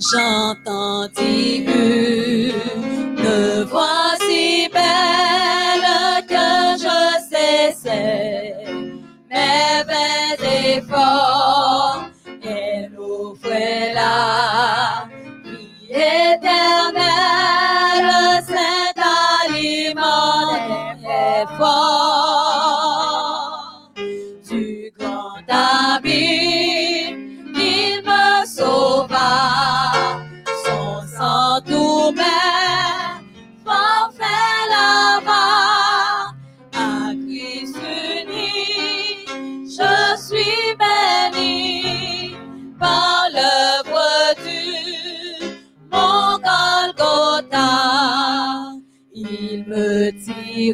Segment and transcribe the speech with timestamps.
[0.00, 2.29] j'entendis une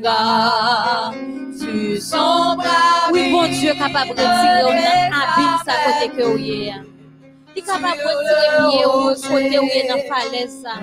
[0.00, 1.12] tira
[1.58, 3.10] sur son bras.
[3.12, 6.74] Oui, bon Dieu, capable de retirer nan abîme sa côté que est.
[7.54, 10.74] Il est capable de retirer ou côté y est dans falaise ça.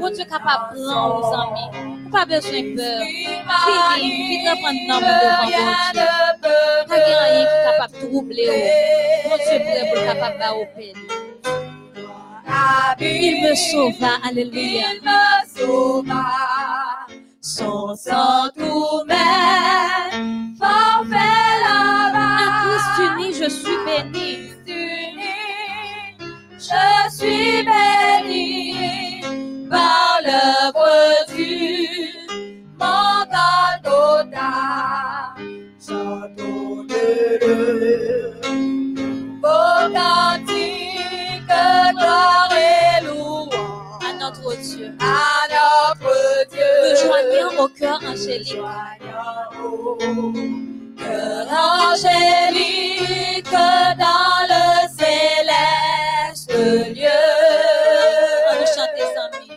[0.00, 1.70] Bon Dieu, capable de prendre aux amis.
[2.10, 3.02] Pas besoin de peur.
[3.94, 4.44] Fini,
[4.88, 6.06] nom devant bon Dieu.
[6.88, 9.28] Pas rien qui est capable de troubler ou.
[9.28, 9.58] Bon Dieu,
[9.92, 10.94] pour capable de au.
[13.00, 14.86] Il me sauva, alléluia.
[14.94, 15.20] Il me
[15.54, 16.24] sauva,
[17.58, 22.26] son sang tout mes forfaits lava.
[22.42, 24.28] À Christ uni, je suis béni.
[26.58, 26.86] je
[27.16, 29.22] suis béni
[29.70, 30.92] par l'œuvre
[31.34, 31.48] du
[32.78, 34.54] mon Golgotha.
[35.84, 37.06] Chantons-le,
[39.42, 41.52] vos cantiques,
[41.96, 42.47] gloire et louange À
[44.28, 44.92] notre Dieu.
[45.00, 46.72] à notre Dieu.
[46.84, 48.60] Me joignant au cœur angélique.
[50.98, 51.46] Cœur
[51.90, 54.64] angélique dans le
[54.98, 56.52] céleste
[56.94, 57.24] lieu.
[58.50, 59.48] On va chanter sans lui.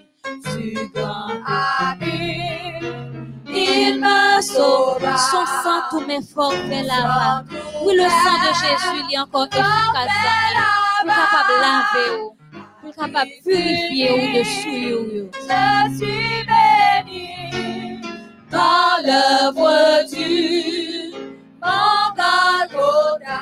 [0.55, 5.17] Du grand abîme, il me sauva.
[5.17, 7.43] Son sang, tous mes forfaits lava.
[7.83, 9.65] Oui, le sang de Jésus, il est encore efficace
[10.55, 11.03] nous.
[11.03, 12.40] Pour capable laver
[12.91, 12.93] ou.
[12.93, 14.43] Pour capable purifier ou de
[14.95, 15.29] ou.
[15.33, 18.01] Je suis béni
[18.51, 21.13] dans l'œuvre du
[21.61, 23.41] mon Golgotha.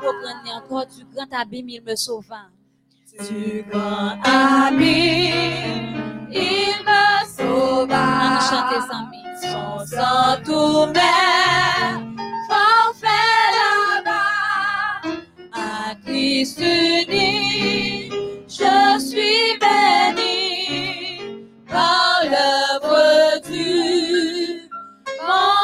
[0.00, 2.42] Pour prendre encore du grand abîme, il me sauva.
[3.28, 8.06] Du grand abîme, il me sauva.
[8.40, 9.22] chanter sans lui.
[9.42, 11.98] Son sang tout mes
[12.48, 15.10] forfaits là-bas.
[15.52, 17.91] À Christ uni,
[18.62, 24.70] je suis béni par l'œuvre du
[25.20, 25.62] mon.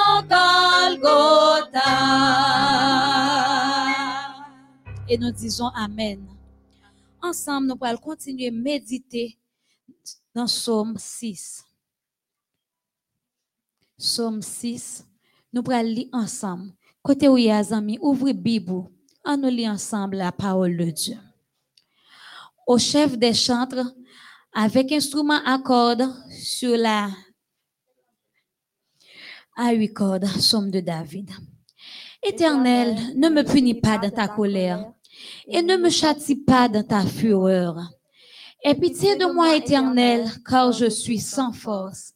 [5.10, 6.26] Et nous disons Amen.
[7.22, 9.38] Ensemble, nous allons continuer à méditer
[10.34, 11.64] dans Psaume 6.
[13.96, 15.06] Psaume 6,
[15.52, 16.72] nous allons lire ensemble.
[17.02, 18.84] Côté où il y a amis, ouvrez Bible.
[19.24, 21.16] On nous lit ensemble la parole de Dieu.
[22.68, 23.94] Au chef des chantres,
[24.52, 27.08] avec instrument à cordes sur la
[29.56, 31.30] à huit cordes, Psaume de David.
[32.22, 34.92] Éternel, ne me punis pas dans ta colère
[35.46, 37.88] et ne me châtie pas dans ta fureur.
[38.62, 42.12] Aie pitié de moi, Éternel, car je suis sans force.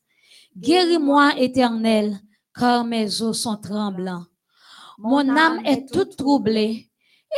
[0.54, 2.20] Guéris-moi, Éternel,
[2.54, 4.26] car mes os sont tremblants.
[4.98, 6.90] Mon âme est toute troublée.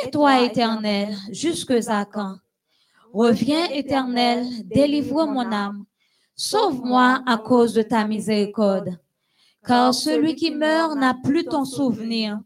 [0.02, 2.38] Et toi, Éternel, jusque à quand?
[3.14, 5.84] Reviens, Éternel, délivre mon âme.
[6.34, 8.98] Sauve-moi à cause de ta miséricorde.
[9.64, 12.40] Car celui qui meurt n'a plus ton souvenir.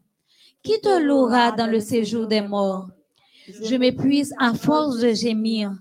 [0.61, 2.87] Qui te louera dans le séjour des morts?
[3.63, 5.71] Je m'épuise à force de gémir.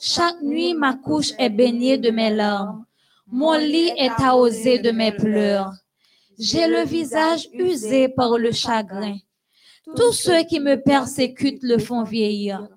[0.00, 2.84] Chaque nuit, ma couche est baignée de mes larmes.
[3.26, 5.72] Mon lit est arrosé de mes pleurs.
[6.38, 9.16] J'ai le visage usé par le chagrin.
[9.96, 12.68] Tous ceux qui me persécutent le font vieillir.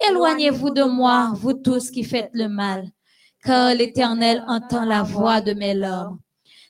[0.00, 2.90] Éloignez-vous de moi, vous tous qui faites le mal,
[3.42, 6.18] car l'Éternel entend la voix de mes larmes.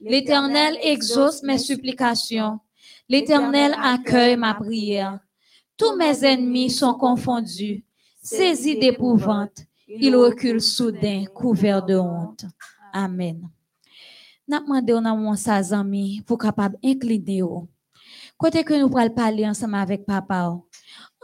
[0.01, 2.61] L'Éternel exauce mes supplications.
[3.09, 5.19] L'Éternel accueille ma prière.
[5.77, 7.85] Tous mes ennemis sont confondus,
[8.23, 9.65] saisis d'épouvante.
[9.89, 12.45] Ils reculent soudain, couverts de honte.
[12.93, 13.49] Amen.
[14.47, 14.61] N'a
[15.73, 16.39] amis pour
[18.65, 20.59] que nous pourrons parler ensemble avec papa,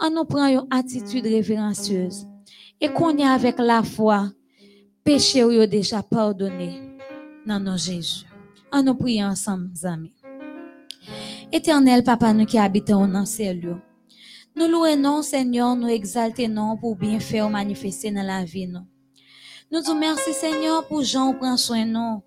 [0.00, 2.26] ou, on nous prend une attitude révérencieuse
[2.80, 4.30] et qu'on est avec la foi,
[5.04, 6.80] péché ou yo déjà pardonné
[7.46, 8.24] dans nos Jésus.
[8.72, 10.12] On nous prie ensemble, amis.
[11.52, 13.80] Éternel Papa, nous qui habitons dans ces lieux,
[14.56, 18.66] Nous louons non, Seigneur, nous exaltons non pour bien faire manifester dans la vie.
[18.66, 18.80] Nous,
[19.72, 22.22] nous disons merci, Seigneur, pour Jean prend soin de nous.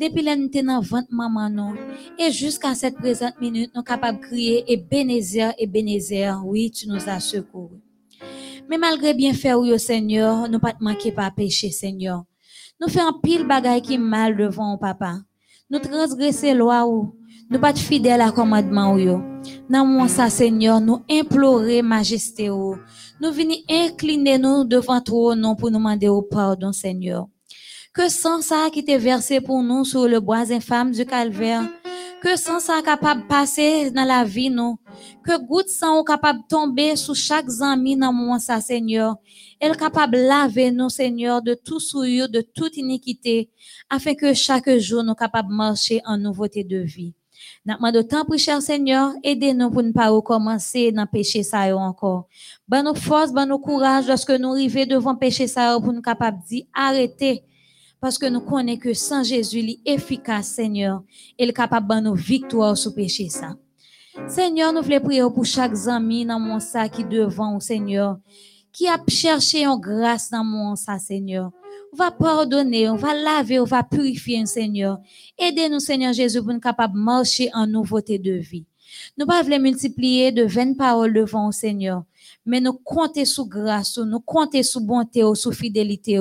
[0.00, 1.74] Depuis l'année dans ventre maman nous.
[2.18, 6.70] Et jusqu'à cette présente minute, nous sommes capables de crier et Bénézer et Bénézer, oui,
[6.70, 7.76] tu nous as secouru.
[8.68, 12.24] Mais malgré bien faire, oui, Seigneur, nous pas manquer pas péché, Seigneur.
[12.80, 15.14] Nous faisons pile bagaille qui mal devant papa.
[15.70, 17.14] Nous transgresser loi ou
[17.50, 19.20] nous pas fidèles à commandement ou yo.
[19.68, 22.76] Dans mon ça Seigneur, nous implorer majesté ou.
[23.20, 27.26] Nous venons incliner nous devant toi non pour nous demander au pardon Seigneur.
[27.98, 31.68] Que sans ça qui t'est versé pour nous sur le bois infâme du calvaire,
[32.22, 34.78] que sans ça capable de passer dans la vie nous,
[35.24, 39.16] que goutte sang capable de tomber sur chaque ami dans mon ça Seigneur,
[39.58, 43.50] elle capable de laver nous Seigneur de tout souillure, de toute iniquité,
[43.90, 47.14] afin que chaque jour nous capable de marcher en nouveauté de vie.
[47.66, 52.28] N'a de temps pour cher Seigneur, aidez-nous pour ne pas recommencer dans péché ça encore.
[52.68, 56.38] Bonne nous force, bonne nous courage lorsque nous arrivons devant péché ça pour nous capable
[56.42, 57.42] de dire arrêtez.
[58.00, 61.02] Parce que nous connaissons que sans Jésus, il est efficace, Seigneur.
[61.38, 63.56] Il est capable de nous victoire sur péché ça.
[64.26, 68.18] Seigneur, nous voulons prier pour chaque ami dans mon sac qui devant, Seigneur,
[68.72, 71.50] qui a cherché en grâce dans mon sac, Seigneur
[71.92, 74.98] on va pardonner, on va laver, on va purifier, Seigneur.
[75.38, 78.66] Aidez-nous, Seigneur Jésus, pour nous capables de marcher en nouveauté de vie.
[79.16, 82.04] Nous pas voulons multiplier de vaines paroles devant Seigneur,
[82.48, 86.18] mais nous comptons sous grâce, nous comptons sous bonté, sous fidélité.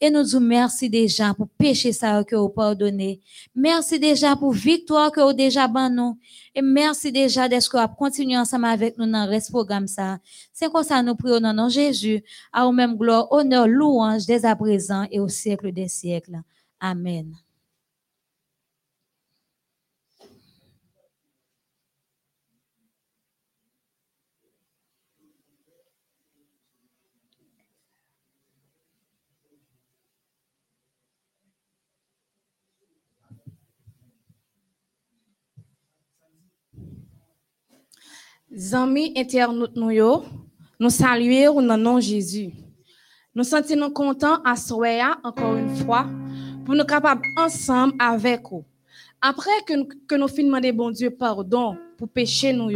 [0.00, 3.20] Et nous disons merci déjà pour péché ça que vous pardonnez.
[3.54, 6.16] Merci déjà pour victoire que vous déjà ban.
[6.52, 10.18] Et merci déjà d'être que continuer ensemble avec nous dans ce programme ça.
[10.52, 14.44] C'est comme ça nous prions dans nom Jésus, à vous même gloire, honneur, louange dès
[14.44, 16.40] à présent et au siècle des siècles.
[16.80, 17.36] Amen.
[38.72, 39.92] Amis internautes nous
[40.80, 42.50] nous saluons dans le nom de Jésus.
[43.32, 46.06] Nous sentons contents à Soya encore une fois
[46.64, 48.64] pour nous capables ensemble avec vous.
[49.20, 49.74] Après que,
[50.08, 52.70] que nous finissons de bon Dieu pardon pour pécher nous,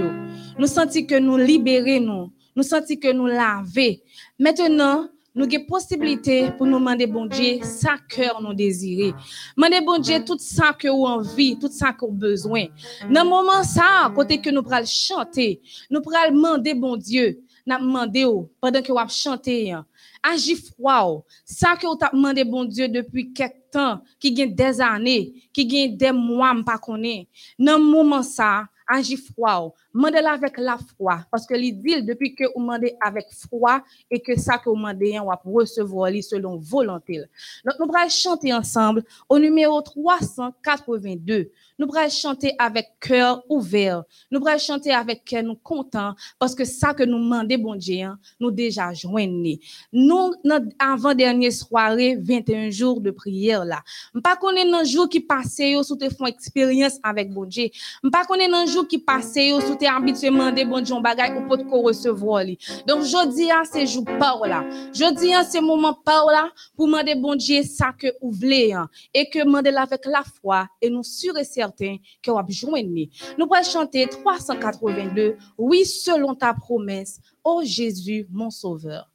[0.57, 3.97] nous sentons que nous libérons nous, nous sentons que nous lavons.
[4.39, 9.15] Maintenant, nous avons possibilité pour nous demander bon Dieu ça cœur nous désirer.
[9.57, 12.67] Demander bon Dieu tout ça que vous envie, tout ça que vous besoin.
[13.11, 17.79] Dans le moment ça, côté que nous pral chanter, nous pral demander bon Dieu, n'a
[17.79, 18.27] demandé
[18.61, 19.75] pendant que vous chanter.
[20.23, 21.25] Agis froid.
[21.45, 25.97] Ça que avez demandé bon Dieu depuis quelque temps, qui gagne des années, qui gagne
[25.97, 27.27] des mois, pas connaît.
[27.59, 29.75] Dans le moment ça, agis froid.
[29.93, 31.21] Mandez avec la foi.
[31.31, 34.77] Parce que il dit depuis que vous demandez avec foi et que ça que vous
[34.77, 37.23] demandez, on va recevoir selon volonté.
[37.65, 41.51] Donc, nous allons chanter ensemble au numéro 382.
[41.79, 44.05] Nous allons chanter avec cœur ouvert.
[44.31, 48.03] Nous allons chanter avec cœur nous content parce que ça que nous demandons, bon Dieu,
[48.03, 49.61] hein, nous déjà joignés.
[49.93, 53.83] Nous, notre avant-dernière soirée, 21 jours de prière là.
[54.23, 57.69] Pas connaître un jour qui passait, sous te font expérience avec bon Dieu.
[58.11, 61.63] Pas connaître un jour qui passait, sous te habitué demander bon Dieu bagay ou peut
[61.69, 62.59] ko recevoir li.
[62.87, 64.65] Donc jodi a c'est jour par là.
[64.93, 68.89] Jodi a c'est moment par là pour demander bon Dieu ça que ou voulez hein.
[69.13, 73.09] et que demander avec la foi et nous sûr et certain que va joindre.
[73.39, 79.09] Nous allons chanter 382 oui selon ta promesse, ô Jésus mon sauveur.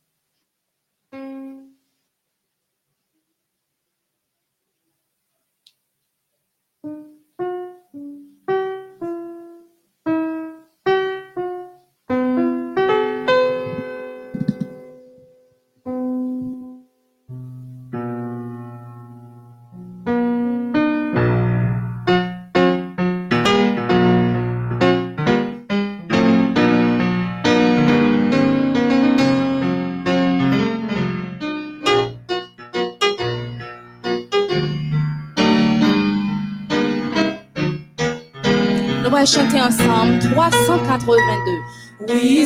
[39.25, 41.61] Chanter ensemble 382.
[42.09, 42.45] Oui,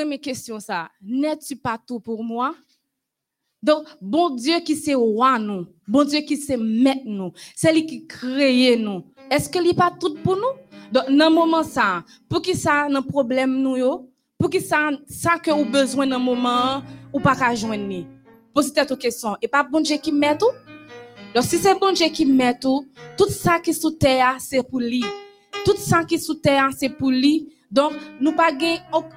[0.00, 2.54] Moi, mes questions, ça, n'es-tu pas tout pour moi?
[3.62, 7.84] Donc, bon Dieu qui c'est roi nous, bon Dieu qui c'est maître nous, c'est lui
[7.84, 9.04] qui crée nous.
[9.30, 10.42] Est-ce que n'est pas tout pour nous?
[10.90, 15.38] Donc, dans moment ça, pour qui ça, dans problème nous yo, pour qui ça, ça
[15.38, 18.06] que vous besoin dans moment, ou pas qu'à joindre.
[18.54, 19.36] Posez cette question.
[19.42, 20.46] Et pas bon Dieu qui met tout?
[21.34, 22.88] Donc, si c'est bon Dieu qui met tout,
[23.18, 25.04] tout ça qui est sous terre, c'est pour lui.
[25.62, 27.52] Tout ça qui est sous terre, c'est pour lui.
[27.70, 28.50] Donc, nous pas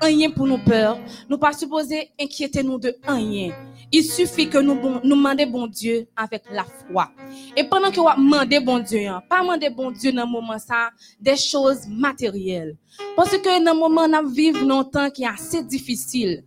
[0.02, 1.00] rien pour nous peur.
[1.28, 3.52] Nous pas supposé inquiéter nous de rien.
[3.92, 7.10] Il suffit que nous nous demander bon Dieu avec la foi.
[7.58, 10.92] Et pendant que vous demandez bon Dieu, hein, pas demander bon Dieu dans moment ça,
[11.20, 12.78] des choses matérielles.
[13.16, 16.44] Parce que dans moment nous vivons dans un temps qui est assez difficile.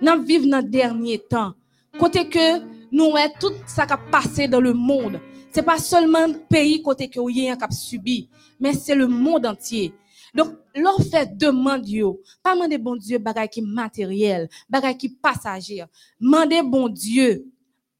[0.00, 1.52] Nous vivons dans le dernier temps.
[1.98, 5.20] Côté que nous est tout ça qui a passé dans le monde.
[5.50, 8.28] C'est pas seulement le pays côté que vous y a cap subi,
[8.60, 9.92] mais c'est le monde entier.
[10.38, 15.84] Donc, leur fait demande yo, pas demander bon Dieu bagay qui matériel, bagay qui passager.
[16.20, 17.44] Mandez bon Dieu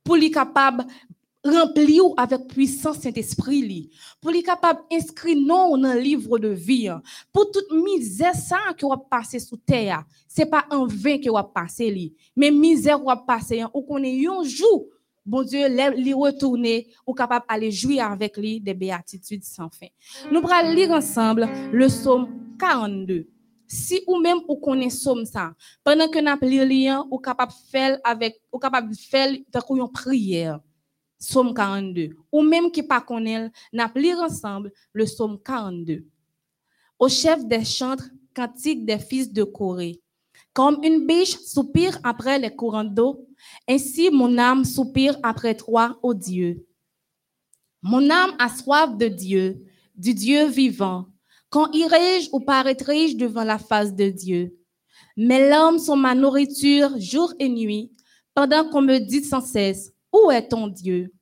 [0.04, 0.84] pour lui capable
[1.44, 3.90] remplir ou avec puissance Saint-Esprit li,
[4.20, 6.88] pour lui capable inscrire non dans livre de vie.
[7.32, 11.42] Pour toute misère ça que va passer sous terre, c'est pas en vain que va
[11.42, 14.86] passer li, mais misère va passer ou qu'on est un jour
[15.28, 19.88] Bon Dieu, li retourner ou capable aller jouer avec lui des béatitudes sans fin.
[20.32, 23.26] Nous allons lire ensemble le psaume 42.
[23.66, 25.52] Si ou même ou connaît psaume ça,
[25.84, 30.60] pendant que nous lire lien ou capable faire avec ou capable faire une prière.
[31.18, 32.16] Psaume 42.
[32.32, 36.06] Ou même qui pas connaît, n'a lire ensemble le psaume 42.
[36.98, 40.00] Au chef des chantres, cantique des fils de Corée.
[40.54, 43.27] Comme une biche soupire après les courants d'eau,
[43.68, 46.66] ainsi mon âme soupire après toi, ô Dieu?
[47.82, 49.64] Mon âme a soif de Dieu,
[49.94, 51.06] du Dieu vivant.
[51.50, 54.56] Quand irai-je ou paraîtrai-je devant la face de Dieu?
[55.16, 57.92] Mes larmes sont ma nourriture jour et nuit,
[58.34, 61.12] pendant qu'on me dit sans cesse, où est ton Dieu?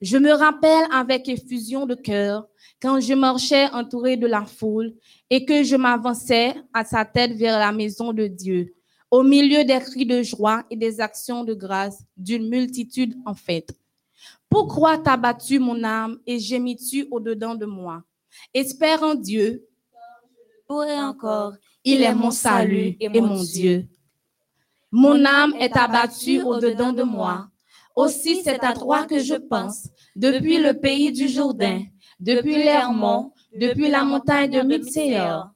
[0.00, 2.46] Je me rappelle avec effusion de cœur
[2.80, 4.94] quand je marchais entouré de la foule
[5.28, 8.74] et que je m'avançais à sa tête vers la maison de Dieu,
[9.10, 13.70] au milieu des cris de joie et des actions de grâce d'une multitude en fête.
[14.48, 18.02] Pourquoi t'as battu mon âme et gémis-tu au-dedans de moi?
[18.54, 19.66] Espère en Dieu,
[20.66, 21.54] Pourrai encore.
[21.84, 23.88] il est mon salut et mon Dieu.
[24.92, 27.48] Mon âme est abattue au-dedans de moi.
[27.96, 31.82] Aussi c'est à toi que je pense, depuis le pays du Jourdain,
[32.20, 35.50] depuis l'Hermont, depuis la montagne de Mitséor.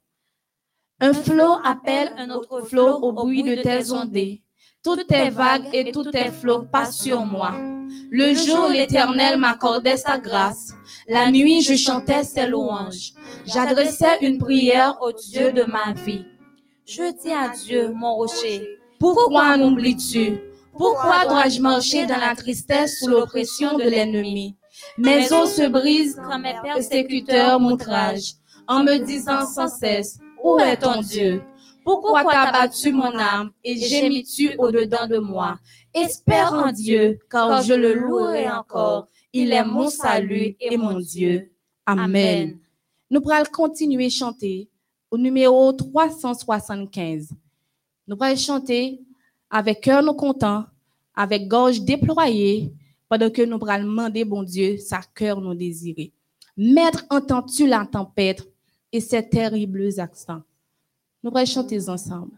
[1.01, 4.41] Un flot appelle un autre flot au bruit de tes ondées.
[4.81, 7.51] Toutes tes vagues et tous tes flots passent sur moi.
[8.09, 10.73] Le jour, l'Éternel m'accordait sa grâce.
[11.09, 13.11] La nuit, je chantais ses louanges.
[13.45, 16.25] J'adressais une prière au Dieu de ma vie.
[16.85, 18.65] Je dis à Dieu, mon rocher.
[18.97, 20.39] Pourquoi m'oublies-tu?
[20.77, 24.55] Pourquoi dois-je marcher dans la tristesse sous l'oppression de l'ennemi?
[24.97, 28.35] Mes os se brisent quand mes persécuteurs m'outragent,
[28.67, 31.41] en me disant sans cesse, où est ton Dieu?
[31.83, 35.57] Pourquoi t'as battu mon âme et gémis-tu au-dedans de moi?
[35.93, 39.07] Espère en Dieu, car je le louerai encore.
[39.33, 41.51] Il est mon salut et mon Dieu.
[41.85, 42.59] Amen.
[43.09, 44.69] Nous pourrons continuer à chanter
[45.09, 47.29] au numéro 375.
[48.07, 49.01] Nous pourrons chanter
[49.49, 50.65] avec cœur nous content,
[51.15, 52.71] avec gorge déployée,
[53.09, 56.11] pendant que nous pourrons demander, bon Dieu, sa cœur nous désirer.
[56.57, 58.43] Maître, entends-tu la tempête?
[58.95, 60.41] Et ses terribles accents?
[61.21, 62.31] Nous pourrons chanter ensemble.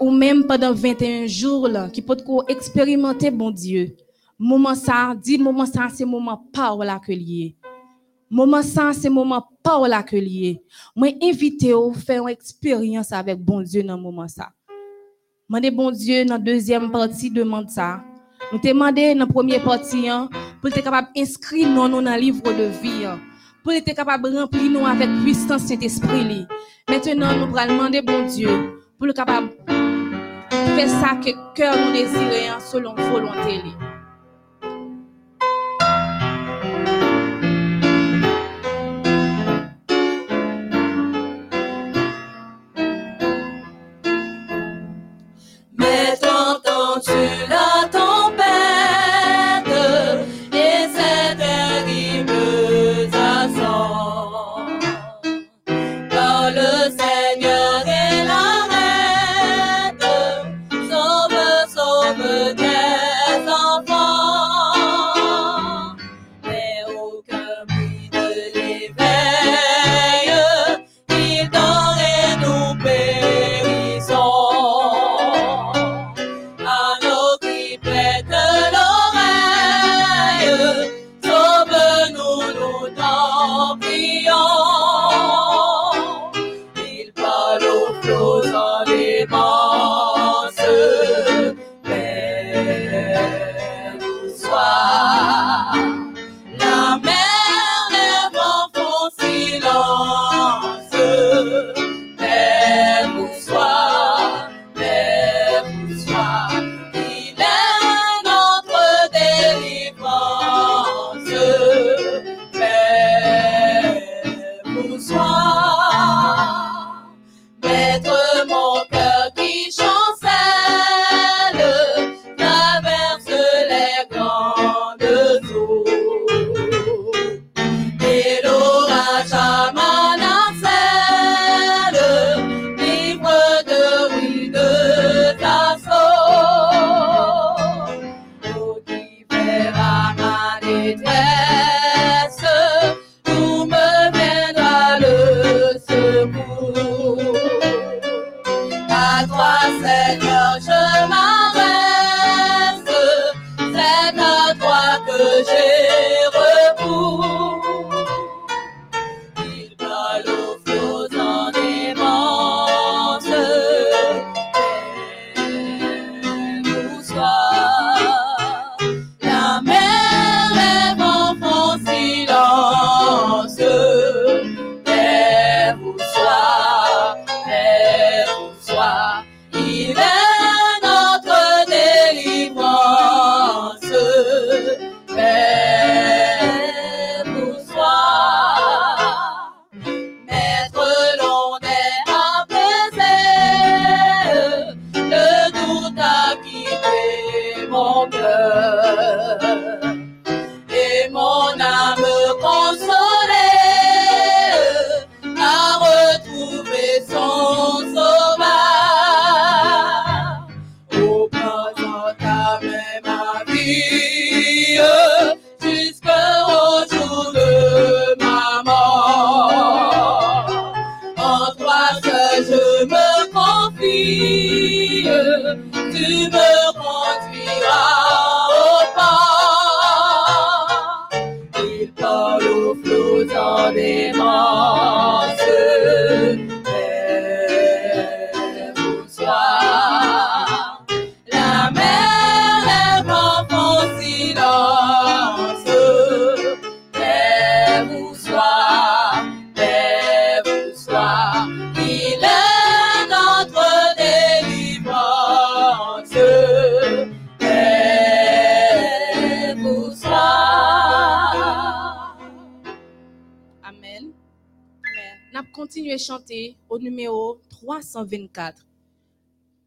[0.00, 2.16] Ou même pendant 21 jours, là, qui peut
[2.48, 3.96] expérimenter, bon Dieu.
[4.38, 7.56] Moment ça, dit moment ça, c'est moment parole lié.
[8.30, 10.62] Moment ça, c'est moment parole lié.
[10.94, 14.50] Moi, invité au faire une expérience avec bon Dieu dans moment ça.
[15.48, 18.04] Mandez bon Dieu dans deuxième partie demande ça.
[18.52, 20.28] Nous te demandé dans la première partie hein,
[20.60, 23.04] pour être capable d'inscrire nous dans le livre de vie.
[23.04, 23.18] hein,
[23.66, 26.46] pour être capable de remplir nous avec puissance Saint-Esprit.
[26.88, 28.48] Maintenant, nous allons demander bon Dieu
[28.96, 29.48] pour le capable
[30.76, 33.62] faire ça que cœur nous désirait hein, selon volonté.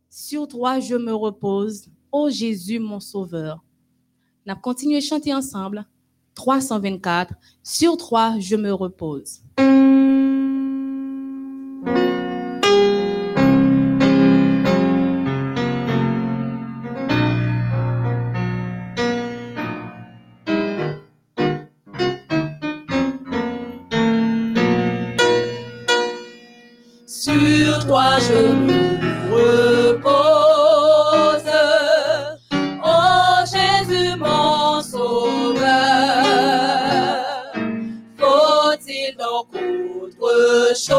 [0.10, 3.64] Sur toi, je me repose, ô Jésus, mon sauveur.
[4.46, 5.86] On a continué à chanter ensemble.
[6.36, 7.34] 324.
[7.64, 9.42] Sur toi, je me repose.
[39.44, 40.96] 苦的手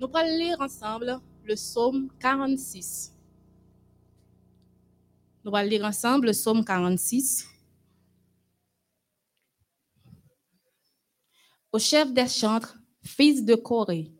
[0.00, 3.12] Nous allons lire ensemble le psaume 46.
[5.44, 7.46] Nous allons lire ensemble le psaume 46.
[11.70, 14.12] Au chef des chantres, fils de Corée,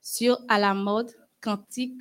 [0.00, 2.00] sur à la mode cantique.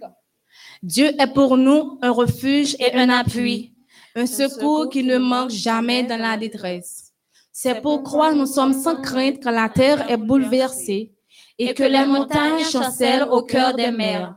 [0.81, 3.75] Dieu est pour nous un refuge et un appui,
[4.15, 7.13] un secours qui ne manque jamais dans la détresse.
[7.51, 11.13] C'est pourquoi nous sommes sans crainte quand la terre est bouleversée
[11.59, 14.33] et que les montagnes chancellent au cœur des mers.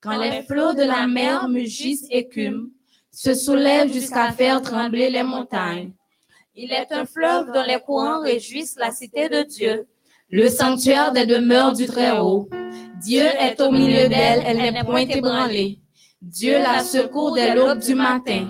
[0.00, 2.66] Quand les flots de la mer mugissent écument,
[3.12, 5.92] se soulèvent jusqu'à faire trembler les montagnes.
[6.56, 9.86] Il est un fleuve dont les courants réjouissent la cité de Dieu,
[10.28, 12.48] le sanctuaire des demeures du Très-Haut.
[13.00, 15.78] Dieu est au milieu d'elle, elle n'est point ébranlée.
[16.20, 18.48] Dieu la secourt dès l'aube du matin.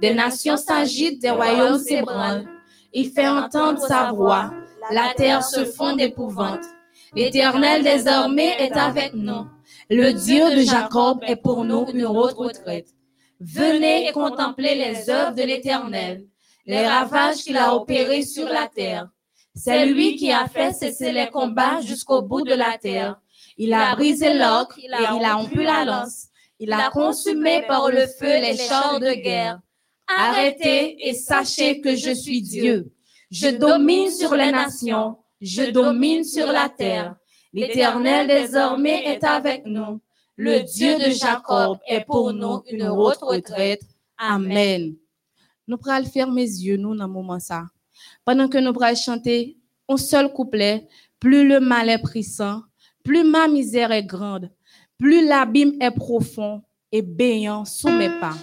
[0.00, 2.48] Des nations s'agitent, des royaumes s'ébranlent.
[2.92, 4.50] Il fait entendre sa voix.
[4.90, 6.64] La terre se fond d'épouvante.
[7.14, 9.46] L'Éternel des armées est avec nous.
[9.90, 12.88] Le Dieu de Jacob est pour nous une retraite.
[13.38, 16.24] Venez et contemplez les œuvres de l'Éternel,
[16.64, 19.08] les ravages qu'il a opérés sur la terre.
[19.54, 23.20] C'est lui qui a fait cesser les combats jusqu'au bout de la terre.
[23.58, 26.28] Il a brisé l'ocre et il a rompu la lance.
[26.58, 29.60] Il a consumé par le feu les chars de guerre.
[30.16, 32.90] Arrêtez et sachez que je suis Dieu.
[33.30, 37.16] Je domine sur les nations, je domine sur la terre.
[37.52, 40.00] L'Éternel désormais est avec nous.
[40.36, 43.82] Le Dieu de Jacob est pour nous une haute retraite.
[44.16, 44.94] Amen.
[45.66, 47.64] Nous pourrons fermer les yeux, nous, dans le moment ça.
[48.24, 50.88] Pendant que nous pourrons chanter un seul couplet,
[51.20, 52.62] plus le mal est pressant,
[53.04, 54.48] plus ma misère est grande,
[54.96, 58.34] plus l'abîme est profond et béant sous mes pas.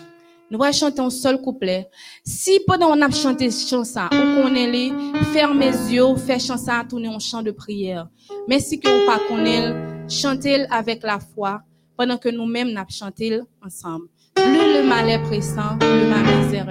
[0.51, 1.87] Nous allons chanter un seul couplet.
[2.25, 4.91] Si pendant on a chanté ce chant, on connaît les,
[5.31, 8.07] ferme les yeux, fait chant ça, tourner en chant de prière.
[8.47, 9.75] Mais si que vous pas connaît,
[10.09, 11.61] chantez avec la foi
[11.95, 14.07] pendant que nous-mêmes nous chanté ensemble.
[14.33, 16.67] Plus le mal est pressant, plus ma misère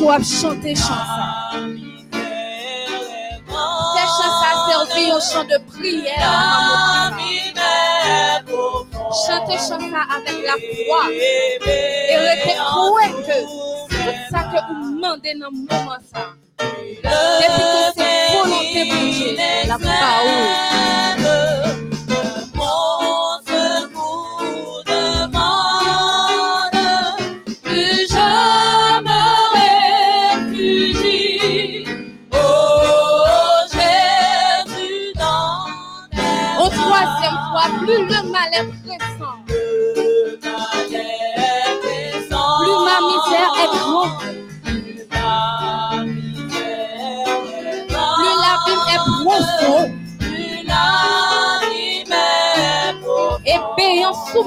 [0.00, 1.74] misère est grande.
[3.94, 7.12] Fais chant ça servir au chant de prière.
[9.26, 11.02] Chantez chant ça avec la foi.
[11.12, 16.22] Et restez croyez que tout ça que vous demandez dans le moment ça.
[16.58, 19.30] Depuis que c'est volonté pour Dieu,
[19.68, 20.74] la parole.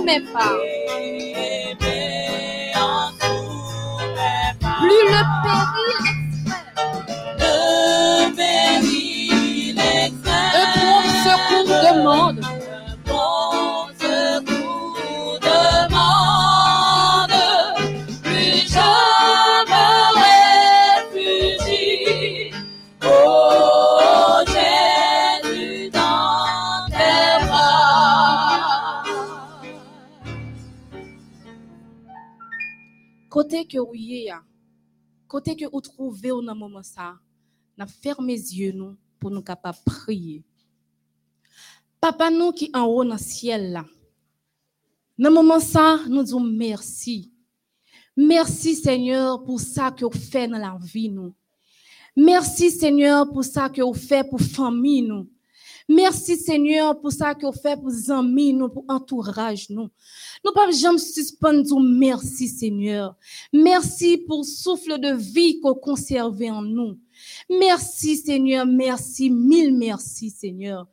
[0.08, 0.56] Mes pas.
[4.80, 5.87] Plus le péril
[33.68, 34.32] que vous est,
[35.28, 35.66] côté que
[36.54, 37.16] moment ça,
[37.78, 37.86] n'a
[38.22, 38.74] les yeux
[39.20, 40.44] pour nous capables prier.
[42.00, 43.86] Papa nous qui en haut dans le ciel là.
[45.18, 47.32] Dans moment ça, nous disons merci.
[48.16, 51.34] Merci Seigneur pour ça que vous faites dans la vie nous.
[52.16, 55.30] Merci Seigneur pour ça que vous faites pour famille nous.
[55.90, 59.90] Merci Seigneur pour ça que vous faites pour les amis nous, pour entourage nous.
[60.44, 63.16] Nous pas jamais suspendre merci Seigneur.
[63.54, 67.00] Merci pour le souffle de vie que vous conservez en nous.
[67.50, 70.88] Merci Seigneur, merci, mille merci Seigneur.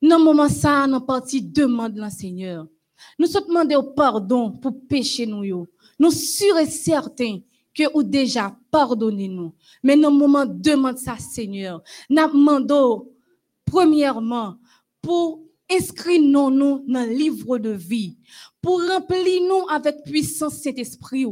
[0.00, 2.68] Dans le moment ça, nous parti demande le Seigneur.
[3.18, 5.66] Nous sommes demandé pardon pour pécher nous.
[5.98, 7.40] Nous sûrs et certains
[7.74, 9.54] que vous déjà pardonné nous.
[9.82, 11.82] Mais dans le moment demande ça Seigneur.
[12.08, 13.08] Nous demandons
[13.64, 14.56] premièrement
[15.02, 18.18] pour inscrire nous dans le livre de vie,
[18.64, 21.26] pour remplir nous avec puissance cet esprit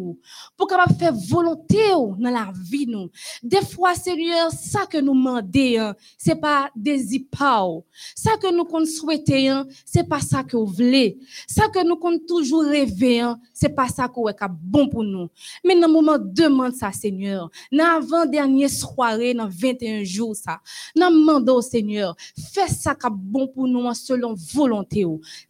[0.54, 3.08] pour capable faire volonté dans la vie nous.
[3.42, 7.86] Des fois Seigneur, ça que nous demandons, hein, c'est pas des hypos.
[8.14, 11.18] Ça que nous qu'on souhaiter, hein, c'est pas ça que vous voulez.
[11.48, 15.28] Ça que nous qu'on toujours rêver, hein, c'est pas ça que est bon pour nous.
[15.64, 17.50] Mais dans moment demande ça Seigneur.
[17.72, 20.60] Dans avant dernière soirée dans 21 jours ça.
[20.94, 22.14] Nous demandons Seigneur,
[22.52, 25.06] fais ça qui bon pour nous selon volonté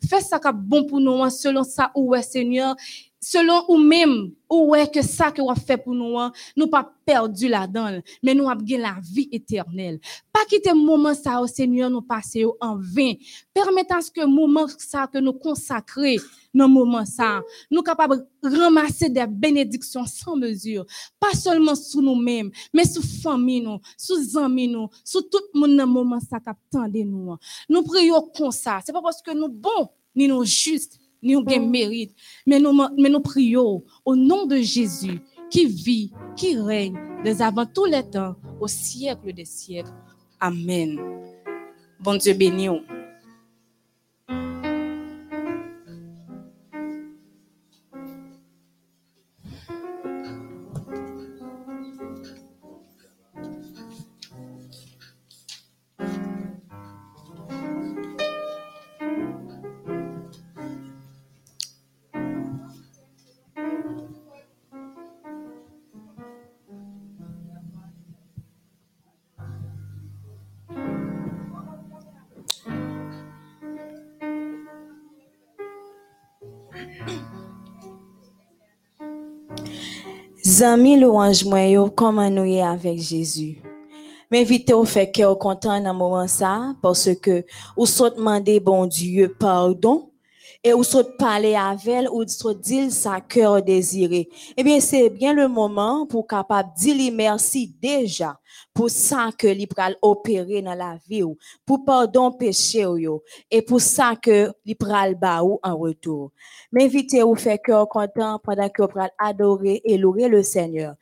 [0.09, 2.77] Fais ça qui bon pour nous selon ça où est Seigneur,
[3.23, 6.93] selon ou même où est que ça que vous fait pour nous, hein, nous pas
[7.07, 10.01] perdu la dedans mais nous avons la vie éternelle.
[10.33, 13.13] Pas quitter moment ça au Seigneur nous passer en vain.
[13.55, 16.17] Permettez ce que moment ça que nous consacrer
[16.53, 20.85] dans moment ça, nous capables ramasser des bénédictions sans mesure,
[21.19, 25.77] pas seulement sur nous-mêmes, mais sur famille nous, sur amis nous, sur tout le monde
[25.77, 27.33] dans moment ça qui nous.
[27.33, 27.39] Hein.
[27.69, 28.81] Nous prions comme ça.
[28.85, 32.15] C'est pas parce que nous bons ni nous justes ni aucun mérite.
[32.47, 37.67] Mais nous, mais nous prions au nom de Jésus qui vit, qui règne des avant
[37.67, 39.93] tous les temps, au siècle des siècles.
[40.41, 40.99] Amen.
[42.01, 42.69] Bon Dieu béni.
[80.63, 83.49] Zami louange mwen yo koman nou ye avek Jezu.
[84.31, 87.41] M'invite ou fe ke ou kontan nan mouman sa, parce que
[87.75, 90.12] ou sot mande bon Dieu pardon,
[90.65, 94.29] et ou sot pale avel, ou sot dil sa cœur désiré.
[94.57, 98.39] Eh bien, c'est bien le moment pour capable dire merci déjà
[98.75, 101.37] pour ça que li pral opérer dans la vie ou,
[101.67, 102.87] pour pardon péché
[103.51, 106.33] et pour ça que li pral ba ou en retour.
[106.71, 110.95] M'inviter ou faire cœur content pendant que vous adorer et louer le Seigneur.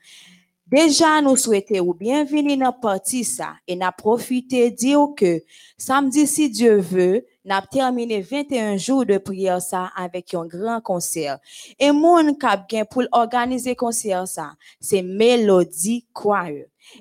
[0.70, 5.42] Déjà, nous souhaitons ou bienvenue dans partie ça et n'a profité dire que
[5.76, 11.40] samedi, si Dieu veut, n'a terminé 21 jours de prière ça avec un grand concert.
[11.76, 16.50] Et mon cap pour organiser concert ça, c'est Mélodie Choir.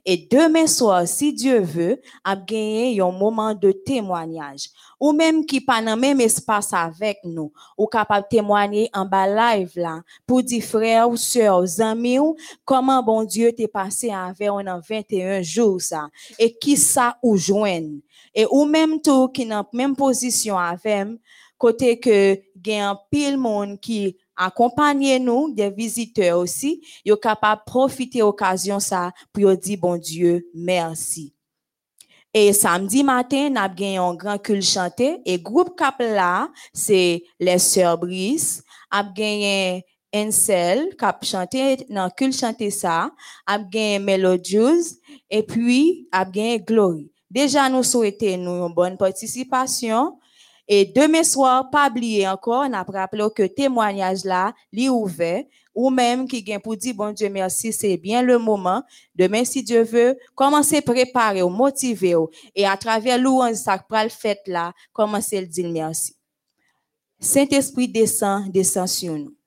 [0.05, 4.69] Et demain soir, si Dieu veut, a gagné un moment de témoignage.
[4.99, 9.71] Ou même qui pas dans même espace avec nous, ou capable témoigner en bas live
[9.75, 12.35] là, pour dire frères ou sœurs, amis ou,
[12.65, 17.37] comment bon Dieu t'est passé avec on en 21 jours ça, et qui ça ou
[17.37, 17.99] joigne.
[18.35, 21.07] Et ou même tout qui dans même position avec
[21.57, 28.23] côté que gagne un pile monde qui accompagnez nous des visiteurs aussi, yo capable profiter
[28.23, 31.33] occasion ça pour dire bon Dieu merci.
[32.33, 35.19] Et samedi matin, n'a gagné un grand culte chanté.
[35.25, 39.83] Et groupe cap là, c'est les sœurs Brice, a gagné
[40.15, 43.11] Ensel cap chanté dans culte chanté ça,
[43.45, 43.99] a gagné
[45.29, 47.11] et puis a gagné Glory.
[47.29, 50.18] Déjà nous souhaitons nous une bonne participation
[50.71, 55.43] et demain soir, pas oublier encore, on a rappelé que témoignage là, li ouvert,
[55.73, 58.83] ou même qui vient pour dire bon Dieu merci, c'est bien le moment.
[59.15, 62.15] Demain, si Dieu veut, commencer à préparer, motiver,
[62.55, 66.15] et à travers louange, le fait là, commencer à dire merci.
[67.19, 69.38] Saint-Esprit descend, descend sur nous.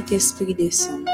[0.00, 1.04] Saint-Esprit descend.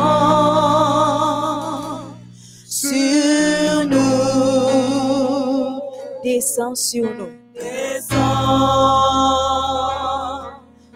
[2.68, 5.82] sur nous.
[6.24, 7.32] Descend sur nous.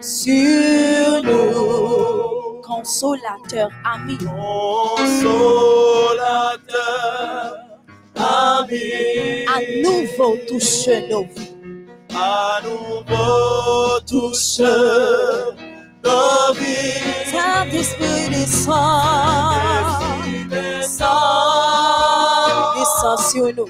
[0.02, 2.62] Sur nous.
[2.62, 4.20] Consolateur, ami.
[4.20, 5.40] Consolateur,
[8.22, 8.66] À
[9.82, 11.56] nouveau touche nos vies.
[12.14, 14.60] à nouveau touche
[16.04, 17.00] nos vies.
[17.32, 19.56] Saint-Esprit descend.
[20.50, 21.08] Descends
[22.78, 23.70] Descend sur nous.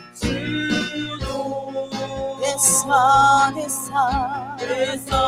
[2.42, 4.58] Descend, descend.
[4.60, 5.20] descends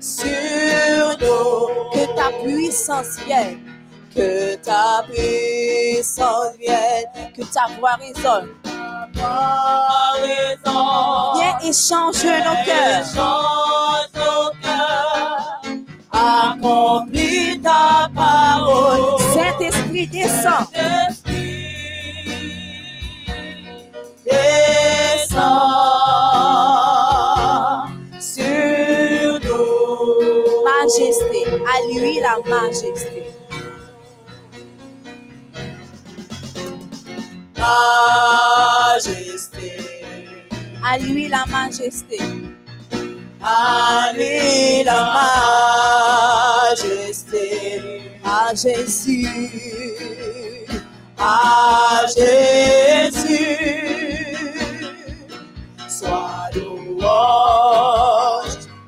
[0.00, 1.68] sur nous.
[1.92, 3.75] Que ta puissance vienne.
[4.16, 7.04] Que ta puissance vienne.
[7.36, 8.48] Que ta voix résonne.
[11.34, 11.58] Viens
[12.64, 13.04] cœurs.
[13.14, 15.60] Change nos cœurs,
[16.10, 19.20] accomplis ta parole.
[19.34, 20.66] Saint-Esprit descend.
[24.24, 25.42] Descends
[28.18, 30.64] sur nous.
[30.64, 31.40] Majesté.
[31.66, 33.35] À lui la majesté.
[38.96, 39.72] Majesté,
[40.84, 42.18] À lui la majesté.
[43.42, 45.00] à lui la
[46.72, 47.44] majesté,
[48.24, 49.28] À Jésus.
[51.18, 53.58] à Jésus.
[55.88, 57.04] Sois louange,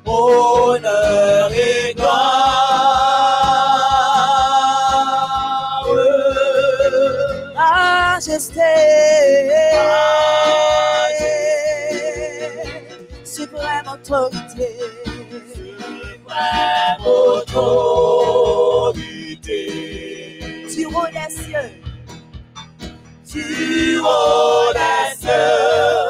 [0.05, 1.48] honneur
[13.23, 14.69] Suprême autorité.
[15.53, 17.91] Suprême autorité.
[20.75, 21.69] Du haut des cieux.
[23.31, 23.43] Tu
[23.99, 26.08] haut des cieux,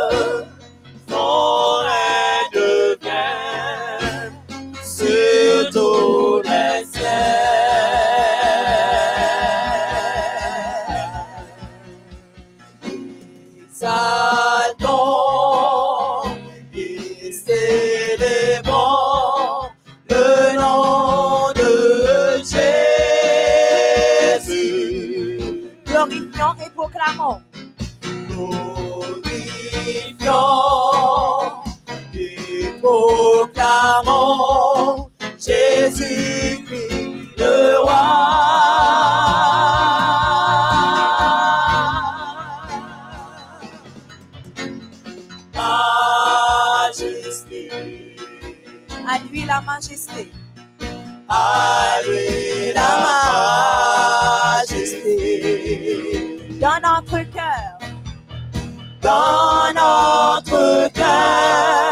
[35.37, 39.09] Jésus-Christ le roi.
[46.79, 47.69] Majesté,
[49.07, 50.31] À lui la majesté.
[51.29, 52.89] à lui la
[54.65, 55.13] majesté.
[56.59, 57.77] Dans notre cœur.
[59.01, 61.88] dans notre cœur,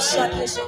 [0.00, 0.67] shut this up.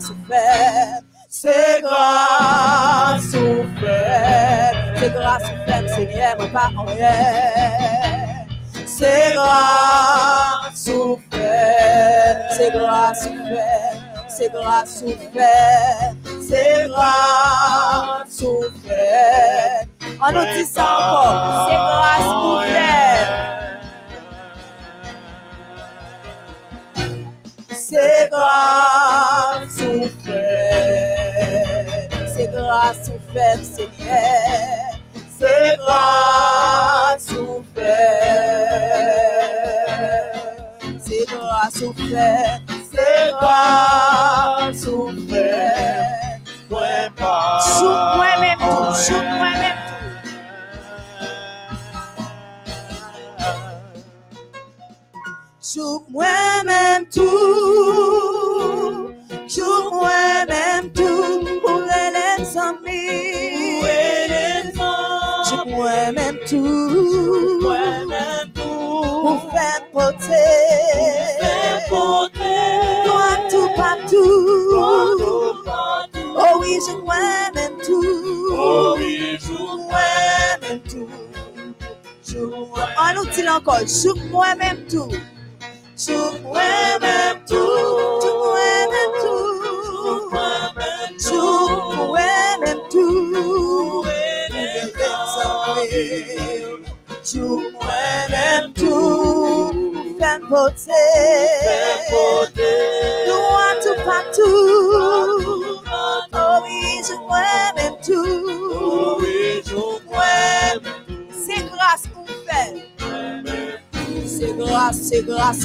[0.00, 8.46] souffert, c'est grâce souffert, c'est grâce souffert, Seigneur, pas en rien.
[8.86, 15.55] C'est grâce souffert, c'est grâce souffert, c'est grâce souffert.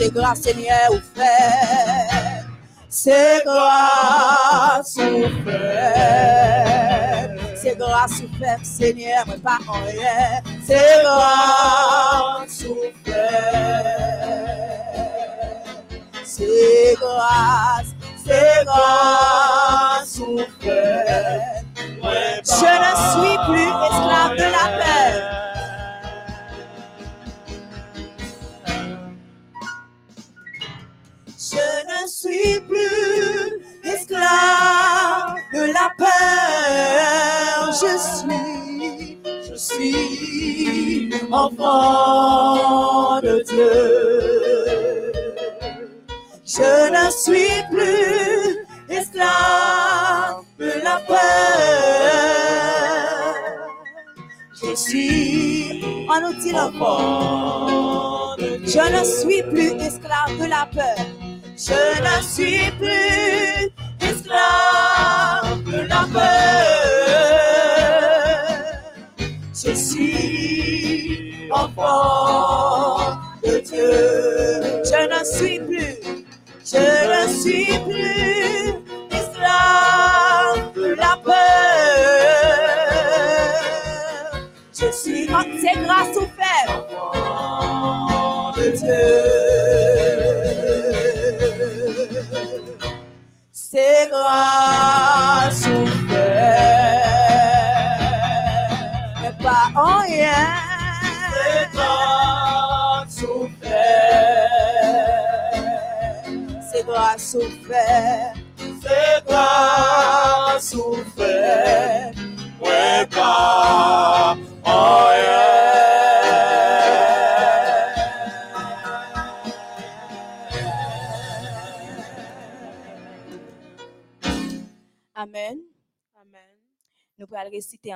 [0.02, 1.36] C'est grase nye ou fè,
[2.90, 5.92] se grase ou fè,
[7.62, 10.16] se grase ou fè, se nye mwen pa an yè,
[10.66, 12.11] se grase.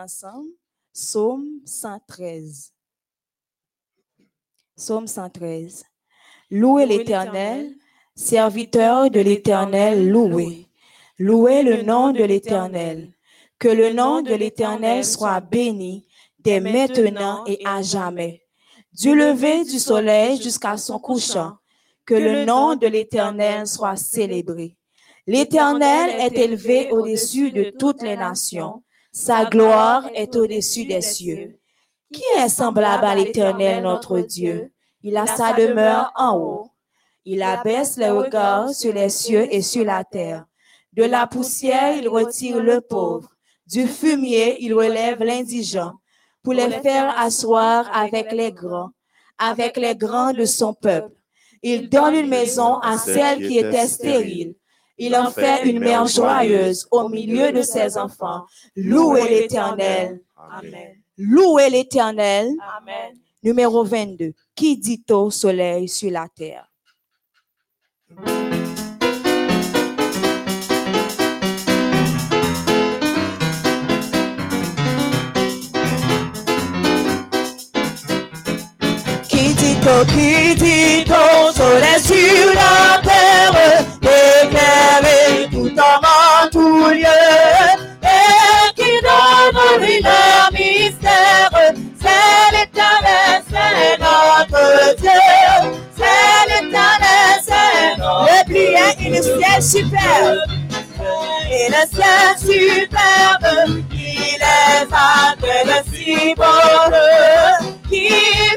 [0.06, 0.52] Ensemble
[0.94, 2.72] Psaume 113.
[4.78, 5.84] Psaume 113.
[6.52, 7.74] Louez l'Éternel,
[8.14, 10.68] serviteur de l'Éternel, louez.
[11.18, 13.12] Louez le nom de l'Éternel.
[13.58, 16.06] Que le nom de l'Éternel soit béni
[16.38, 18.44] dès maintenant et à jamais.
[18.94, 21.58] Du lever du soleil jusqu'à son couchant,
[22.06, 24.78] que le nom de l'Éternel soit célébré.
[25.26, 28.84] L'Éternel est élevé au-dessus de toutes les nations.
[29.18, 31.58] Sa gloire est au-dessus des cieux.
[32.12, 34.74] Qui est semblable à l'Éternel, notre Dieu?
[35.04, 36.72] Il a sa demeure en haut.
[37.24, 40.44] Il abaisse les regards sur les cieux et sur la terre.
[40.92, 43.30] De la poussière, il retire le pauvre.
[43.66, 45.94] Du fumier, il relève l'indigent
[46.44, 48.90] pour les faire asseoir avec les grands,
[49.38, 51.16] avec les grands de son peuple.
[51.64, 54.56] Il donne une maison à celle qui était stérile.
[54.98, 58.46] Il en fait une mère joyeuse au milieu de ses enfants.
[58.76, 60.22] Louez l'Éternel.
[60.36, 60.96] Amen.
[61.18, 62.50] Louez l'Éternel.
[62.78, 63.18] Amen.
[63.44, 64.34] Numéro 22.
[64.56, 66.72] Qui dit au soleil sur la terre?
[80.04, 87.08] Qui dit au soleil sur la terre, éclairer tout en tout lieu,
[88.04, 91.50] et qui donne vie leur mystère,
[92.02, 95.22] c'est l'éternel, c'est notre Dieu,
[95.96, 100.40] c'est l'éternel, c'est notre Le et le ciel superbe.
[101.50, 103.82] et le ciel superbe,
[104.56, 106.92] qui les a fait de si beaux,
[107.90, 108.10] qui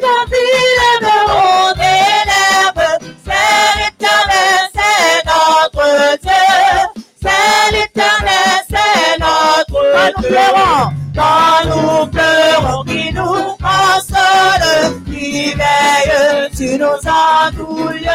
[0.02, 0.54] bâtit
[1.02, 2.94] le haut des lèvres,
[3.24, 5.86] c'est l'éternel, c'est notre
[6.22, 15.54] Dieu, c'est l'éternel, c'est notre Quand nous pleurons, Quand nous pleurons, qui nous console, qui
[15.54, 18.10] veille sur nos andouilles,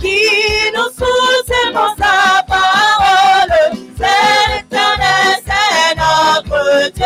[0.00, 0.20] qui
[0.74, 3.54] nous soutient dans sa parole.
[3.98, 5.35] C'est l'éternel,
[5.86, 7.04] c'est notre Dieu.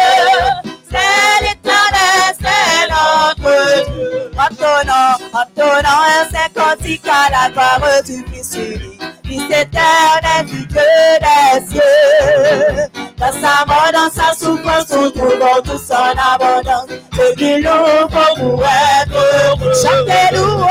[0.91, 4.31] C'est l'éternel, c'est notre Dieu.
[4.39, 10.81] Attonnant un saint cantique à la gloire du Fils unique, Fils éternel, du Dieu
[11.20, 12.91] des cieux.
[13.16, 16.87] Dans sa mort, dans sa souffrance, nous trouvons tous en abondance.
[17.12, 19.72] Ce qu'il nous faut pour être heureux.
[19.74, 20.70] chantez louange,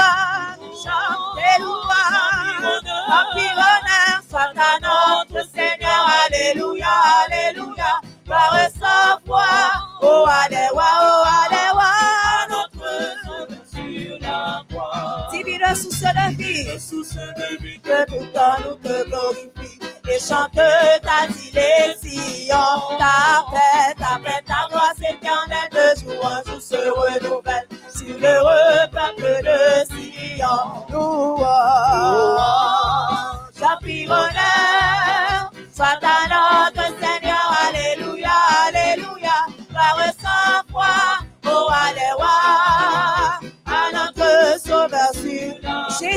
[0.84, 2.82] chantez louange.
[3.07, 6.08] Empire, honneur soit à notre Seigneur.
[6.26, 6.88] Alléluia,
[7.26, 7.92] Alléluia.
[8.26, 9.48] Gloire sans foi.
[10.02, 12.48] Oh, Alléluia, oh, Alléluia.
[12.50, 12.90] Notre
[13.66, 14.38] sur la
[14.70, 15.28] croix.
[15.32, 16.80] Divine source de vie.
[16.80, 19.80] Sous ce début que tout temps nous te glorifie.
[20.12, 22.58] Et chante ta dilection,
[22.98, 28.88] ta paix, ta paix, ta grâce éternelle de jour en jour se renouvelle sur l'heureux
[28.92, 30.60] peuple de Sion.
[30.90, 32.89] Soit
[36.04, 37.09] à notre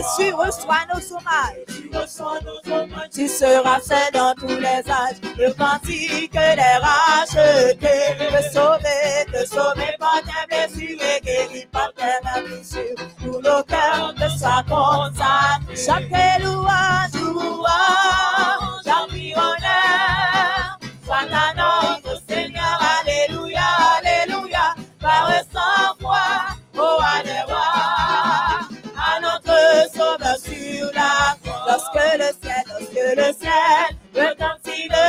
[0.02, 3.10] Jésus reçoit nos hommages.
[3.12, 9.94] tu seras fait dans tous les âges, le cantique des rachetés, te sauver, te sauver
[9.98, 12.96] par tes blessures et guéri par tes mains blessures.
[13.18, 15.76] Pour nos cœurs te soient consacrés.
[15.76, 16.10] Chaque
[16.42, 18.31] louange, louange,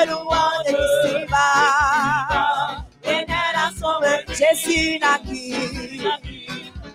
[0.06, 0.70] louange.
[0.70, 6.04] Ici va, éternel à son œuvre, Jésus naquit,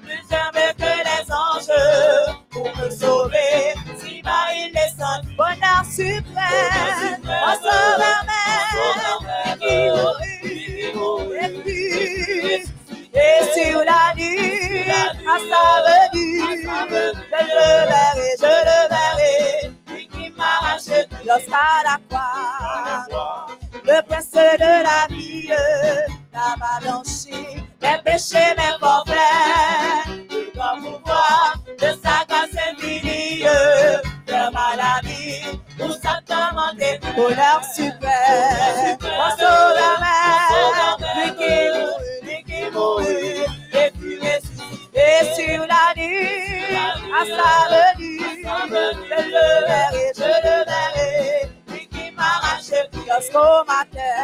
[0.03, 1.77] plus ferme que les anges,
[2.51, 7.49] pour me sauver, si bas il descend, Bonheur suprême, même,
[9.61, 9.77] qui
[10.95, 12.65] mourut et puis,
[13.15, 16.83] et sur la nuit, à sa venue, je
[17.45, 19.38] le verrai, je le verrai,
[20.69, 23.47] marcher lorsqu'à la croix,
[23.85, 25.49] le prince de la vie
[26.33, 30.29] t'a blanchi mes péchés, mes forfaits.
[30.29, 33.45] Tu dois pouvoir de sa grâce infinie
[34.27, 40.28] faire mal à vie pour sa demande, bonheur suprême, mon sauveur.
[45.99, 54.17] À sa venue, je le verrai, je le verrai, lui qui m'arrache jusqu'au matin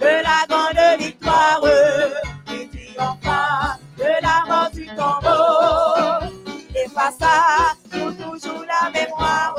[0.00, 1.60] de la grande victoire,
[2.46, 6.32] qui triompha de la mort du tombeau.
[6.74, 9.56] Effaça pour toujours la mémoire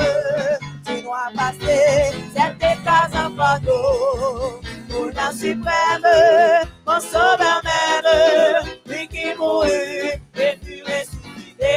[0.85, 4.60] du noir passé, cette case en photo.
[5.23, 9.69] Âme suprême, mon sauveur même, lui qui mourut
[10.35, 11.75] et fut ressuscité.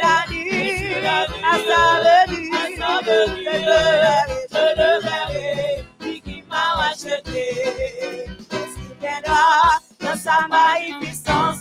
[0.00, 1.82] La nuit, à sa
[2.24, 4.18] venue, je le verrai,
[4.50, 7.46] je le verrai, lui qui m'a racheté.
[8.48, 11.60] S'il viendra dans sa magnificence,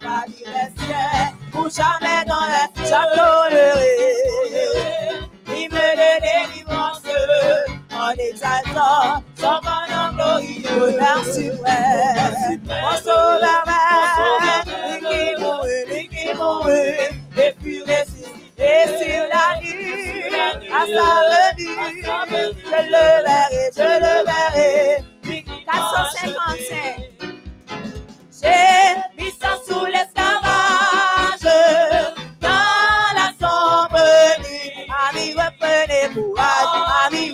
[0.00, 3.46] pas ciel, pour jamais dans le j'adore
[5.48, 7.02] Il me donne délivrance
[7.92, 9.89] en exaltant son nom
[10.20, 10.98] glorieux,
[17.36, 17.78] et puis
[18.98, 20.34] sur la nuit,
[20.70, 21.76] à sa venue,
[22.64, 25.04] je le verrai, je le verrai.
[25.66, 27.10] 455.
[28.42, 31.48] J'ai mis ça sous l'esclavage
[32.40, 34.04] dans la sombre
[34.40, 34.70] nuit.
[35.08, 35.26] Ami,
[36.12, 36.74] courage,
[37.06, 37.30] ami.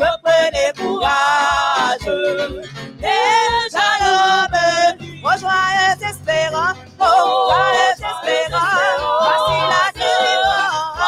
[3.06, 7.04] Déjà l'aube, oh joyeuse espérance, oh
[7.52, 11.06] joyeuse espérance, voici la délivrance.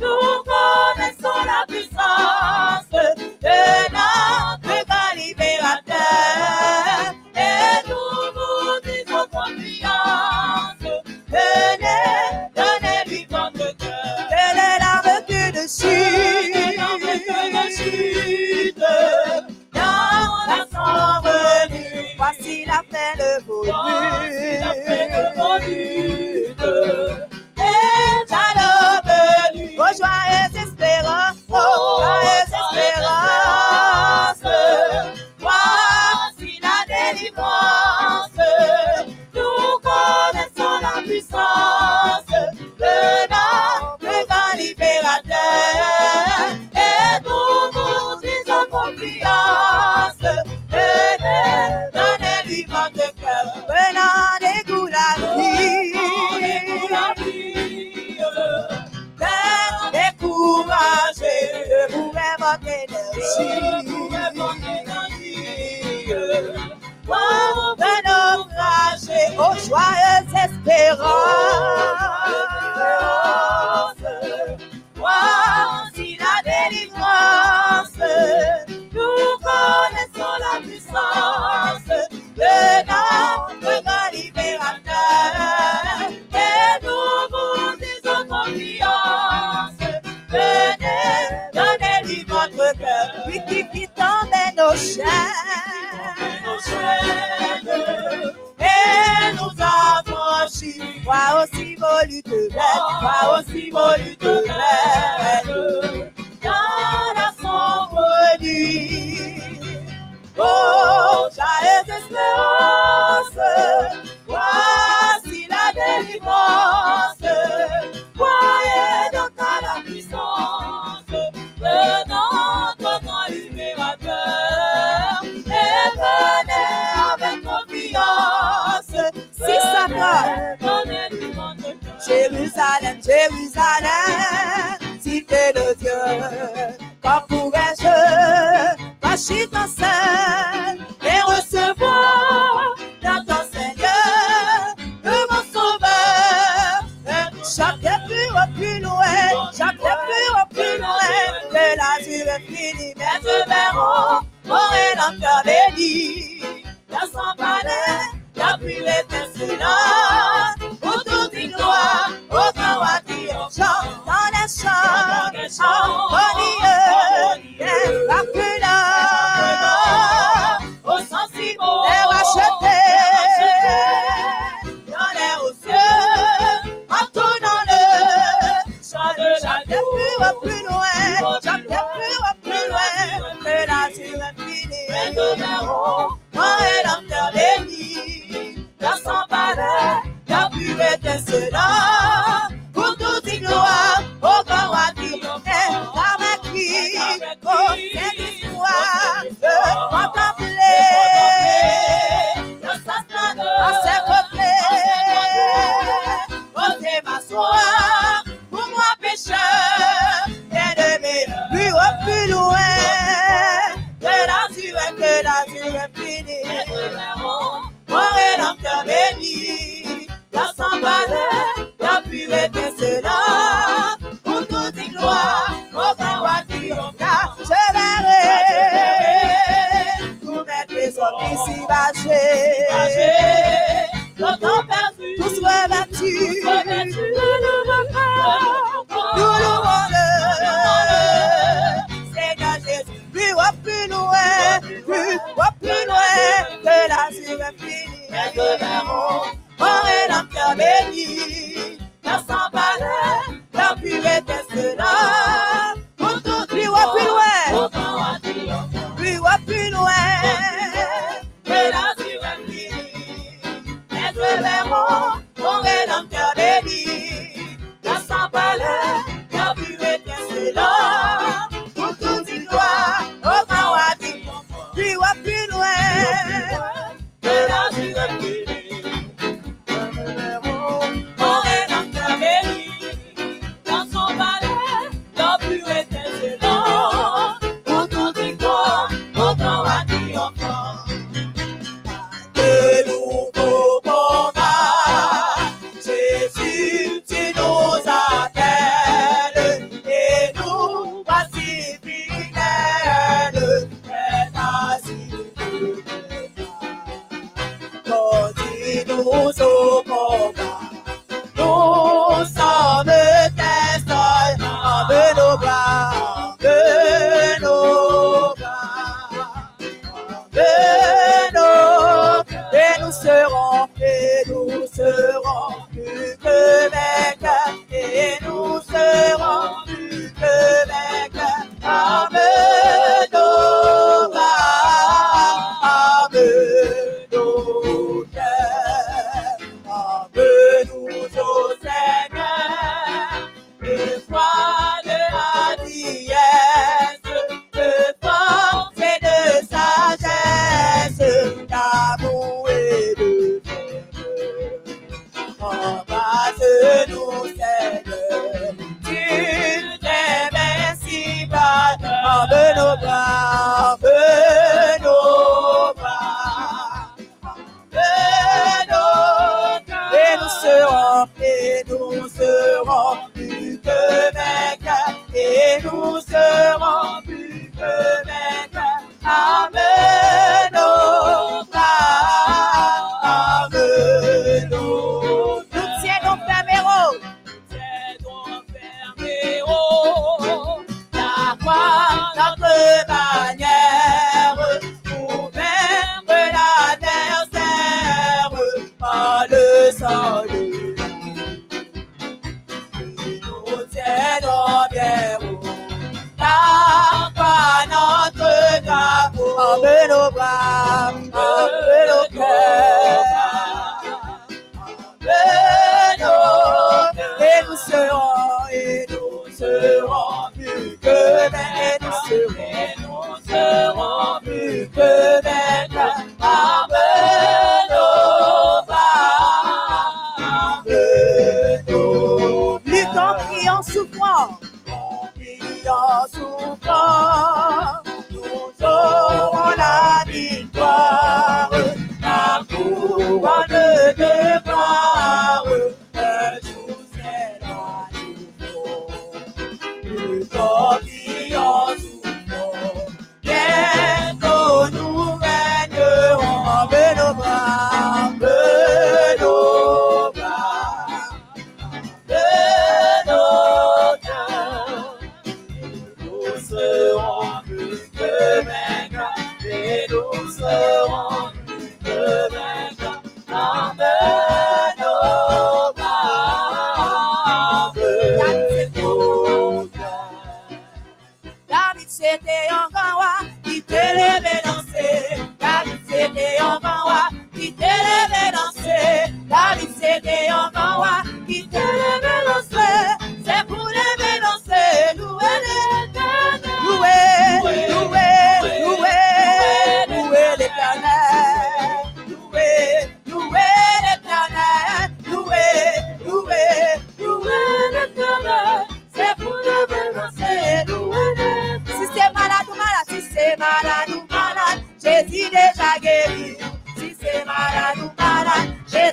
[0.00, 3.06] Nous connaissons la puissance de
[3.92, 10.84] notre grand libérateur et nous vous disons confiance.
[11.28, 12.24] Venez,
[12.56, 14.18] donnez-lui votre cœur.
[14.30, 15.64] Quelle est l'arme que de
[19.72, 21.36] Dans la sombre
[21.70, 23.64] nuit, voici la fin de vos
[25.66, 26.68] luttes.
[27.58, 29.14] Et à l'aube,
[29.78, 31.54] oh joyeuse espérance, oh
[32.00, 34.42] joyeuse espérance.
[34.42, 35.25] Voici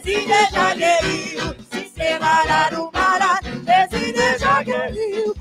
[0.04, 5.33] Desde guerreiro, se separar o mar, desde guerreiro.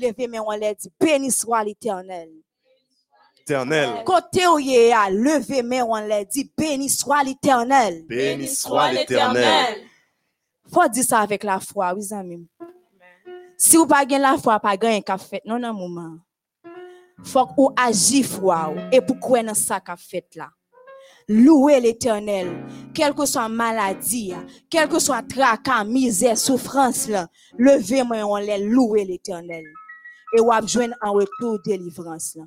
[0.00, 2.30] Levez mes on l'a dit, béni soit l'éternel.
[3.42, 8.04] Éternel, Côté où il est, levez mes on l'a dit, béni soit l'éternel.
[8.06, 9.76] béni soit l'Éternel.
[10.72, 12.46] Faut dire ça avec la foi, oui, amis.
[13.56, 16.16] Si vous pas la foi, pas gagner qu'a fait, non, non, moment.
[17.24, 20.48] Faut que vous agissez foi, et pourquoi dans ça qu'a fait là.
[21.28, 24.32] Louez l'éternel, quelle que soit maladie,
[24.68, 27.28] quelle que soit tracas, misère, souffrance, là,
[27.58, 29.64] levez-moi, on les louer l'éternel.
[30.36, 32.38] Et vous joindre en retour délivrance.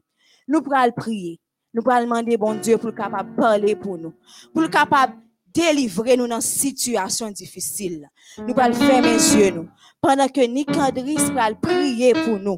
[0.48, 1.40] Nous pourrons prier.
[1.74, 4.14] Nous pourrons demander, bon Dieu, pour le capable parler pour nous.
[4.54, 5.14] Pour le capable
[5.54, 8.10] délivrer nous dans situation difficile.
[8.40, 9.70] Nous allons fermer les yeux nous.
[10.02, 12.58] Pendant que Nicandris va prier pour nous.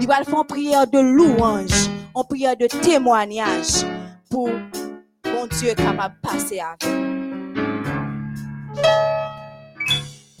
[0.00, 3.84] Il va faire une prière de louange, une prière de témoignage
[4.30, 6.80] pour mon Dieu capable de passer avec.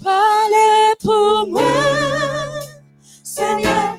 [0.02, 1.62] Parlez pour moi,
[3.22, 3.89] Seigneur,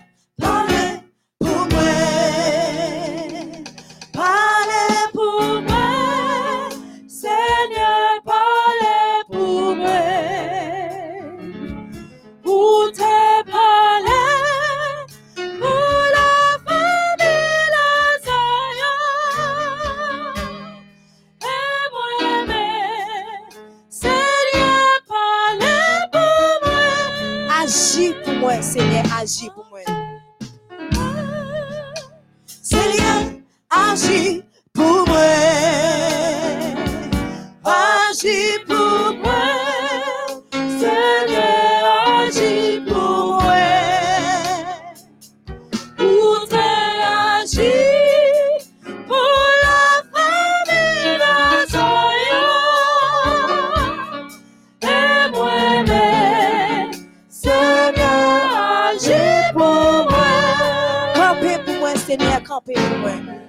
[62.52, 63.41] Seigneur, campez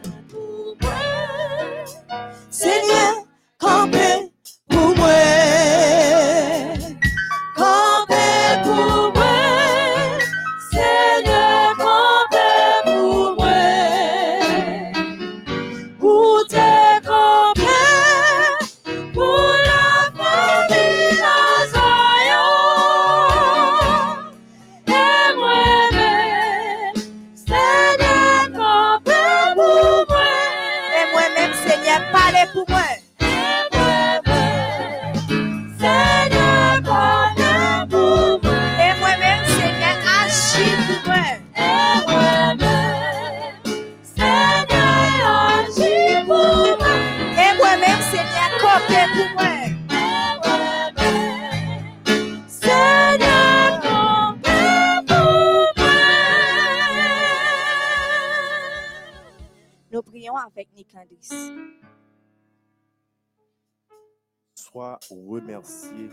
[64.55, 66.09] Sois remercié,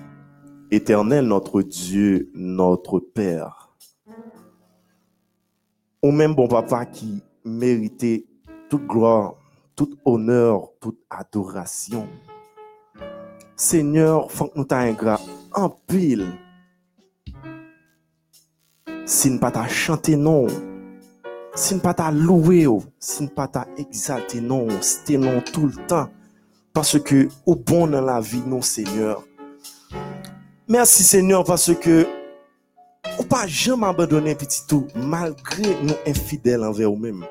[0.72, 3.70] Éternel notre Dieu, notre Père.
[6.02, 8.26] Ou même bon papa qui méritait
[8.70, 9.36] toute gloire,
[9.76, 12.08] tout honneur, toute adoration.
[13.56, 15.20] Seigneur, fais nous ingrat
[15.54, 16.28] en pile.
[19.06, 20.48] Si nous non,
[21.60, 25.20] si nous pas t'a loué, oh, si nous pas t'a exalté non, c'était
[25.52, 26.10] tout le temps.
[26.72, 29.26] Parce que au bon dans la vie, non, Seigneur.
[30.70, 32.08] Merci, Seigneur, parce que
[33.20, 37.26] ou pas jamais abandonner petit tout, malgré nous infidèles envers nous-mêmes.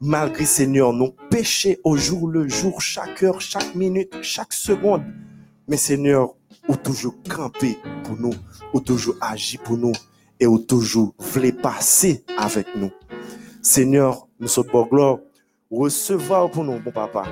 [0.00, 5.02] Malgré, Seigneur, nos péchés au jour le jour, chaque heure, chaque minute, chaque seconde.
[5.66, 6.34] Mais, Seigneur,
[6.68, 8.34] ou toujours campé pour nous,
[8.74, 9.92] ou toujours agi pour nous,
[10.38, 12.90] et ou toujours voulez passer avec nous.
[13.62, 15.18] Seigneur, nous sommes pour gloire,
[15.70, 17.24] recevoir pour nous, bon papa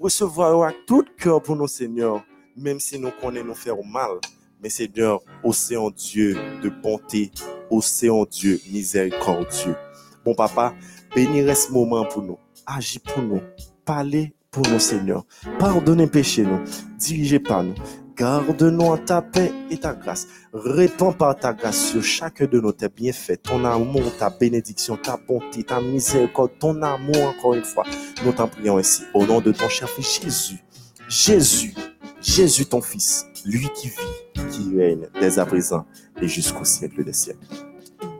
[0.00, 2.24] recevoir avec tout cœur pour nous, Seigneur,
[2.56, 4.18] même si nous connaissons faire mal.
[4.62, 7.30] Mais Seigneur, océan Dieu de bonté,
[7.70, 9.76] océan Dieu miséricordieux.
[10.24, 10.74] Bon papa,
[11.14, 13.40] bénis ce moment pour nous, agis pour nous,
[13.84, 15.24] parlez pour nous, Seigneur.
[15.58, 16.60] Pardonnez péché nous,
[16.98, 17.74] dirigez par nous.
[18.18, 20.26] Garde-nous en ta paix et ta grâce.
[20.52, 25.16] Répands par ta grâce sur chacun de nos tes bienfaits, ton amour, ta bénédiction, ta
[25.16, 27.84] bonté, ta miséricorde, ton amour encore une fois.
[28.24, 30.64] Nous t'en prions ainsi au nom de ton cher fils Jésus.
[31.08, 31.74] Jésus,
[32.20, 35.86] Jésus ton fils, lui qui vit, qui règne dès à présent
[36.20, 37.46] et jusqu'au siècle des siècles.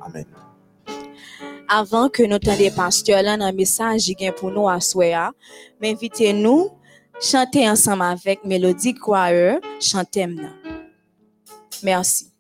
[0.07, 0.27] Amen.
[1.69, 5.33] Avant que nous tendions pasteur là dans le message pour nous à soir,
[5.83, 6.33] m'invitez
[7.20, 10.27] nous chanter ensemble avec Mélodie Choir, chantez
[11.82, 12.32] Merci.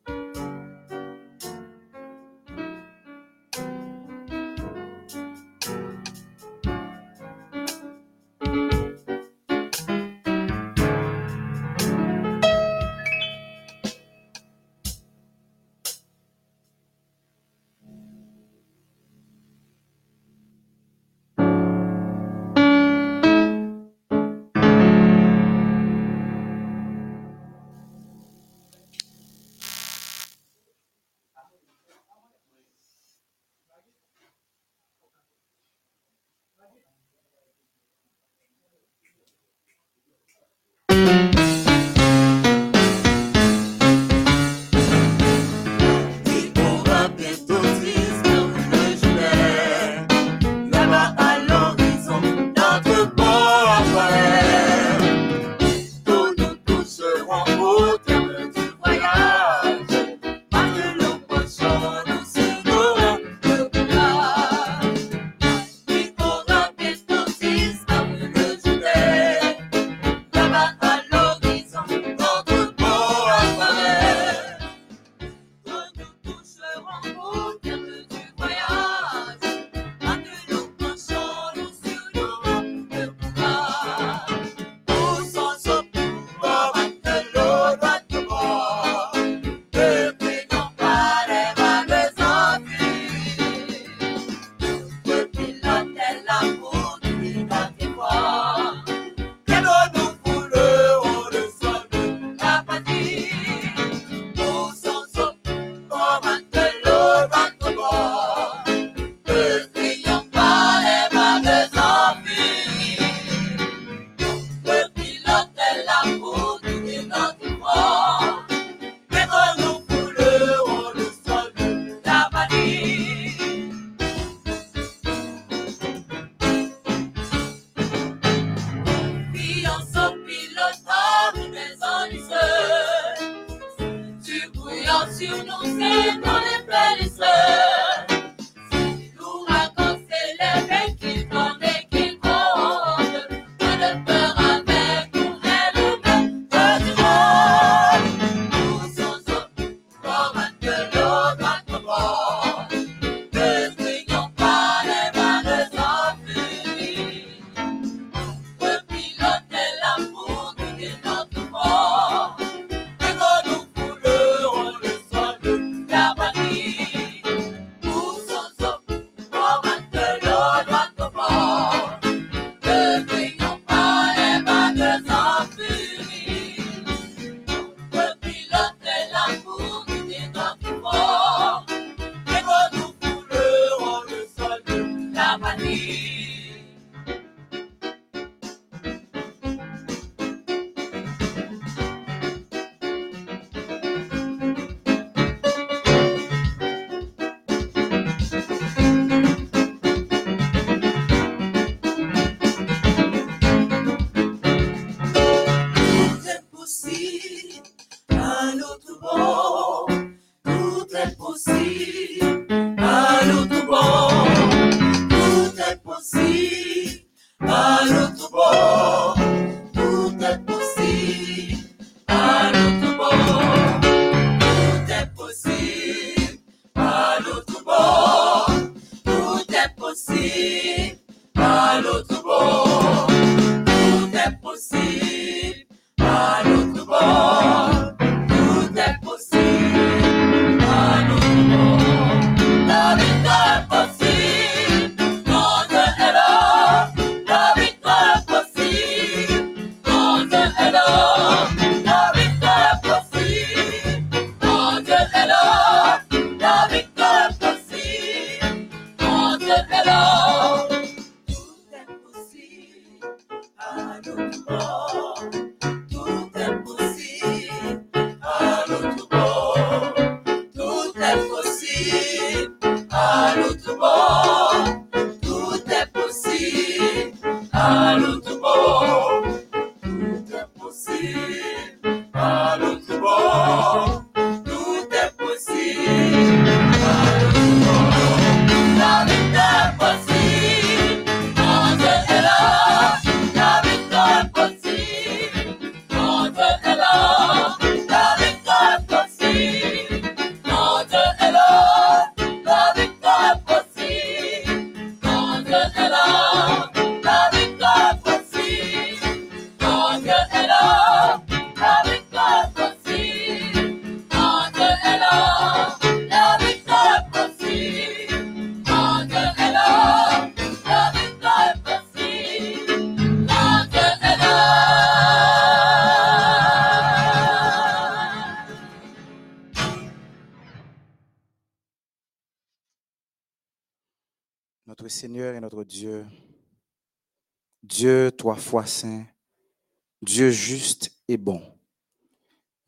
[340.02, 341.42] Dieu juste et bon.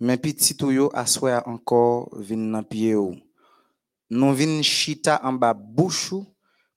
[0.01, 3.17] Mais petit tout yo assoya encore vin nan pied ou.
[4.11, 6.27] Nous vin chita en bas bouche ou,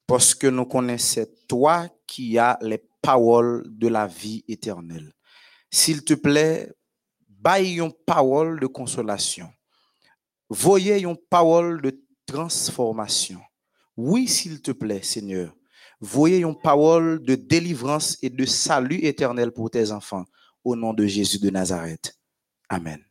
[0.05, 5.13] parce que nous connaissons toi qui as les paroles de la vie éternelle.
[5.71, 6.71] S'il te plaît,
[7.27, 9.49] baille une parole de consolation.
[10.49, 13.41] Voyez une parole de transformation.
[13.97, 15.55] Oui, s'il te plaît, Seigneur.
[15.99, 20.25] Voyez une parole de délivrance et de salut éternel pour tes enfants.
[20.63, 22.17] Au nom de Jésus de Nazareth.
[22.69, 23.03] Amen.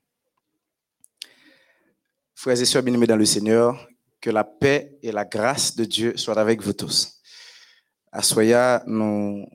[2.34, 3.88] Frères et sœurs bien-aimés dans le Seigneur,
[4.20, 7.20] que la paix et la grâce de Dieu soient avec vous tous.
[8.10, 9.46] À Soya, nous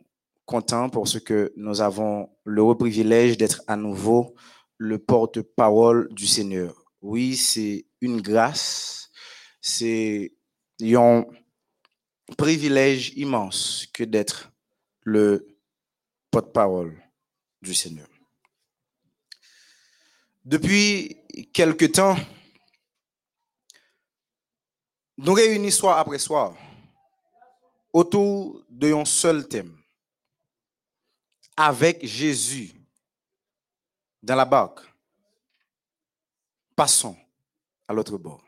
[0.45, 4.35] contents pour ce que nous avons le privilège d'être à nouveau
[4.77, 6.73] le porte-parole du Seigneur.
[7.01, 9.09] Oui, c'est une grâce,
[9.61, 10.33] c'est
[12.35, 14.51] privilège immense que d'être
[15.01, 15.57] le
[16.31, 17.01] porte-parole
[17.61, 18.07] du Seigneur.
[20.43, 21.17] Depuis
[21.53, 22.17] quelque temps,
[25.17, 26.55] nous réunissons soir après soir
[27.91, 29.75] autour d'un seul thème,
[31.55, 32.73] avec Jésus
[34.21, 34.81] dans la barque.
[36.75, 37.17] Passons
[37.87, 38.46] à l'autre bord.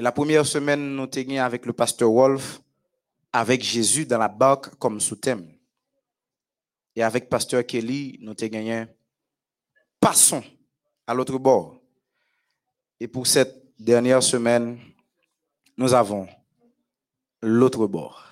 [0.00, 2.62] Et la première semaine, nous avons avec le pasteur Wolf,
[3.34, 5.46] avec Jésus dans la barque comme sous-thème.
[6.96, 8.86] Et avec pasteur Kelly, nous avons gagné
[10.00, 10.42] Passons
[11.06, 11.82] à l'autre bord.
[12.98, 14.80] Et pour cette dernière semaine,
[15.76, 16.26] nous avons
[17.42, 18.24] l'autre bord.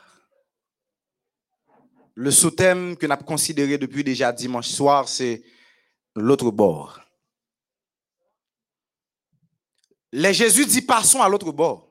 [2.14, 5.42] Le sous-thème que nous avons considéré depuis déjà dimanche soir, c'est
[6.16, 6.98] l'autre bord.
[10.12, 11.89] Les Jésus dit passons à l'autre bord.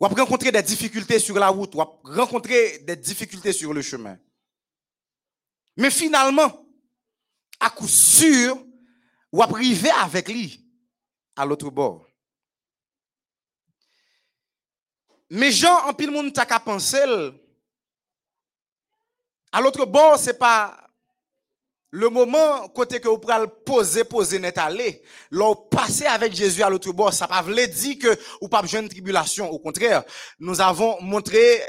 [0.00, 4.18] Ou rencontrer des difficultés sur la route, ou rencontrer des difficultés sur le chemin.
[5.76, 6.66] Mais finalement,
[7.60, 8.58] à coup sûr,
[9.30, 10.66] ou arriver avec lui
[11.36, 12.06] à l'autre bord.
[15.30, 16.62] Mais Jean, en pile monde t'a qu'à
[19.52, 20.81] à l'autre bord, c'est pas
[21.92, 23.34] le moment côté que vous pouvez
[23.66, 25.02] poser, poser, net aller.
[25.30, 28.82] Là, passer avec Jésus à l'autre bord, ça pas veut dire que vous pas besoin
[28.82, 29.50] de tribulation.
[29.50, 30.02] Au contraire,
[30.38, 31.60] nous avons montré,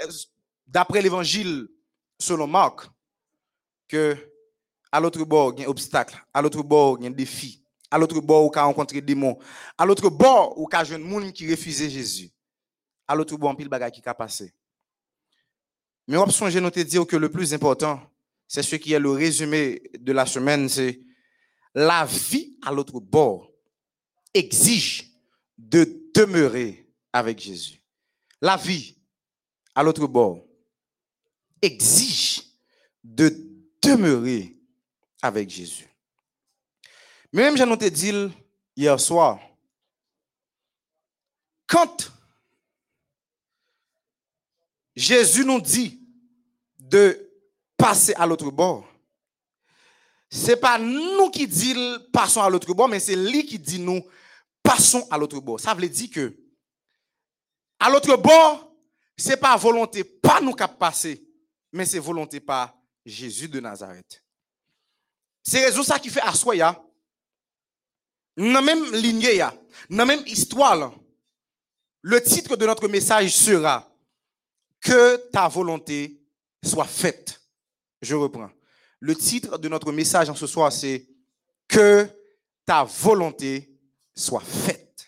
[0.66, 1.68] d'après l'évangile
[2.18, 2.88] selon Marc,
[3.90, 4.16] que
[4.94, 6.18] à l'autre bord, il y a un obstacle.
[6.34, 7.62] À l'autre bord, il y a un défi.
[7.92, 9.38] À l'autre bord, vous avez rencontré des démons.
[9.78, 12.32] À l'autre bord, vous avez un monde qui refusait Jésus
[13.06, 14.54] à l'autre bout, pile bagage qui a passé.
[16.08, 18.00] Mais on peut noter dire que le plus important,
[18.54, 21.02] c'est ce qui est le résumé de la semaine, c'est
[21.74, 23.52] la vie à l'autre bord
[24.32, 25.10] exige
[25.58, 27.82] de demeurer avec Jésus.
[28.40, 28.96] La vie
[29.74, 30.46] à l'autre bord
[31.64, 32.44] exige
[33.04, 33.36] de
[33.82, 34.56] demeurer
[35.24, 35.90] avec Jésus.
[37.32, 38.30] Même j'ai noté dire
[38.76, 39.40] hier soir,
[41.66, 42.12] quand
[44.96, 46.00] Jésus nous dit
[46.78, 47.23] de
[47.84, 48.88] passer à l'autre bord.
[50.30, 54.02] C'est pas nous qui disons passons à l'autre bord, mais c'est lui qui dit nous
[54.64, 55.60] passons à l'autre bord.
[55.60, 56.34] Ça veut dire que
[57.80, 58.74] à l'autre bord,
[59.18, 61.28] c'est pas volonté pas nous qui passer,
[61.74, 62.74] mais c'est volonté pas
[63.06, 64.24] Jésus de Nazareth.
[65.44, 66.82] C'est raison ça qui fait assoya.
[68.38, 69.52] Dans même lignée, dans
[69.90, 70.94] la même histoire,
[72.02, 73.92] le titre de notre message sera
[74.80, 76.22] que ta volonté
[76.64, 77.43] soit faite.
[78.04, 78.52] Je reprends.
[79.00, 81.08] Le titre de notre message en ce soir, c'est
[81.70, 82.08] Que
[82.66, 83.80] ta volonté
[84.14, 85.08] soit faite.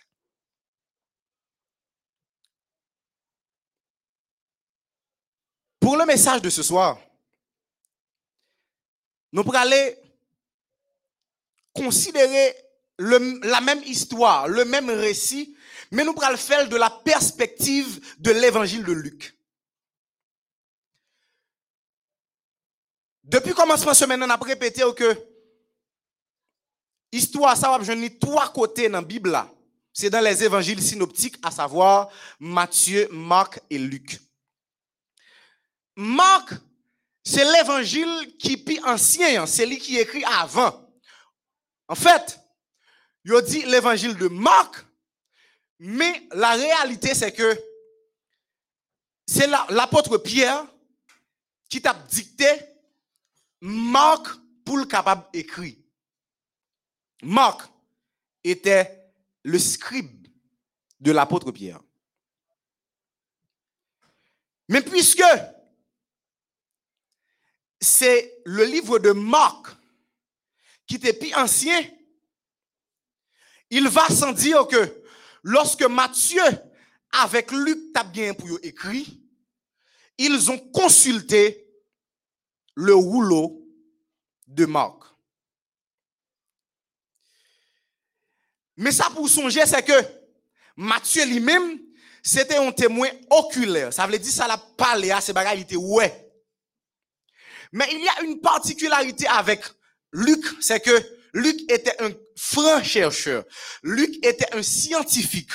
[5.80, 6.98] Pour le message de ce soir,
[9.34, 9.98] nous pourrons aller
[11.74, 12.56] considérer
[12.98, 15.56] la même histoire, le même récit,
[15.92, 19.35] mais nous pourrons le faire de la perspective de l'évangile de Luc.
[23.26, 25.18] Depuis commencement semaine, on a répété que
[27.12, 29.36] histoire, ça va venir trois côtés dans la Bible.
[29.92, 34.20] C'est dans les évangiles synoptiques, à savoir Matthieu, Marc et Luc.
[35.96, 36.54] Marc,
[37.24, 39.48] c'est l'évangile qui est ancien, hein.
[39.48, 40.88] c'est lui qui écrit avant.
[41.88, 42.40] En fait,
[43.24, 44.86] il dit l'évangile de Marc,
[45.80, 47.60] mais la réalité c'est que
[49.26, 50.64] c'est l'apôtre Pierre
[51.70, 52.75] qui t'a dicté
[53.62, 54.28] Marc,
[54.64, 55.84] pour le capable écrit.
[57.24, 57.70] Marc
[58.44, 59.12] était
[59.44, 60.28] le scribe
[61.00, 61.82] de l'apôtre Pierre.
[64.68, 65.24] Mais puisque
[67.80, 69.68] c'est le livre de Marc
[70.88, 71.82] qui était plus ancien,
[73.70, 75.04] il va sans dire que
[75.44, 76.44] lorsque Matthieu
[77.12, 79.22] avec Luc t'a bien pour écrit,
[80.18, 81.65] ils ont consulté
[82.76, 83.62] le rouleau
[84.48, 85.02] de Marc.
[88.78, 89.94] Mais ça pour songer, c'est que
[90.76, 91.80] Matthieu lui-même,
[92.22, 93.94] c'était un témoin oculaire.
[93.94, 96.26] Ça veut dire ça l'a parlé à ces bagages, il était ouais.
[97.72, 99.62] Mais il y a une particularité avec
[100.12, 100.92] Luc, c'est que
[101.34, 103.44] Luc était un franc chercheur.
[103.84, 105.52] Luc était un scientifique.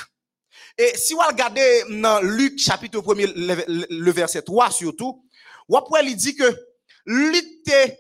[0.76, 3.14] Et si vous regardez dans Luc chapitre 1
[3.88, 5.24] le, verset 3 surtout,
[5.68, 6.69] vous pouvez lui dire que
[7.10, 7.98] Lutte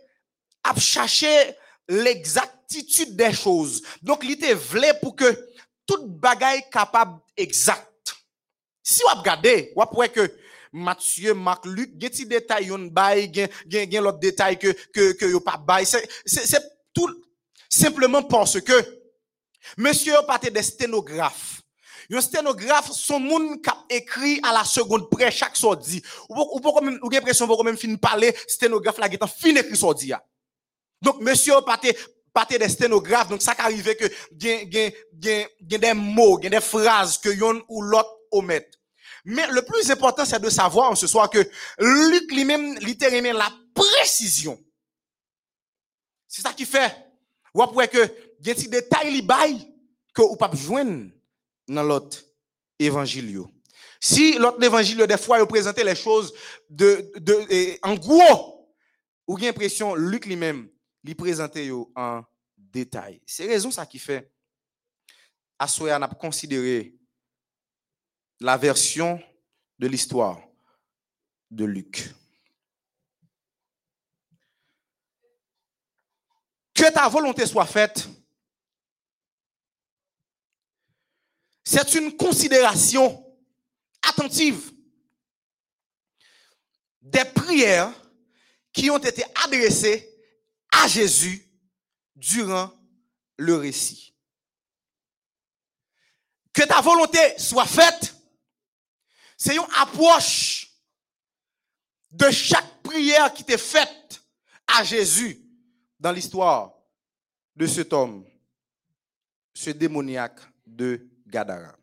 [0.62, 1.56] a cherché
[1.88, 3.82] l'exactitude des choses.
[4.02, 5.48] Donc, était vrai pour que
[5.84, 7.88] toute bagaille capable exact.
[8.82, 10.32] Si vous regardez, vous pouvez que
[10.72, 12.70] Matthieu, Marc, Luc, il y a des détails,
[13.66, 15.84] il y a l'autre détail que, que, que pas bail.
[15.84, 16.62] C'est
[16.94, 17.08] tout
[17.68, 18.72] simplement parce que
[19.76, 21.59] monsieur a pas des sténographes.
[22.12, 26.02] Un sténographe, son monde qui écrit à la seconde près chaque sortie.
[26.28, 30.12] Ou ou même ou l'impression vous même fin parler sténographe qui est fin écrit sortie.
[31.00, 31.96] Donc monsieur paté
[32.32, 34.06] paté des sténographes donc ça arrive que
[34.36, 34.90] gen gen
[35.22, 38.68] gen gen des mots, gen des phrases que yon ou l'autre omet.
[39.24, 41.38] Mais le plus important c'est de savoir ce soir que
[41.78, 44.58] Luc lui-même littéralement la précision.
[46.26, 46.92] C'est ça qui fait
[47.54, 48.04] ou après que
[48.40, 49.72] gen des détails li bail
[50.12, 51.10] que ou pas joindre
[51.74, 52.18] dans l'autre
[52.78, 53.40] évangile.
[54.00, 56.32] Si l'autre évangile, des fois, il présentait les choses
[56.68, 58.74] de, de, en gros,
[59.26, 60.68] ou bien l'impression, Luc lui-même,
[61.04, 62.22] il présentait en
[62.56, 63.20] détail.
[63.26, 64.30] C'est raison ça qui fait.
[65.58, 66.94] À Soya, on a considéré
[68.40, 69.22] la version
[69.78, 70.40] de l'histoire
[71.50, 72.14] de Luc.
[76.72, 78.08] Que ta volonté soit faite,
[81.70, 83.24] c'est une considération
[84.02, 84.72] attentive
[87.00, 87.92] des prières
[88.72, 90.20] qui ont été adressées
[90.72, 91.48] à Jésus
[92.16, 92.72] durant
[93.36, 94.16] le récit.
[96.52, 98.16] Que ta volonté soit faite,
[99.36, 100.72] c'est une approche
[102.10, 104.20] de chaque prière qui t'est faite
[104.66, 105.40] à Jésus
[106.00, 106.74] dans l'histoire
[107.54, 108.26] de cet homme,
[109.54, 111.76] ce démoniaque de Gadara.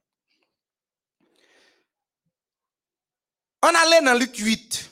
[3.64, 4.92] On allait dans Luc 8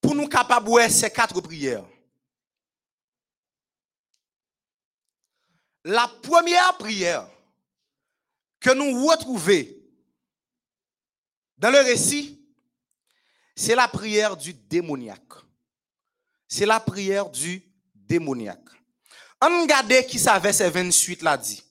[0.00, 1.84] pour nous capables de ces quatre prières.
[5.84, 7.28] La première prière
[8.58, 9.64] que nous retrouvons
[11.58, 12.40] dans le récit,
[13.54, 15.20] c'est la prière du démoniaque.
[16.48, 17.62] C'est la prière du
[17.94, 18.68] démoniaque.
[19.40, 21.62] On regarde qui ça verset 28 là dit.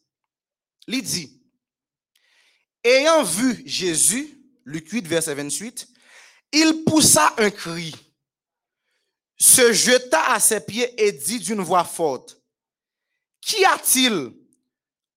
[0.88, 1.42] Il dit,
[2.84, 5.88] ayant vu Jésus, Luc 8, verset 28,
[6.52, 7.94] il poussa un cri,
[9.38, 12.40] se jeta à ses pieds et dit d'une voix forte,
[13.42, 14.34] Qu'y a-t-il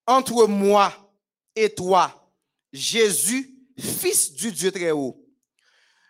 [0.06, 1.14] entre moi
[1.55, 2.32] et toi,
[2.72, 5.24] Jésus, fils du Dieu très haut?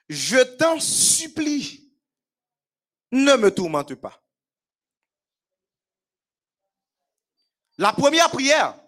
[0.08, 1.92] Je t'en supplie,
[3.12, 4.22] ne me tourmente pas.
[7.76, 8.78] La première prière,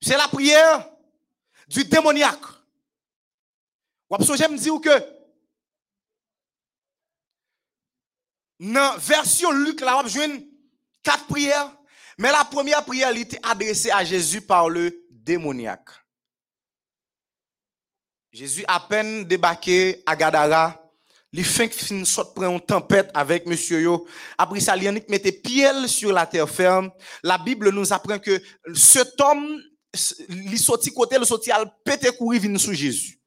[0.00, 0.88] c'est la prière
[1.68, 2.38] du démoniaque.
[4.10, 5.20] Ou j'aime dire que
[8.58, 10.08] dans version Luc, là, on
[11.02, 11.74] quatre prières,
[12.18, 15.88] mais la première prière elle était adressée à Jésus par le démoniaque.
[18.32, 20.80] Jésus à peine débarqué à Gadara,
[21.32, 24.06] il fait une sorte de tempête avec monsieur yo.
[24.36, 26.90] Après ça, il mettait pied sur la terre ferme.
[27.22, 28.42] La Bible nous apprend que
[28.74, 29.60] cet homme,
[30.28, 31.72] il sorti côté, il sorti al
[32.18, 33.20] courir vient sous Jésus.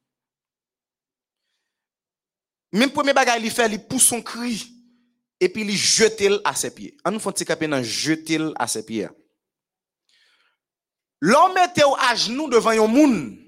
[2.72, 4.70] Même premier bagage il fait, il pousse son cri
[5.38, 6.96] et puis il jette à ses pieds.
[7.04, 9.08] On nous fait petit capé dans jeter à ses pieds.
[11.20, 13.38] L'homme était à genoux devant un monde.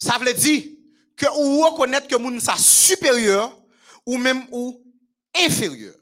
[0.00, 0.64] Ça veut dire
[1.16, 3.56] que ou reconnaître que monde ça supérieur
[4.06, 4.82] ou même ou
[5.34, 5.97] inférieur.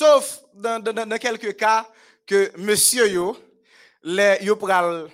[0.00, 1.86] Sauf dans, quelques cas
[2.24, 3.36] que monsieur yo
[4.02, 5.10] les yo pral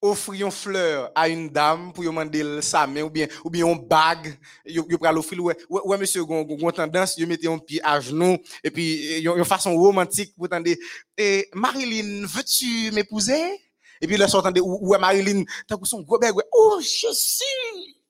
[0.00, 3.78] offrir une fleur à une dame pour demander sa main ou bien ou bien une
[3.78, 8.00] bague yo pral offrir ouais ouais monsieur gon gon tendance yo mettre un pied à
[8.00, 10.68] genoux et puis une façon romantique pour tendre
[11.16, 13.60] et Marilyn veux-tu m'épouser?
[14.00, 18.00] Et puis le s'entendait ouais Marilyn t'as son gros bag oh je suis!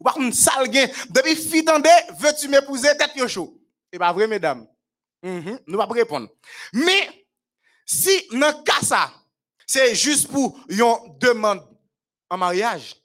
[0.00, 2.88] Ou par contre sale gain depuis tendait veux-tu m'épouser?
[2.98, 3.56] Tête yo chaud.
[3.92, 4.66] Et pas vrai mesdames
[5.22, 6.28] mm nous pas répondre
[6.72, 7.26] mais
[7.86, 9.12] si dans cas ça
[9.68, 11.62] c'est juste pour une demande
[12.30, 12.96] en mariage.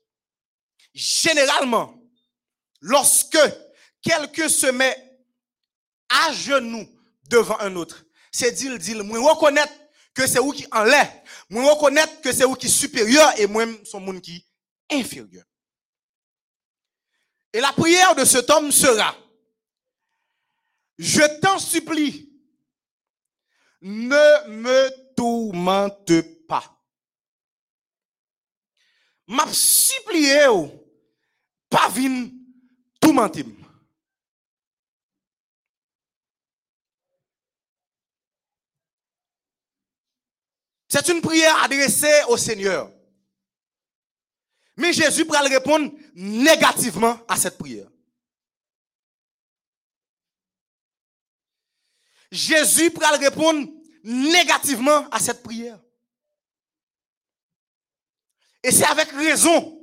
[0.93, 1.93] Généralement,
[2.81, 3.37] lorsque
[4.01, 4.97] quelqu'un se met
[6.09, 6.87] à genoux
[7.29, 9.73] devant un autre, c'est dire, dire, moi reconnaître
[10.13, 13.65] que c'est où qui en l'est, moi reconnaître que c'est où qui supérieur et moi
[13.83, 14.45] son monde qui
[14.89, 15.43] inférieur.
[17.51, 19.15] Et la prière de cet homme sera,
[20.97, 22.29] je t'en supplie,
[23.81, 26.63] ne me tourmente pas.
[29.27, 30.47] M'a supplié
[31.69, 32.29] pas vin
[32.99, 33.45] tourmenter.
[40.87, 42.91] C'est une prière adressée au Seigneur.
[44.77, 47.87] Mais Jésus pourra répondre négativement à cette prière.
[52.33, 53.69] Jésus pourra répondre
[54.03, 55.79] négativement à cette prière.
[58.63, 59.79] Et c'est avec raison.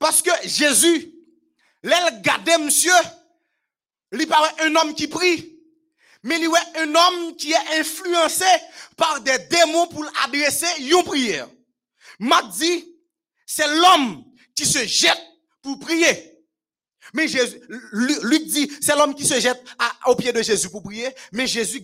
[0.00, 1.12] Parce que Jésus,
[1.84, 2.92] l'aile gardait monsieur,
[4.12, 5.60] il paraît un homme qui prie,
[6.24, 8.46] mais il est un homme qui est influencé
[8.96, 11.48] par des démons pour adresser une prière.
[12.18, 12.96] M'a dit,
[13.46, 14.24] c'est l'homme
[14.56, 15.22] qui se jette
[15.62, 16.29] pour prier.
[17.14, 17.60] Mais Jésus,
[17.92, 19.62] Luc dit, c'est l'homme qui se jette
[20.06, 21.80] au pied de Jésus pour prier, mais Jésus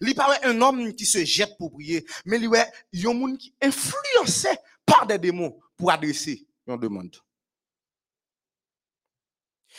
[0.00, 3.38] Li pas ouais un homme qui se jette pour prier, mais li ouais yon moun
[3.38, 4.48] qui influencé
[4.84, 7.16] par des démons pour adresser une demande.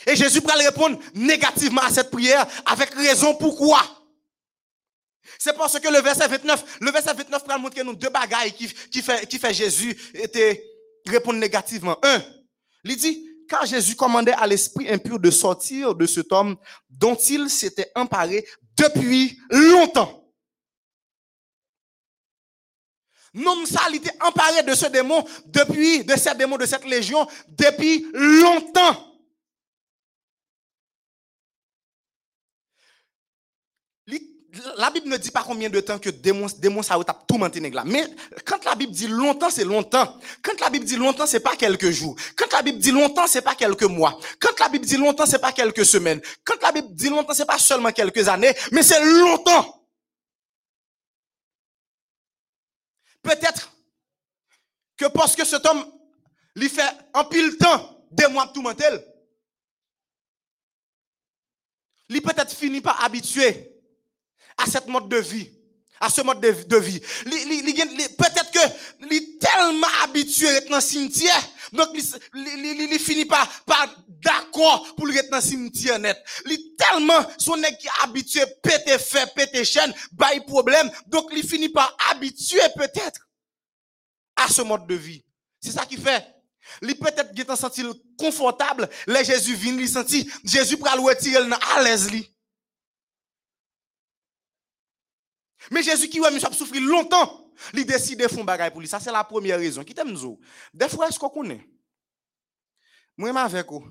[0.06, 3.82] Et Jésus pourra répondre négativement à cette prière avec raison pourquoi?
[5.40, 8.70] C'est parce que le verset 29, le verset 29 pour montrer nous deux bagailles qui,
[8.90, 9.02] qui
[9.40, 10.64] fait Jésus était
[11.06, 11.98] répondre négativement.
[12.04, 12.24] Un,
[12.84, 16.58] il dit, car Jésus commandait à l'esprit impur de sortir de cet homme
[16.90, 18.46] dont il s'était emparé
[18.78, 20.24] depuis longtemps.
[23.34, 27.28] Non, ça, il était emparé de ce démon depuis, de ces démons, de cette légion,
[27.50, 29.07] depuis longtemps.
[34.78, 37.74] La Bible ne dit pas combien de temps que démon, démon ça a tourmenté nèg
[37.74, 37.84] là.
[37.86, 38.06] Mais
[38.46, 40.18] quand la Bible dit longtemps, c'est longtemps.
[40.42, 42.16] Quand la Bible dit longtemps, c'est pas quelques jours.
[42.36, 44.20] Quand la Bible dit longtemps, c'est pas quelques mois.
[44.40, 46.22] Quand la Bible dit longtemps, c'est pas quelques semaines.
[46.44, 49.86] Quand la Bible dit longtemps, c'est pas seulement quelques années, mais c'est longtemps.
[53.22, 53.72] Peut-être
[54.96, 55.86] que parce que cet homme
[56.56, 58.86] lui fait un pile temps des mois tourmenter,
[62.10, 63.77] il peut-être fini par habituer
[64.58, 65.50] à cette mode de vie,
[66.00, 67.00] à ce mode de, vie.
[67.00, 71.90] Peut-être que est tellement habitué à être dans le cimetière, donc
[72.34, 76.18] il finit par, par d'accord pour être dans le cimetière net.
[76.46, 81.96] Il tellement son qui habitué péter fait, péter chaîne, bail problème, donc il finit par
[82.12, 83.28] habituer peut-être
[84.36, 85.24] à ce mode de vie.
[85.62, 86.26] C'est ça qui fait.
[86.82, 87.84] Il peut-être qui senti
[88.18, 91.38] confortable, les Jésus vient, il senti Jésus le retirer
[91.76, 92.10] à l'aise
[95.72, 98.88] Mais Jésus qui ouais, a souffert longtemps, il décide de faire bagaille pour lui.
[98.88, 99.84] Ça, c'est la première raison.
[99.84, 100.40] Qui t'aime nous?
[100.74, 101.68] Des fois, est-ce qu'on connaît?
[103.18, 103.86] Moi, avec vous.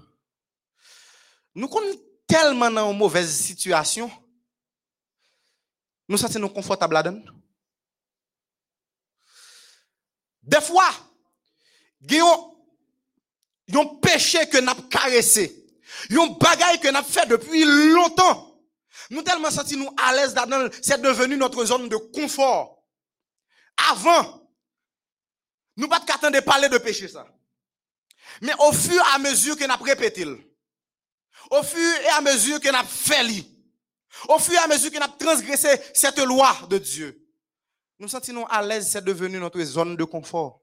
[1.55, 1.97] Nous sommes
[2.27, 4.11] tellement dans une mauvaise situation.
[6.09, 7.23] Nous sommes confortables là-dedans.
[10.43, 10.89] Des fois,
[12.01, 15.67] il y a un péché que nous avons caressé.
[16.09, 18.56] Il y a un que nous avons fait depuis longtemps.
[19.11, 22.83] Nous tellement senti nous à l'aise là-dedans, c'est devenu notre zone de confort.
[23.91, 24.51] Avant,
[25.77, 27.27] nous pas qu'attendre de parler de péché ça.
[28.41, 32.69] Mais au fur et à mesure que nous répété, au fur et à mesure que
[32.69, 33.45] nous fait
[34.29, 37.23] au fur et à mesure que nous transgressé cette loi de Dieu,
[37.99, 40.63] nous sentons à l'aise, c'est devenu notre zone de confort.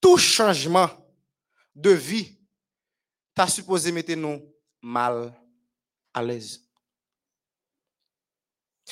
[0.00, 0.88] Tout changement
[1.74, 2.38] de vie,
[3.34, 4.42] t'as supposé mettre nous
[4.80, 5.34] mal
[6.14, 6.65] à l'aise.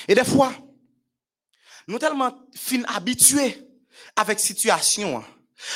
[0.07, 0.53] Et des fois,
[1.87, 3.61] nous tellement fin habitués
[4.15, 5.23] avec situation.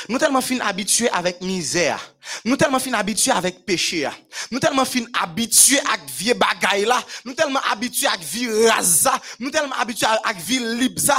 [0.08, 2.14] Nous tellement fin habitués avec misère.
[2.44, 4.08] Nous tellement fin habitués avec péché.
[4.50, 7.02] Nous tellement fin habitués avec vieux bagaille là.
[7.24, 9.20] Nous tellement habitués avec vie raza.
[9.38, 11.16] Nous tellement habitués avec vie libza.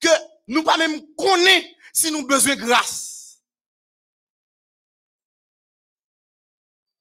[0.00, 0.08] Que
[0.48, 3.19] nous pas même connaître si nous besoin grâce.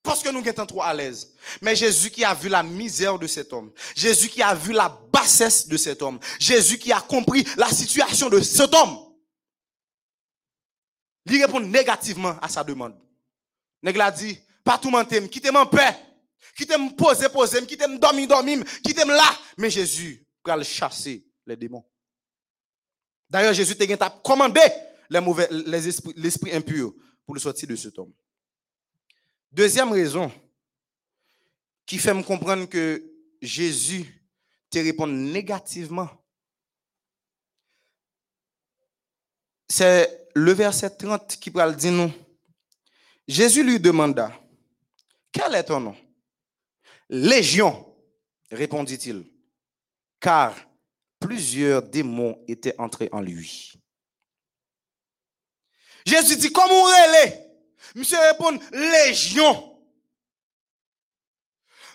[0.02, 1.34] Parce que nous sommes trop à l'aise.
[1.62, 4.90] Mais Jésus qui a vu la misère de cet homme, Jésus qui a vu la
[5.12, 8.98] bassesse de cet homme, Jésus qui a compris la situation de cet homme,
[11.26, 12.96] il répond négativement à sa demande.
[13.84, 15.96] Nèg a dit, pas tout m'entendre, quittez-moi en paix,
[16.56, 19.38] quittez-moi poser, poser, quittez-moi dormir, dormir, quittez-moi là.
[19.58, 21.86] Mais Jésus va le chasser les démons.
[23.30, 24.62] D'ailleurs, Jésus t'a commandé
[25.10, 26.94] les mauvais, les esprits, l'esprit impur
[27.26, 28.12] pour le sortir de cet homme.
[29.52, 30.32] Deuxième raison
[31.86, 33.04] qui fait me comprendre que
[33.42, 34.06] Jésus
[34.70, 36.08] te répond négativement,
[39.68, 42.12] c'est le verset 30 qui parle dire nous.
[43.28, 44.32] Jésus lui demanda,
[45.32, 45.98] quel est ton nom?
[47.10, 47.96] Légion,
[48.52, 49.26] répondit-il,
[50.20, 50.56] car
[51.20, 53.74] plusieurs démons étaient entrés en lui.
[56.06, 57.49] Jésus dit, comment est
[57.96, 59.78] Monsieur répond, légion.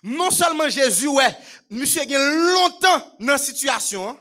[0.03, 1.35] Non seulement Jésus, ouais,
[1.71, 4.21] monsieur a longtemps dans la situation, hein,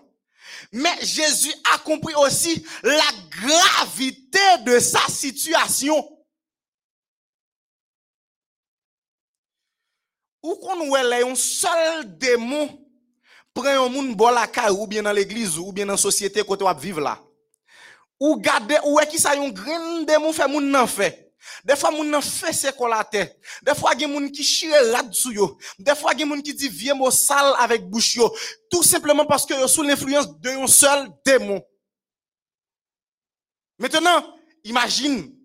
[0.72, 6.10] mais Jésus a compris aussi la gravité de sa situation.
[10.42, 12.80] Ou qu'on voit un seul démon
[13.54, 16.44] prend un monde bon la caille ou bien dans l'église ou bien dans la société
[16.44, 17.22] côté on vivre là.
[18.20, 21.23] Ou garder ou est qui ça un grand démon fait moun nan fait?
[21.64, 22.72] Des fois, moun nan ses
[23.12, 23.30] terre.
[23.62, 25.58] Des fois, gen moun qui chire rad sou yo.
[25.80, 28.20] Des fois, gen moun qui dit vieux mot sale avec bouche.
[28.70, 31.64] Tout simplement parce que yo sous l'influence de un seul démon.
[33.78, 35.36] Maintenant, imagine,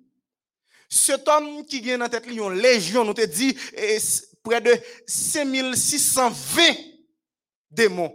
[0.89, 3.57] cet homme qui vient dans tête une légion, nous te dit,
[4.43, 6.63] près de 5620
[7.71, 8.15] démons.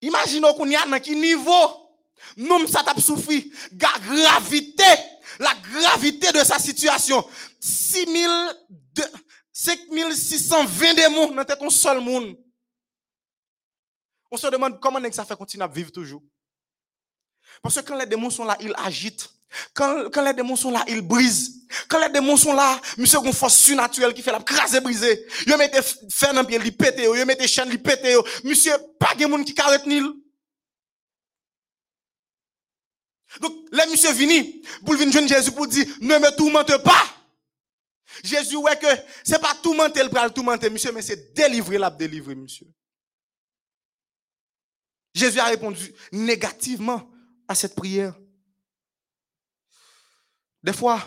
[0.00, 1.81] Imaginons qu'on y a dans quel niveau?
[2.36, 4.84] Nous ça t'a souffri, la gravité,
[5.38, 7.24] la gravité de sa situation.
[7.60, 8.28] 6000
[9.52, 12.36] 5620 démons dans ton seul monde.
[14.30, 16.22] On se demande comment ça fait continuer à vivre toujours.
[17.62, 19.28] Parce que quand les démons sont là, ils agitent.
[19.74, 21.66] Quand, quand les démons sont là, ils brisent.
[21.86, 25.26] Quand les démons sont là, monsieur une force surnaturelle qui fait la craser briser.
[25.46, 25.76] Yo mette
[26.10, 28.16] fer dans pied, li pété, yo mette chaîne, li pété.
[28.44, 29.84] Monsieur, pas de monde qui carrette.
[33.40, 37.04] Donc, les monsieur vini, pour venir Jésus pour dire, ne me tourmente pas.
[38.22, 38.86] Jésus, ouais que,
[39.24, 42.66] c'est pas tourmenter le bras, tourmenter, monsieur, mais c'est délivrer la délivrer, monsieur.
[45.14, 47.10] Jésus a répondu négativement
[47.48, 48.14] à cette prière.
[50.62, 51.02] Des fois,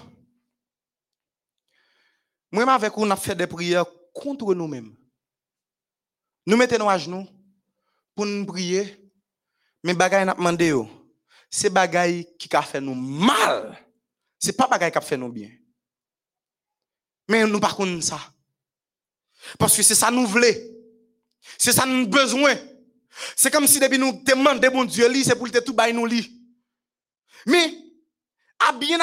[2.51, 4.95] moi avec vous, on a fait des prières contre nous-mêmes.
[6.45, 7.27] Nous mettons à genoux
[8.13, 8.97] pour nous prier,
[9.83, 10.73] mais bagaille n'a demandé
[11.49, 13.77] c'est bagaille qui a fait nous mal.
[14.39, 15.49] C'est pas bagaille qui a fait nous bien.
[17.27, 18.19] Mais nous par contre ça.
[19.57, 20.47] Parce que c'est ça nous voulons.
[21.57, 22.55] C'est ça nous besoin.
[23.35, 26.07] C'est comme si nous demandons bon Dieu, c'est pour tout bailler nous.
[27.45, 27.77] Mais
[28.59, 28.99] à bien,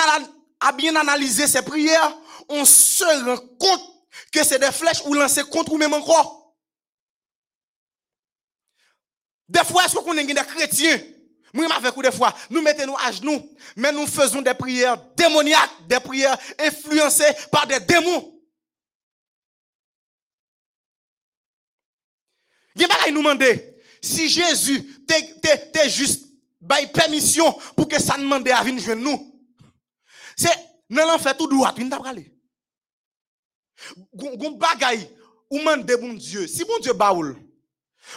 [0.60, 2.16] à bien analyser ces prières,
[2.48, 3.93] on se rend compte
[4.32, 6.55] que c'est des flèches ou lancées contre nous-mêmes encore.
[9.48, 11.01] Des fois, est-ce qu'on est des chrétiens?
[11.53, 15.87] Moi, avec vous, des fois, nous mettons à genoux, mais nous faisons des prières démoniaques,
[15.87, 18.33] des prières influencées par des démons.
[22.74, 26.27] Il nous demander, si Jésus t'es juste
[26.61, 29.43] bail permission pour que ça demande à venir jouer nous.
[30.37, 30.57] C'est
[30.89, 32.33] non l'en fait tout droit, n'as pas aller.
[34.15, 35.11] Gon bagay
[35.51, 36.47] ou mande bon Dieu.
[36.47, 37.37] Si bon Dieu baoul,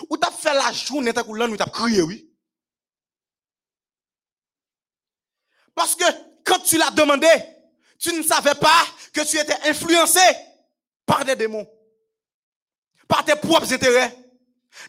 [0.10, 2.30] ou t'as fait la journée t'as coulant ou t'as crié oui.
[5.76, 6.06] Parce que
[6.44, 7.28] quand tu l'as demandé,
[8.00, 10.20] tu ne savais pas que tu étais influencé
[11.06, 11.68] par des démons,
[13.08, 14.16] par tes propres intérêts,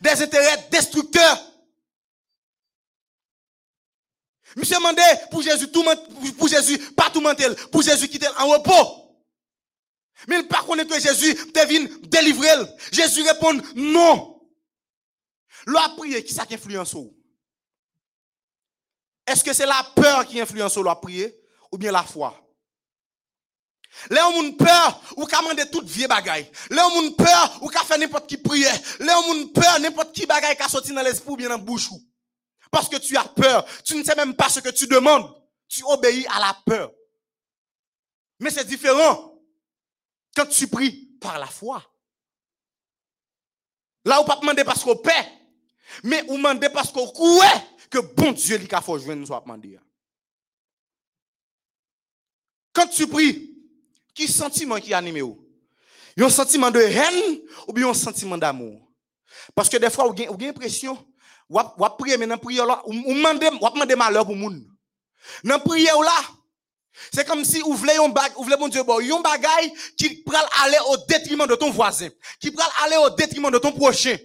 [0.01, 1.53] des intérêts destructeurs
[4.57, 5.85] Monsieur demandé pour Jésus, tout,
[6.39, 9.07] pour Jésus, pas tout mentir, pour Jésus quitter en repos.
[10.27, 12.49] Mais il pas connaît que Jésus devine délivrer.
[12.91, 14.41] Jésus répond non.
[15.67, 17.16] L'a prier, qui ça qui influence ou?
[19.27, 21.35] Est-ce que c'est la peur qui influence ou la prier
[21.73, 22.35] ou bien la foi?
[24.11, 26.51] Là où peur, ou qu'a mandé toute vieille bagaille.
[26.71, 28.79] Là où peur, ou qu'a fait n'importe qui prière.
[29.01, 31.89] Là où peur, n'importe qui bagaille qu'a sorti dans l'esprit ou bien dans bouche.
[32.71, 33.65] Parce que tu as peur.
[33.85, 35.33] Tu ne sais même pas ce que tu demandes.
[35.69, 36.93] Tu obéis à la peur.
[38.39, 39.33] Mais c'est différent
[40.35, 41.83] quand tu pries par la foi.
[44.05, 45.33] Là, on pas demander parce qu'on paie,
[46.05, 49.45] mais on demande parce qu'on croit que bon Dieu lui a fait jouer nous soit.
[52.73, 53.55] Quand tu pries,
[54.15, 55.43] qui sentiment qui anime ou?
[56.19, 58.81] Un sentiment de haine ou bien un sentiment d'amour?
[59.55, 61.07] Parce que des fois, on a l'impression
[61.49, 64.67] ou ap prier mais dans prière ou demander ou demander malheur pour moun.
[65.45, 66.23] Dans prière là,
[67.13, 70.45] c'est comme si vous voulez un bag, vous voulez bon Dieu un bagay qui pral
[70.63, 72.09] aller au détriment de ton voisin,
[72.41, 74.17] qui pral aller au détriment de ton prochain.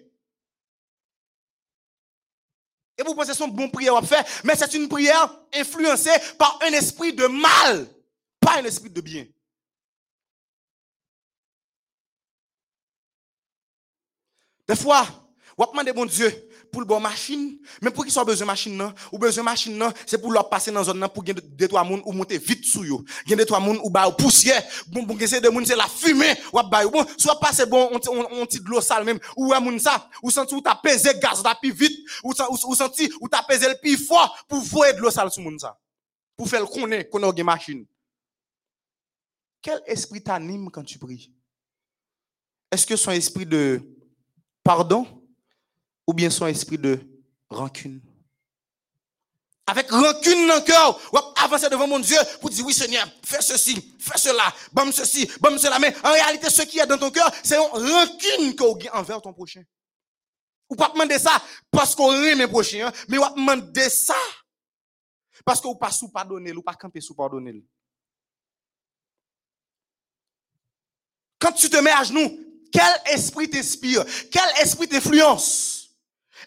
[2.98, 6.12] Et vous pensez que c'est une bonne prière à faire, mais c'est une prière influencée
[6.38, 7.88] par un esprit de mal,
[8.40, 9.26] pas un esprit de bien.
[14.68, 15.06] Des fois,
[15.58, 18.94] vous demandez bon Dieu, pour le bon machine, mais pour qu'ils soit besoin machine non,
[19.12, 21.84] ou besoin machine non, c'est pour leur passer dans zone nan pour gagner deux trois
[21.84, 23.04] moun ou monter vite sous yo.
[23.28, 26.34] Gagner deux trois moun ou ba poussière, bon bon c'est de moun c'est la fumée
[26.54, 30.10] ou ba bon, soit passer bon on on de l'eau sale même ou moun ça,
[30.24, 32.34] ou senti ou t'a pesé gaz da plus vite, ou
[32.68, 35.60] ou senti ou t'a pesé le plus fort pour voir de l'eau sale sur moun
[35.60, 35.78] ça.
[36.38, 37.86] Pour faire le connaître qu'on a machine.
[39.62, 41.32] Quel esprit t'anime quand tu pries?
[42.72, 43.80] Est-ce que son esprit de
[44.64, 45.21] pardon?
[46.08, 47.00] Ou bien son esprit de
[47.50, 48.02] rancune.
[49.68, 53.42] Avec rancune dans le cœur, ou avancer devant mon Dieu pour dire oui Seigneur, fais
[53.42, 55.80] ceci, fais cela, bam ceci, bam cela.
[55.80, 59.22] Mais en réalité, ce qui est dans ton cœur, c'est une rancune que tu envers
[59.22, 59.64] ton prochain.
[60.70, 64.16] Ou pas demander ça parce qu'on aime mes prochains, hein, mais ou demander ça
[65.46, 67.64] parce qu'on pas sous pardonner, ou pas camper sous pardonner.
[71.40, 72.40] Quand tu te mets à genoux,
[72.72, 74.06] quel esprit t'inspire?
[74.32, 75.81] Quel esprit t'influence?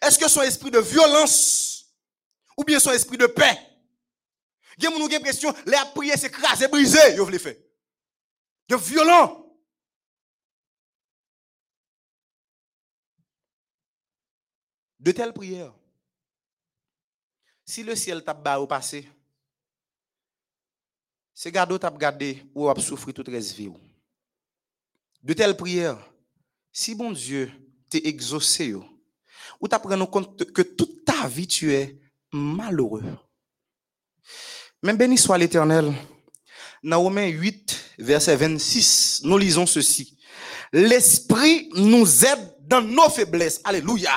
[0.02, 1.94] Est-ce que son esprit de violence
[2.56, 3.58] ou bien son esprit de paix?
[4.78, 7.56] Il y a une question, les prier s'écraser, briser, vous voulez faire.
[8.68, 9.40] De violent.
[14.98, 15.74] De telles prières
[17.64, 19.08] Si le ciel t'a au passé,
[21.34, 23.70] c'est garde t'a gardé ou a souffrir toute reste vie.
[25.22, 26.10] De telles prières,
[26.72, 27.52] si bon Dieu
[27.90, 28.74] t'est exaucé,
[29.60, 31.98] ou pris en compte que toute ta vie tu es
[32.32, 33.02] malheureux.
[34.82, 35.92] Mais béni soit l'Éternel.
[36.82, 40.18] Dans Romains 8, verset 26, nous lisons ceci.
[40.72, 43.60] L'Esprit nous aide dans nos faiblesses.
[43.64, 44.12] Alléluia.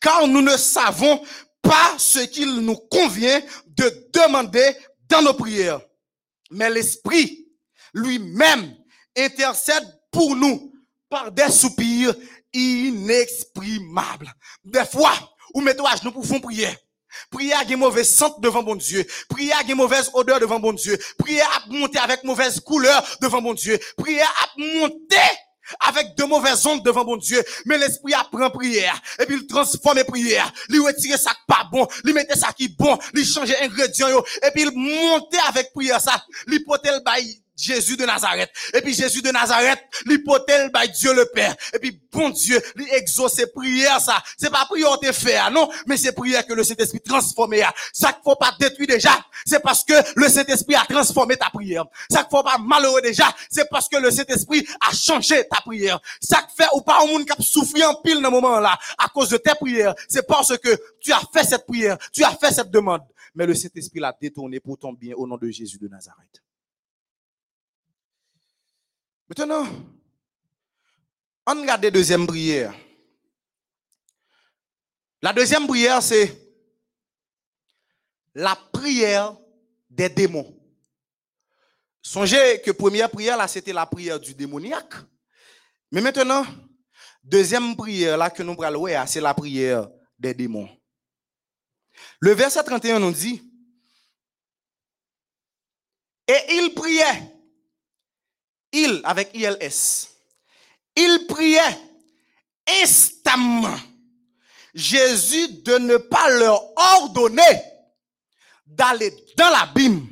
[0.00, 1.22] Car nous ne savons
[1.62, 4.76] pas ce qu'il nous convient de demander
[5.08, 5.80] dans nos prières.
[6.50, 7.48] Mais l'Esprit
[7.94, 8.76] lui-même
[9.16, 10.72] intercède pour nous
[11.08, 12.14] par des soupirs
[12.52, 14.32] inexprimables.
[14.64, 15.12] Des fois,
[15.54, 16.76] ou mettez à genoux pour faire prière.
[17.30, 19.04] Prière a mauvaise sente devant mon Dieu.
[19.28, 20.98] Prière a mauvaise odeur devant mon Dieu.
[21.18, 23.78] Prière a monté avec mauvaise couleur devant mon Dieu.
[23.96, 25.16] Prière a monté
[25.80, 27.42] avec de mauvaises ondes devant mon Dieu.
[27.66, 29.00] Mais l'esprit apprend prière.
[29.20, 30.52] Et puis il transforme les prières.
[30.68, 31.86] Il retire ça pas bon.
[32.04, 32.98] Il mettait ça qui bon.
[33.14, 34.08] Il change ingrédients.
[34.42, 36.22] Et puis il monte avec prière ça.
[36.48, 38.50] Il porte le bail Jésus de Nazareth.
[38.74, 41.54] Et puis Jésus de Nazareth, l'hypothèse by Dieu le Père.
[41.74, 44.22] Et puis bon Dieu, lui exauce ses prières ça.
[44.36, 47.54] C'est pas prière te faire, non, mais c'est prière que le Saint-Esprit transforme.
[47.92, 49.12] Ça qu'il faut pas détruire déjà,
[49.44, 51.84] c'est parce que le Saint-Esprit a transformé ta prière.
[52.10, 56.00] Ça qu'il faut pas malheureux déjà, c'est parce que le Saint-Esprit a changé ta prière.
[56.20, 59.08] Ça fait ou pas au monde qui a souffert en pile dans ce moment-là à
[59.08, 60.70] cause de tes prières, c'est parce que
[61.00, 63.02] tu as fait cette prière, tu as fait cette demande.
[63.34, 66.42] Mais le Saint-Esprit l'a détourné pour ton bien au nom de Jésus de Nazareth.
[69.34, 69.66] Maintenant,
[71.46, 72.74] on regarde la deuxième prière.
[75.22, 76.38] La deuxième prière, c'est
[78.34, 79.34] la prière
[79.88, 80.54] des démons.
[82.02, 84.96] Songez que première prière, là, c'était la prière du démoniaque.
[85.90, 86.44] Mais maintenant,
[87.24, 88.54] deuxième prière, là, que nous
[89.06, 89.88] c'est la prière
[90.18, 90.68] des démons.
[92.20, 93.50] Le verset 31 nous dit,
[96.28, 97.32] et il priait
[98.72, 100.08] il avec ILS.
[100.96, 101.78] Il priait
[102.82, 103.78] instamment
[104.74, 107.62] Jésus de ne pas leur ordonner
[108.66, 110.06] d'aller dans l'abîme.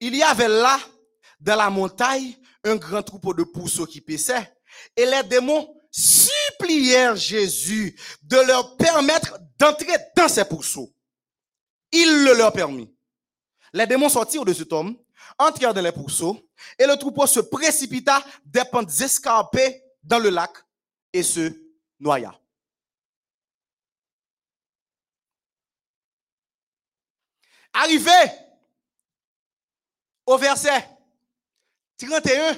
[0.00, 0.78] Il y avait là,
[1.40, 2.34] dans la montagne,
[2.64, 4.52] un grand troupeau de pourceaux qui paissaient.
[4.96, 10.92] Et les démons supplièrent Jésus de leur permettre d'entrer dans ces pourceaux.
[11.92, 12.94] Il le leur permit.
[13.72, 14.96] Les démons sortirent de cet homme,
[15.40, 16.38] entrèrent dans les pourceaux,
[16.78, 20.52] et le troupeau se précipita des pentes escarpées dans le lac
[21.12, 21.50] et se
[21.98, 22.38] noya.
[27.72, 28.10] Arrivé
[30.26, 30.88] au verset
[31.96, 32.56] 31,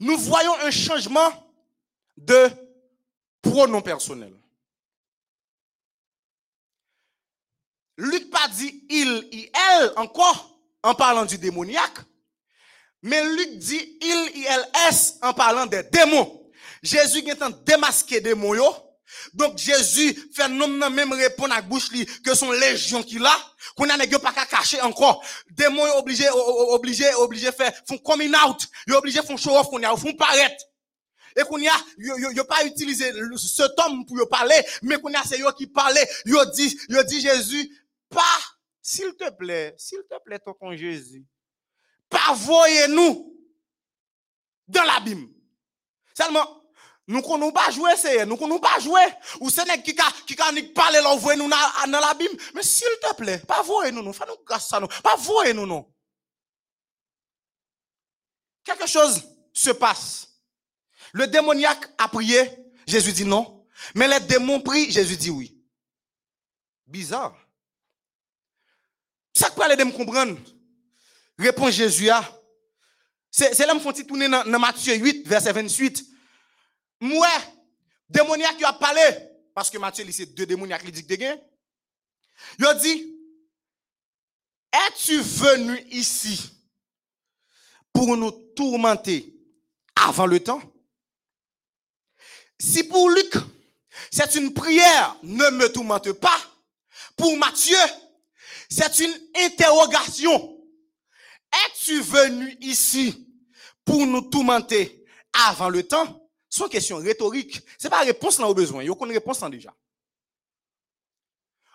[0.00, 1.30] nous voyons un changement
[2.16, 2.50] de
[3.40, 4.34] pronom personnel.
[7.96, 10.53] Luc pas dit il, il, elle encore
[10.84, 11.98] en parlant du démoniaque,
[13.02, 16.42] mais Luc dit il, il, s en parlant des démons?
[16.82, 18.54] Jésus est en démasqué des démons.
[19.32, 21.88] Donc Jésus fait non non même répondre à bouche
[22.24, 23.36] que son légion qu'il a,
[23.76, 25.24] qu'on a pas qu'à cacher encore.
[25.50, 29.82] Démons yo obligé obligé obligé faire font coming out, yo obligé font show off qu'on
[29.82, 30.64] a font paraître.
[31.36, 35.22] Et qu'on y a yo, yo, pas utilisé cet homme pour parler, mais qu'on a
[35.24, 37.70] c'est yo qui parlait, yo dit yo dit Jésus
[38.08, 38.20] pas
[38.84, 41.24] s'il te plaît, s'il te plaît ton Jésus.
[42.10, 43.34] Pas voyez-nous
[44.68, 45.32] dans l'abîme.
[46.14, 46.62] Seulement
[47.06, 49.02] nous ne pas jouer, c'est nous ne pas jouer.
[49.40, 49.94] Ou c'est nèg qui
[50.26, 52.36] qui nous parler là voyer nous dans l'abîme.
[52.54, 54.88] Mais s'il te plaît, pas voyez nous, nous fais nous grâce ça nous.
[55.02, 55.90] Pas voyez nous non.
[58.64, 59.22] Quelque chose
[59.54, 60.28] se passe.
[61.14, 62.50] Le démoniaque a prié,
[62.86, 63.66] Jésus dit non.
[63.94, 65.58] Mais les démons prient, Jésus dit oui.
[66.86, 67.43] Bizarre.
[69.34, 70.38] Ça que les me comprendre.
[71.38, 72.08] Répond Jésus.
[73.30, 76.04] C'est là me font tourner dans, dans Matthieu 8 verset 28.
[77.00, 77.28] Moi,
[78.08, 79.02] démoniaque qui a parlé
[79.54, 81.36] parce que Matthieu c'est deux démoniaques qui dit que gain.
[82.58, 83.14] Il a dit
[84.72, 86.50] Es-tu venu ici
[87.92, 89.34] pour nous tourmenter
[89.96, 90.60] avant le temps?
[92.58, 93.34] Si pour Luc,
[94.10, 96.38] c'est une prière, ne me tourmente pas.
[97.16, 97.76] Pour Matthieu,
[98.74, 100.58] c'est une interrogation.
[101.52, 103.28] Es-tu venu ici
[103.84, 105.04] pour nous tourmenter
[105.46, 106.28] avant le temps?
[106.50, 107.60] C'est une question rhétorique.
[107.78, 108.82] C'est pas réponse là au besoin.
[108.82, 109.72] Il y a une réponse là déjà.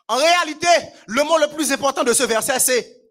[0.09, 0.67] En réalité,
[1.07, 3.01] le mot le plus important de ce verset, c'est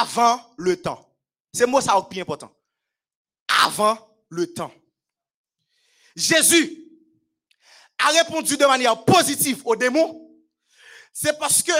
[0.00, 1.08] avant le temps.
[1.54, 2.52] C'est le mot ça qui est important.
[3.64, 3.96] Avant
[4.28, 4.72] le temps.
[6.14, 6.84] Jésus
[7.98, 10.30] a répondu de manière positive aux démons.
[11.14, 11.72] C'est parce que,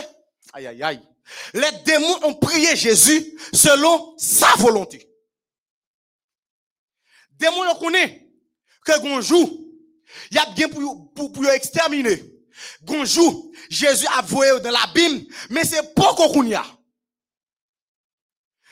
[0.55, 1.16] Aïe, aïe, aïe.
[1.55, 5.09] Les démons ont prié Jésus selon sa volonté.
[7.33, 8.21] Démons le connaissent
[8.85, 9.67] que gonjou,
[10.31, 12.23] il y a bien pour, pour, pour exterminer.
[12.83, 16.55] Gonjou, Jésus a voué dans l'abîme, mais c'est pas qu'on y.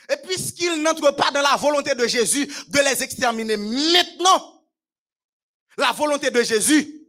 [0.08, 4.64] Et puisqu'ils n'entrent pas dans la volonté de Jésus de les exterminer maintenant,
[5.76, 7.00] la volonté de Jésus,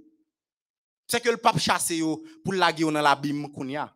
[1.07, 1.91] c'est que le pape chasse
[2.43, 3.94] pour laguer dans l'abîme qu'on a.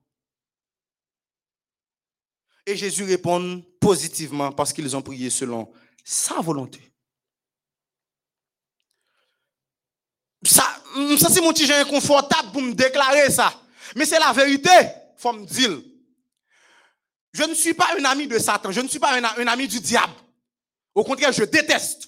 [2.69, 5.73] Et Jésus répond positivement parce qu'ils ont prié selon
[6.03, 6.79] sa volonté.
[10.43, 10.63] Ça,
[11.17, 13.59] ça c'est mon petit inconfortable pour me déclarer ça.
[13.95, 14.69] Mais c'est la vérité,
[15.17, 15.81] faut me dire.
[17.33, 19.67] Je ne suis pas un ami de Satan, je ne suis pas un, un ami
[19.67, 20.13] du diable.
[20.93, 22.07] Au contraire, je déteste.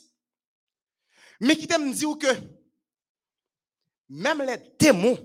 [1.40, 2.28] Mais qui t'aime dire que
[4.10, 5.18] même les démons,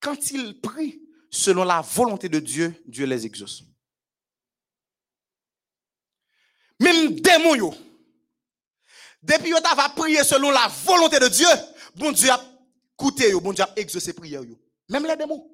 [0.00, 1.00] quand ils prient
[1.30, 3.62] selon la volonté de Dieu, Dieu les exauce.
[6.82, 7.74] Même démons, yo,
[9.22, 11.46] depuis tu vas prier selon la volonté de Dieu,
[11.94, 12.40] bon Dieu a
[12.98, 14.42] écouté, yo, bon Dieu a exaucé prière.
[14.42, 14.58] Yo.
[14.88, 15.48] Même les démons.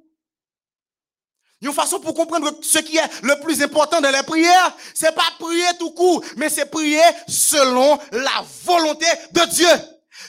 [1.61, 5.31] Une façon pour comprendre ce qui est le plus important dans les prières, c'est pas
[5.39, 9.69] prier tout court, mais c'est prier selon la volonté de Dieu.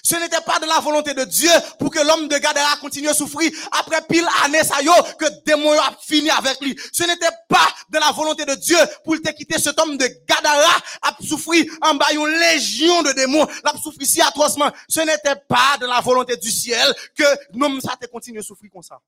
[0.03, 3.13] Ce n'était pas de la volonté de Dieu pour que l'homme de Gadara continue à
[3.13, 6.77] souffrir après pile année ça yo, que démon a fini avec lui.
[6.93, 10.77] Ce n'était pas de la volonté de Dieu pour te quitter cet homme de Gadara
[11.01, 14.71] à souffrir en bas une légion de démons, l'a souffrir si atrocement.
[14.87, 18.71] Ce n'était pas de la volonté du ciel que l'homme ça te continue à souffrir
[18.71, 18.99] comme ça.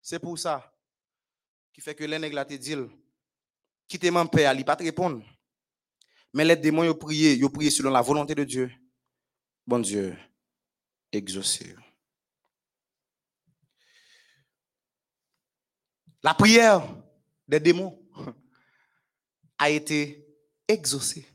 [0.00, 0.72] C'est pour ça
[1.72, 2.76] qui fait que les nègres te dit
[3.88, 5.22] quittez mon père, il pas te répondre.
[6.34, 8.70] Mais les démons ont prié, ils ont prié selon la volonté de Dieu
[9.66, 10.16] bon Dieu,
[11.10, 11.74] exaucé.
[16.22, 16.82] La prière
[17.48, 17.98] des démons
[19.58, 20.26] a été
[20.68, 21.26] exaucée.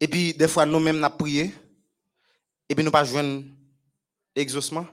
[0.00, 1.54] Et puis, des fois, nous-mêmes, nous prié,
[2.68, 3.44] et puis nous pas joindre
[4.34, 4.86] exaucement.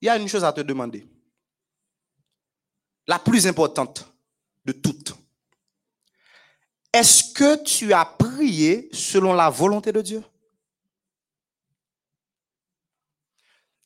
[0.00, 1.06] Il y a une chose à te demander.
[3.06, 4.06] La plus importante
[4.64, 5.19] de toutes.
[6.92, 10.24] Est-ce que tu as prié selon la volonté de Dieu?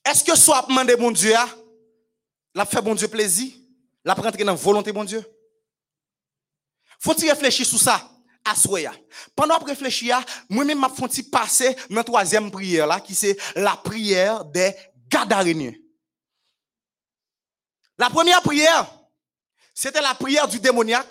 [0.05, 1.35] Est-ce que soit demandé mon Dieu,
[2.55, 3.53] l'a fait bon Dieu plaisir,
[4.05, 5.25] l'a rentrer dans la volonté bon Dieu?
[6.99, 8.11] Faut-il réfléchir sur ça?
[8.45, 8.93] à soya.
[9.35, 13.77] Pendant que réfléchir, moi-même, m'a faut passer dans la troisième prière là, qui c'est la
[13.77, 14.75] prière des
[15.09, 15.73] Gadaréniens.
[17.97, 18.87] La première prière,
[19.73, 21.09] c'était la prière du démoniaque.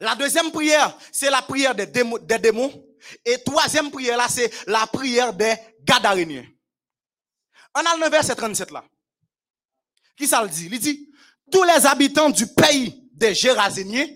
[0.00, 2.72] La deuxième prière, c'est la prière des démons, des démons.
[3.24, 6.46] Et troisième prière, là, c'est la prière des Gadaréniens.
[7.74, 8.84] On a le verset 37 là.
[10.16, 10.68] Qui ça le dit?
[10.70, 11.10] Il dit,
[11.50, 14.06] tous les habitants du pays des Géraséniens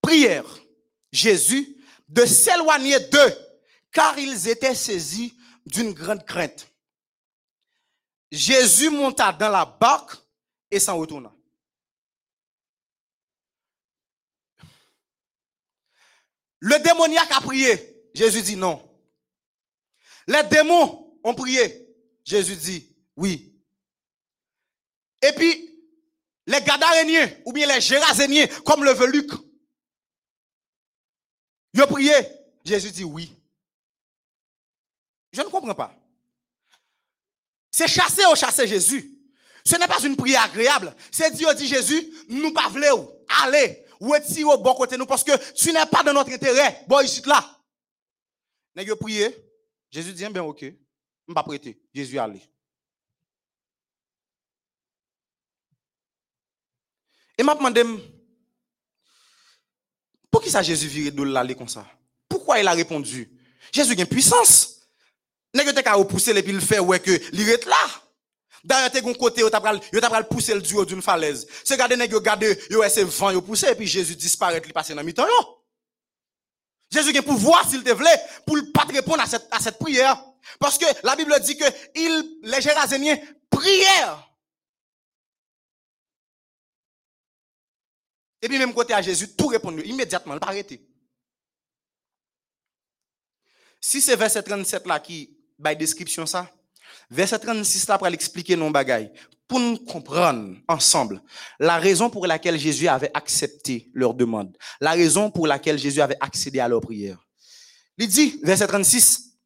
[0.00, 0.58] prièrent
[1.10, 1.76] Jésus
[2.08, 3.34] de s'éloigner d'eux,
[3.92, 5.36] car ils étaient saisis
[5.66, 6.68] d'une grande crainte.
[8.30, 10.16] Jésus monta dans la barque
[10.70, 11.32] et s'en retourna.
[16.62, 18.08] Le démoniaque a prié.
[18.14, 18.80] Jésus dit non.
[20.28, 21.88] Les démons ont prié.
[22.24, 23.52] Jésus dit oui.
[25.22, 25.76] Et puis,
[26.46, 29.28] les Gadaréniens ou bien les Géraséniens, comme le veut Luc,
[31.74, 32.12] ils ont prié.
[32.64, 33.34] Jésus dit oui.
[35.32, 35.92] Je ne comprends pas.
[37.72, 39.18] C'est chasser ou chasser Jésus.
[39.64, 40.94] Ce n'est pas une prière agréable.
[41.10, 43.12] C'est Dieu dit Jésus, nous pas voulons.
[43.42, 46.84] Allez, retire au bon côté nous parce que tu n'es pas de notre intérêt.
[46.88, 47.44] Bon, ici là.
[48.74, 49.36] N'a prié.
[49.90, 50.64] Jésus dit, bien, ok.
[51.28, 51.80] Je pas prêter.
[51.94, 52.42] Jésus allé.
[57.38, 57.82] Et m'a demandé,
[60.30, 61.86] pour qui ça Jésus viré de l'aller comme ça?
[62.28, 63.30] Pourquoi il a répondu?
[63.70, 64.80] Jésus a une puissance.
[65.54, 67.10] N'est-ce pas repousser et puis le faire ouais que
[67.50, 67.76] est là?
[68.64, 71.46] D'ailleurs, t'es un côté, yo t'a pral pousser le duo d'une falaise.
[71.64, 74.92] C'est garder nèg garder yo essayer vent yo pousser et puis Jésus disparaît, il passe
[74.92, 75.26] dans mi-temps.
[76.90, 80.22] Jésus a pouvoir s'il te voulait pour pas répondre à cette à cette prière
[80.58, 81.64] parce que la Bible dit que
[81.94, 83.18] il les Géraséniens
[83.50, 84.28] prièrent.
[88.42, 90.84] Et puis même côté à Jésus, tout répond immédiatement, il pas arrêté.
[93.80, 96.52] Si c'est verset 37 là qui by description ça,
[97.10, 99.12] Verset 36 là pour expliquer nos bagailles.
[99.46, 101.22] Pour nous comprendre ensemble
[101.58, 104.56] la raison pour laquelle Jésus avait accepté leur demande.
[104.80, 107.18] La raison pour laquelle Jésus avait accédé à leur prière.
[107.98, 109.36] Il dit, verset 36,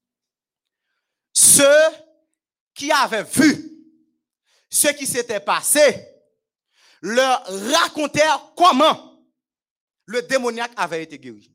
[1.32, 1.64] ceux
[2.72, 3.72] qui avaient vu
[4.70, 6.06] ce qui s'était passé
[7.02, 9.22] leur racontèrent comment
[10.06, 11.52] le démoniaque avait été guéri.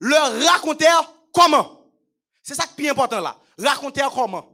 [0.00, 1.92] Leur racontèrent comment.
[2.42, 3.38] C'est ça qui est important là.
[3.58, 4.48] Racontèrent comment.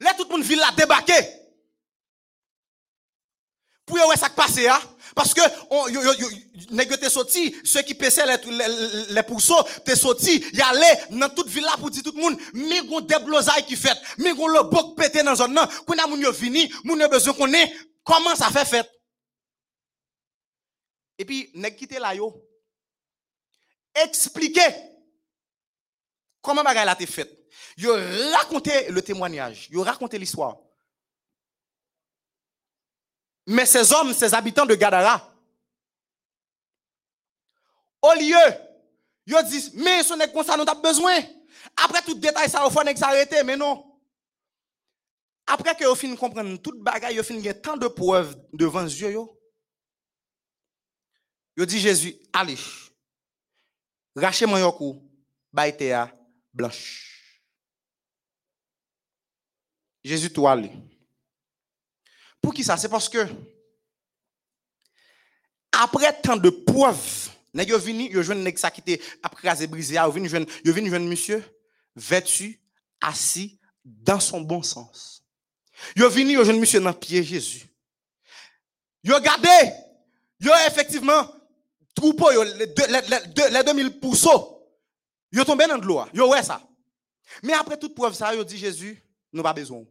[0.00, 1.12] Là, tout le monde ville là débarquer.
[3.86, 4.80] Pour voir ça qui passe, hein?
[5.14, 11.48] Parce que, te sorti, ceux qui paissaient les, les, pourceaux, te sorti, y dans toute
[11.48, 14.62] ville là pour dire tout le monde, mais gon déblosaille qui fait, mais gon le
[14.64, 17.72] bok pété dans zone nan, qu'on a moun fini, moun besoin qu'on ait,
[18.02, 18.90] comment ça fait fait.
[21.18, 22.34] Et puis, nèg qui te là yo,
[23.94, 24.93] expliquer
[26.44, 27.48] comment bagay la te fait?
[27.76, 27.94] Yo
[28.32, 30.58] raconté le témoignage, yo raconté l'histoire.
[33.46, 35.34] Mais ces hommes, ces habitants de Gadara,
[38.00, 38.36] au lieu,
[39.26, 41.18] ils disent, mais ce n'est comme ça, nous avons besoin.
[41.76, 43.98] Après tout détail, ça, il faut s'arrêter, mais non.
[45.46, 49.10] Après que vous fin comprendre toute bagaille, vous fin y tant de preuves devant Dieu,
[49.10, 49.38] yo.
[51.56, 52.58] Yo dit Jésus, allez,
[54.16, 55.02] rachez-moi yon kou,
[55.52, 56.13] baïtéa
[56.54, 57.10] blanche.
[60.04, 60.70] Jésus, toi, allez.
[62.40, 62.76] Pour qui ça?
[62.76, 63.26] C'est parce que
[65.72, 70.46] après tant de preuves, nèg yo vini, yo nèg qui après brisé, yo vini joine,
[70.64, 71.42] yo vini joine monsieur
[71.96, 72.60] vêtu,
[73.00, 75.24] assis dans son bon sens.
[75.96, 77.66] Yo vini yo joine monsieur dans pied Jésus.
[79.02, 79.48] Yo regardé,
[80.38, 81.26] yo effectivement
[81.94, 83.64] troupeau les, deux- les,
[85.34, 85.44] les, deux- les 2000 pourceaux.
[85.44, 86.04] Yo tombé dans de l'eau.
[86.14, 86.60] Yo ouais ça.
[87.42, 89.02] Mais après toute preuve ça, yo dit Jésus,
[89.32, 89.84] nous pas besoin.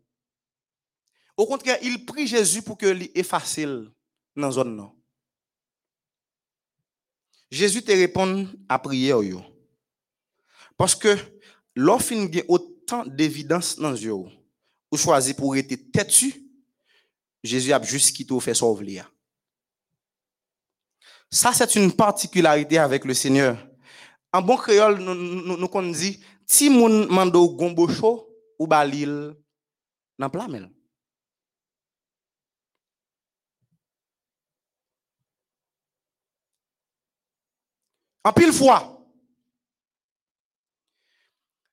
[1.36, 2.86] Au contraire, il prie Jésus pour que
[3.18, 3.91] efface dans
[4.36, 4.90] la zone.
[7.52, 9.20] Jésus te répond à prière.
[10.78, 11.15] Parce que
[11.76, 16.34] lorsqu'il y a autant d'évidence dans yeux ou choisi pour être têtu,
[17.44, 19.02] Jésus a juste quitté fait sauver.
[21.30, 23.57] Ça c'est une particularité avec le Seigneur.
[24.34, 28.27] En bon créole nous nous, nous, dit ti moun mando gombo chaud
[28.57, 29.35] ou balil
[30.18, 30.72] dans plamel.
[38.23, 39.05] En pile fois,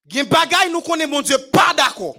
[0.06, 0.26] gen
[0.70, 2.16] nous connaissons mon Dieu pas d'accord.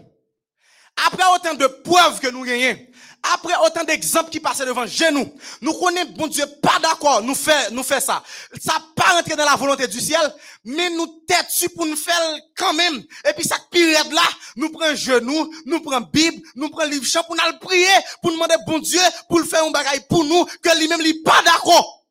[0.95, 2.77] Après autant de preuves que nous gagnons,
[3.23, 7.69] après autant d'exemples qui passent devant nous, nous connaissons mon Dieu pas d'accord, nous fait,
[7.71, 8.23] nous fait ça.
[8.59, 10.21] Ça pas rentrer dans la volonté du ciel,
[10.65, 12.19] mais nous têtu pour nous faire
[12.57, 13.03] quand même.
[13.29, 14.23] Et puis ça pire là,
[14.55, 17.87] nous prenons genou, nous prenons Bible, nous prenons livre chant pour nous prier,
[18.21, 21.41] pour demander bon Dieu, pour le faire un bagay pour nous, que lui-même lui pas
[21.43, 22.07] d'accord.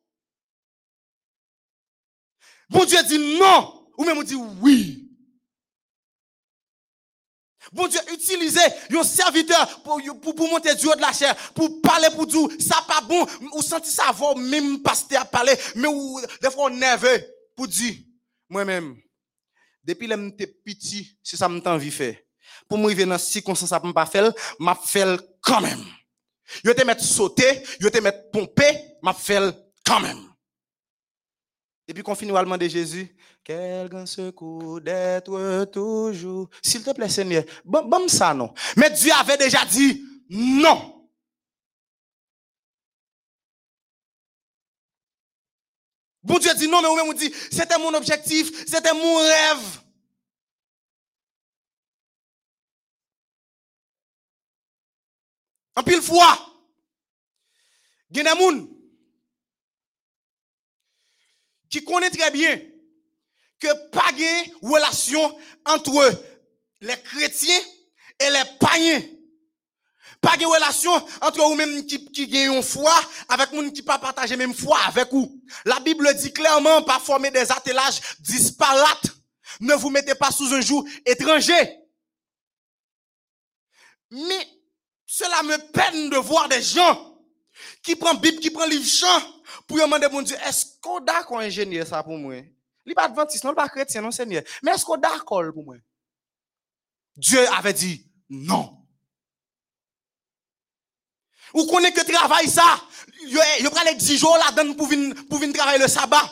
[2.69, 5.00] Bon Dieu dit non, ou même on dit oui.
[7.71, 8.59] Bon Dieu, utilisez
[8.93, 12.39] un serviteur pour, pour, pour monter du haut de la chair, pour parler pour Dieu.
[12.59, 13.25] Ça pas bon.
[13.53, 17.23] Ou senti ça va, même pasteur parler, mais ou, des fois on nerveux
[17.55, 17.95] pour dire,
[18.49, 18.97] moi-même,
[19.83, 22.15] depuis que j'étais petit, c'est ça que envie de faire.
[22.67, 25.05] Pour arriver dans ces circonstances, ça ne pas faire, m'a fait
[25.41, 25.83] quand même.
[26.63, 29.39] Je te mettre sauter, je te mettre pomper, m'a fait
[29.85, 30.30] quand même.
[31.91, 33.13] Et puis qu'on finit à demander Jésus,
[33.43, 36.49] quel grand secours d'être toujours.
[36.63, 38.53] S'il te plaît, Seigneur, bon, ça non.
[38.77, 41.09] Mais Dieu avait déjà dit non.
[46.23, 49.81] Bon Dieu dit non, mais vous-même vous dit, c'était mon objectif, c'était mon rêve.
[55.75, 56.39] En pile fois,
[58.11, 58.80] il
[61.71, 62.59] qui connaissent très bien
[63.59, 66.23] que pas de relation entre
[66.81, 67.61] les chrétiens
[68.19, 69.01] et les païens.
[70.19, 72.93] Pas de relation entre vous-même qui, qui gagnent une foi
[73.29, 75.41] avec gens qui pas partager même foi avec vous.
[75.65, 79.07] La Bible dit clairement, pas former des attelages disparates.
[79.61, 81.79] Ne vous mettez pas sous un joug étranger.
[84.11, 84.47] Mais
[85.07, 87.17] cela me peine de voir des gens
[87.81, 91.87] qui prennent Bible, qui prennent livre chant pour demander mon Dieu, est-ce qu'on d'accord ingénieur
[91.87, 92.35] ça pour moi?
[92.85, 94.43] Il pas adventiste, non, pas chrétien, non, Seigneur.
[94.63, 95.75] Mais est-ce qu'on d'accord pour moi?
[97.15, 98.77] Dieu avait dit non.
[101.53, 102.81] Ou connaît que travail ça,
[103.23, 106.31] il prend les 10 jours là-dedans pour venir, pour travailler le sabbat.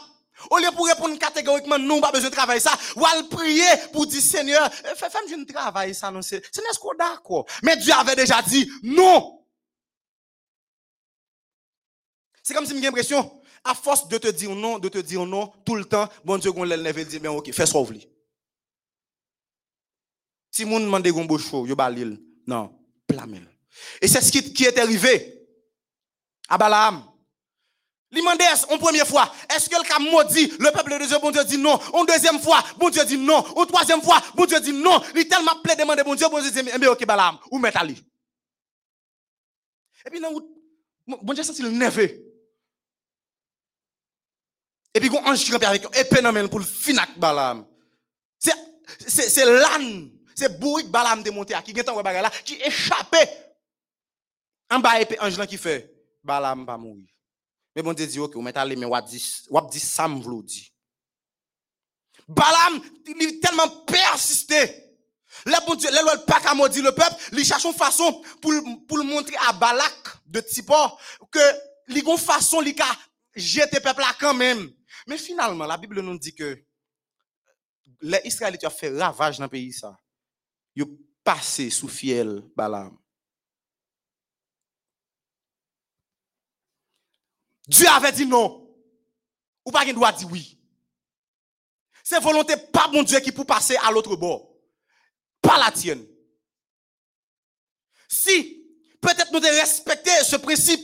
[0.50, 4.08] Au lieu pour répondre catégoriquement non, pas besoin de travailler ça, ou le prier pour
[4.08, 7.46] dire Seigneur, fais femme je travail ça, non, c'est n'est-ce qu'on d'accord?
[7.62, 9.39] Mais Dieu avait déjà dit non.
[12.50, 15.54] C'est comme si j'ai l'impression, à force de te dire non, de te dire non,
[15.64, 18.10] tout le temps, bon Dieu, qu'on lève et dit, bien ok, fais lui.
[20.50, 22.20] Si moun demande gombo chaud, yo balil.
[22.48, 23.48] Non, plamel.
[24.02, 25.48] Et c'est ce qui, qui est arrivé
[26.48, 27.04] à Balaam.
[28.12, 31.44] Il demandait une première fois, est-ce que le maudit, le peuple de Dieu, bon Dieu
[31.44, 31.80] dit non.
[31.94, 33.46] Une deuxième fois, bon Dieu dit non.
[33.60, 35.00] Une troisième fois, bon Dieu dit non.
[35.16, 38.04] Il tellement plaît demander bon Dieu, bon Dieu dit, bien, ok, Balaam, où met Ali?
[40.04, 40.34] Et puis, non,
[41.06, 42.26] bon Dieu senti le nerveux.
[45.00, 47.66] Et puis, qui rampe avec la main pour le finak Balaam.
[48.38, 48.54] C'est,
[49.08, 53.56] c'est, c'est l'âne, c'est bourrique Balaam démonté, qui est en bagarre là, qui échappait.
[54.70, 55.90] En bas, ange qui fait,
[56.22, 57.08] Balaam va mourir.
[57.74, 59.24] Mais bon Dieu dit, ok, vous mettez allé, mais wap dit,
[60.10, 60.74] m'vlo dit.
[62.28, 64.84] Balaam, il est tellement persisté.
[65.46, 68.52] Là, bon Dieu, le pas le peuple, il cherche une façon pour,
[68.86, 71.00] pour le montrer à Balak de Tipor
[71.32, 71.40] que,
[71.88, 72.86] il a une façon, il a
[73.34, 74.70] jeter le peuple là quand même.
[75.08, 76.64] Mais finalement, la Bible nous dit que
[78.02, 79.98] les Israélites ont fait ravage dans le pays ça.
[80.76, 82.98] Ils ont passé sous fiel Balaam.
[87.68, 88.68] Dieu avait dit non.
[89.66, 90.60] Ou pas qu'il doit dire oui.
[92.04, 94.56] C'est volonté pas bon Dieu qui pour passer à l'autre bord.
[95.42, 96.06] Pas la tienne.
[98.08, 98.66] Si,
[99.00, 100.82] peut-être nous devons respecter ce principe.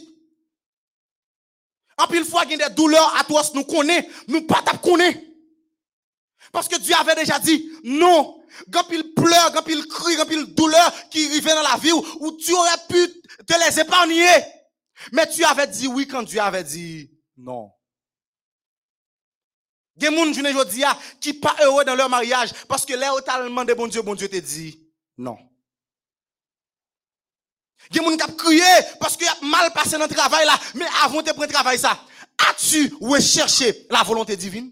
[1.98, 5.22] En pile fois, il y a des douleurs à toi, nous connaissons, nous pas connaissons.
[6.52, 8.42] Parce que Dieu avait déjà dit non.
[8.72, 12.32] Quand il pleure, quand il crie, quand il douleur qui arrivait dans la vie où,
[12.38, 14.30] tu aurais pu te les épargner.
[15.12, 17.72] Mais tu avais dit oui quand Dieu avait dit non.
[19.98, 22.94] Il y a des gens qui ne sont pas heureux dans leur mariage parce que
[22.94, 24.80] là, tellement de bon Dieu, bon Dieu te dit
[25.18, 25.38] non.
[27.92, 28.64] Il y a des gens qui crié
[29.00, 31.80] parce qu'il a mal passé dans le travail là, mais avant de prendre le travail
[31.80, 32.00] ça,
[32.50, 34.72] as-tu recherché la volonté divine?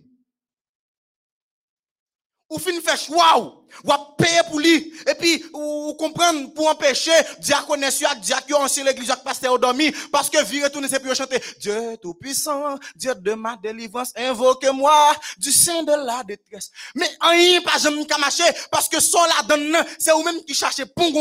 [2.49, 7.11] Ou fin fait choix ou, a payer pour lui et puis ou comprendre pour empêcher
[7.39, 11.41] diaconesse ak diacre ancien l'église pasteur dormi parce que vie retourner c'est pour chanter.
[11.59, 16.69] Dieu tout puissant Dieu de ma délivrance invoquez-moi du sein de la détresse.
[16.93, 20.85] Mais rien pas jamais marcher parce que son la donne c'est ou même qui cherche
[20.95, 21.11] pour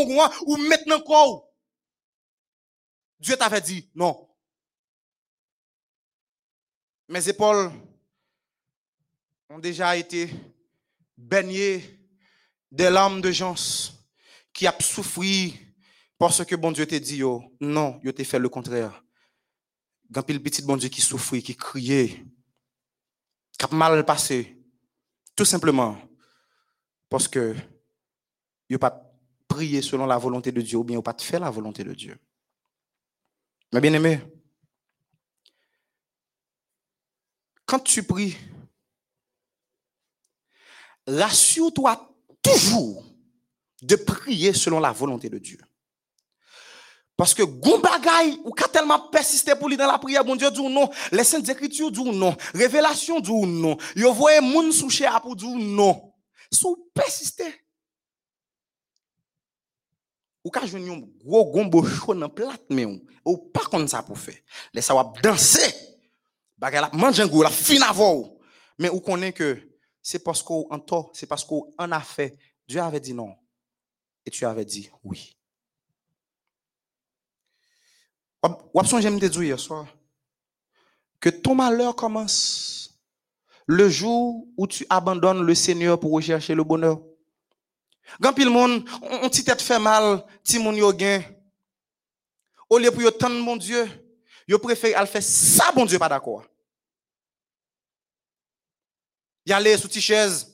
[0.46, 1.51] ou maintenant quoi
[3.22, 4.28] Dieu t'avait dit non
[7.08, 7.70] mes épaules
[9.48, 10.28] ont déjà été
[11.16, 12.00] baigné
[12.70, 13.54] des larmes de gens
[14.52, 15.56] qui a souffri
[16.18, 17.22] parce que bon Dieu te dit
[17.60, 19.04] non, yo te fait le contraire.
[20.12, 22.24] Quand le petit bon Dieu qui souffrit, qui criait,
[23.58, 24.58] qui a mal passé,
[25.36, 25.96] tout simplement
[27.08, 27.54] parce que
[28.68, 29.00] yo pas
[29.46, 32.18] prié selon la volonté de Dieu ou bien yo pas fait la volonté de Dieu.
[33.72, 34.20] Mais bien aimé,
[37.64, 38.36] quand tu pries,
[41.06, 43.02] rassure-toi toujours
[43.80, 45.58] de prier selon la volonté de Dieu.
[47.16, 50.50] Parce que gon bagay ou ka tellement persister pour lui dans la prière, bon Dieu
[50.50, 54.70] dit non, les saintes écritures ou non, révélation dit non, yo voye moun
[55.06, 56.12] à pour dire non.
[56.50, 57.61] Sou persister.
[60.44, 64.02] Ou ka jwenn yon gros gombo chaud dans plate mais ou, ou pas comme ça
[64.02, 64.38] pour faire.
[64.74, 65.72] Laisse ça wap danser.
[66.58, 67.74] Bagay la manger la fin.
[68.78, 69.58] Mais ou connaît que
[70.00, 72.36] c'est parce qu'on tort, c'est parce qu'on a fait.
[72.66, 73.36] Dieu avait dit non.
[74.26, 75.36] Et tu avais dit oui.
[78.74, 79.86] Wapson, j'aime te dire hier soir
[81.20, 82.98] que ton malheur commence
[83.66, 87.00] le jour où tu abandonnes le Seigneur pour rechercher le bonheur.
[88.20, 91.22] Quand pile monde, on ti tête fait mal, ti moun yo gain.
[92.68, 93.88] Au lieu pour yo tendre mon Dieu,
[94.46, 96.44] yo préfère al faire ça bon Dieu pas d'accord.
[99.44, 100.48] Il allait sous petite chaise.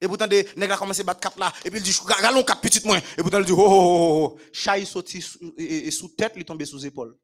[0.00, 1.52] Et pourtant, des nègres a commencé battre cap là.
[1.64, 2.98] Et puis il dit, galon quatre petites moins.
[2.98, 4.40] Et pourtant, il dit, oh, oh, oh.
[4.52, 5.24] Chat, il sorti
[5.56, 7.18] et sous tête, il tombe sous épaule.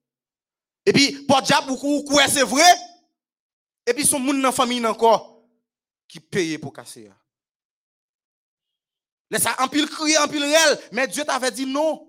[0.85, 2.75] Et puis, pour diable, ou c'est vrai?
[3.87, 5.45] Et puis, son monde dans la famille encore,
[6.09, 7.11] qui paye pour casser.
[9.31, 10.79] Laisse ça, en pile crier, en pile réel.
[10.93, 12.07] Mais Dieu t'avait dit non.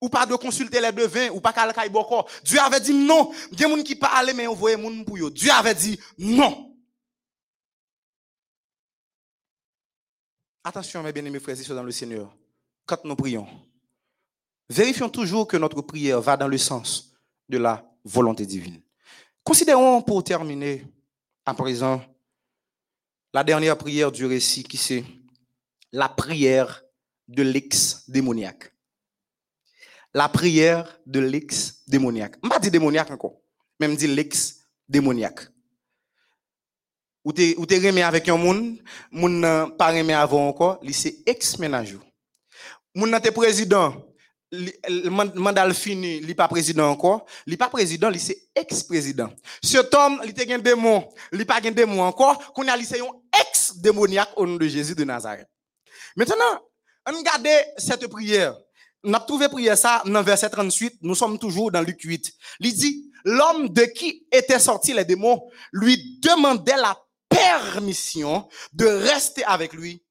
[0.00, 2.24] Ou pas de consulter les devins, ou pas qu'à boko.
[2.44, 3.32] Dieu avait dit non.
[3.52, 3.98] Il y qui
[4.34, 5.30] mais on gens.
[5.30, 6.76] Dieu avait dit non.
[10.64, 12.36] Attention, mes bien-aimés frères et sœurs dans le Seigneur,
[12.84, 13.46] quand nous prions,
[14.68, 17.14] vérifions toujours que notre prière va dans le sens
[17.48, 18.80] de la volonté divine.
[19.42, 20.84] Considérons pour terminer
[21.46, 22.02] à présent
[23.32, 25.04] la dernière prière du récit qui c'est
[25.92, 26.82] la prière
[27.28, 28.72] de l'ex-démoniaque.
[30.14, 32.36] La prière de l'ex-démoniaque.
[32.42, 33.40] Je ne pas dire démoniaque encore,
[33.78, 35.48] même dire l'ex-démoniaque.
[37.24, 38.78] Ou te, ou te remè avec un moun,
[39.10, 42.00] moun nan pas avant encore, c'est ex ménajou.
[42.94, 43.92] Moun te président,
[44.50, 49.30] le man- mandat fini, li pas président encore, li pas président, li c'est ex-président.
[49.62, 53.12] Cet homme, li te gen démon, li pas gen démon encore, qu'on a c'est un
[53.40, 55.48] ex-démoniaque au nom de Jésus de Nazareth.
[56.18, 56.68] Maintenant,
[57.06, 57.46] on regarde
[57.76, 58.58] cette prière.
[59.04, 62.34] On a trouvé prière ça dans verset 38, nous sommes toujours dans Luc 8.
[62.58, 69.44] Il dit, l'homme de qui étaient sortis les démons lui demandait la permission de rester
[69.44, 70.04] avec lui.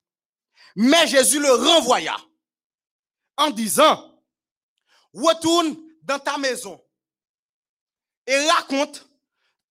[0.78, 2.16] Mais Jésus le renvoya
[3.36, 4.24] en disant,
[5.14, 6.82] retourne dans ta maison
[8.26, 9.10] et raconte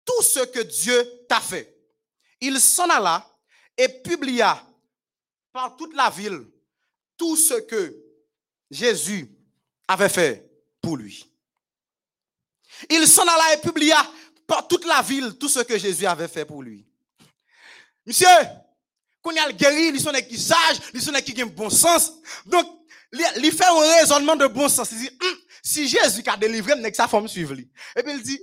[0.04, 1.74] tout ce que Dieu t'a fait.
[2.42, 3.26] Il s'en alla
[3.78, 4.62] et publia
[5.56, 6.44] par toute la ville
[7.16, 7.96] tout ce que
[8.70, 9.26] Jésus
[9.88, 10.46] avait fait
[10.82, 11.32] pour lui.
[12.90, 13.96] Il s'en alla et publia
[14.46, 16.86] par toute la ville tout ce que Jésus avait fait pour lui.
[18.04, 18.28] Monsieur,
[19.22, 22.12] qu'on y a le guéri, il sont qui sage, il sont qui ont bon sens.
[22.44, 22.66] Donc,
[23.14, 24.90] il fait un raisonnement de bon sens.
[24.92, 27.70] Il dit, Hum, si Jésus a délivré, il sa forme suivre lui.
[27.96, 28.40] Et puis il dit,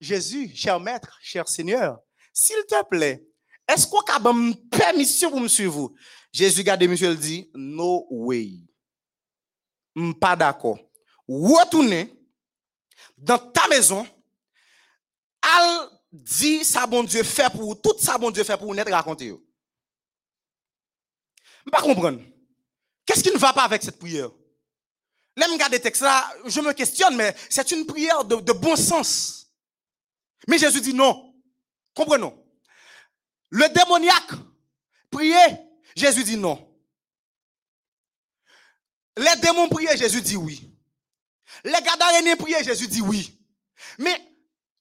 [0.00, 1.98] Jésus, cher maître, cher Seigneur,
[2.32, 3.26] s'il te plaît,
[3.68, 5.92] est-ce qu'on a une permission pour me suivre?
[6.36, 8.58] Jésus garde monsieur, il dit, no way.
[10.20, 10.78] Pas d'accord.
[11.26, 12.12] Retournez
[13.16, 14.06] dans ta maison,
[15.40, 18.74] al dit ça bon Dieu fait pour vous, tout ça bon Dieu fait pour vous
[18.74, 19.34] net raconter.
[21.64, 22.20] Je pas comprendre.
[23.06, 24.28] Qu'est-ce qui ne va pas avec cette prière?
[25.36, 29.50] Là, je textes là, je me questionne, mais c'est une prière de, de bon sens.
[30.46, 31.34] Mais Jésus dit non.
[31.94, 32.46] Comprenons.
[33.48, 34.32] Le démoniaque
[35.10, 35.65] priait,
[35.96, 36.62] Jésus dit non.
[39.16, 40.70] Les démons priaient, Jésus dit oui.
[41.64, 43.36] Les gadaréniens priaient, Jésus dit oui.
[43.98, 44.20] Mais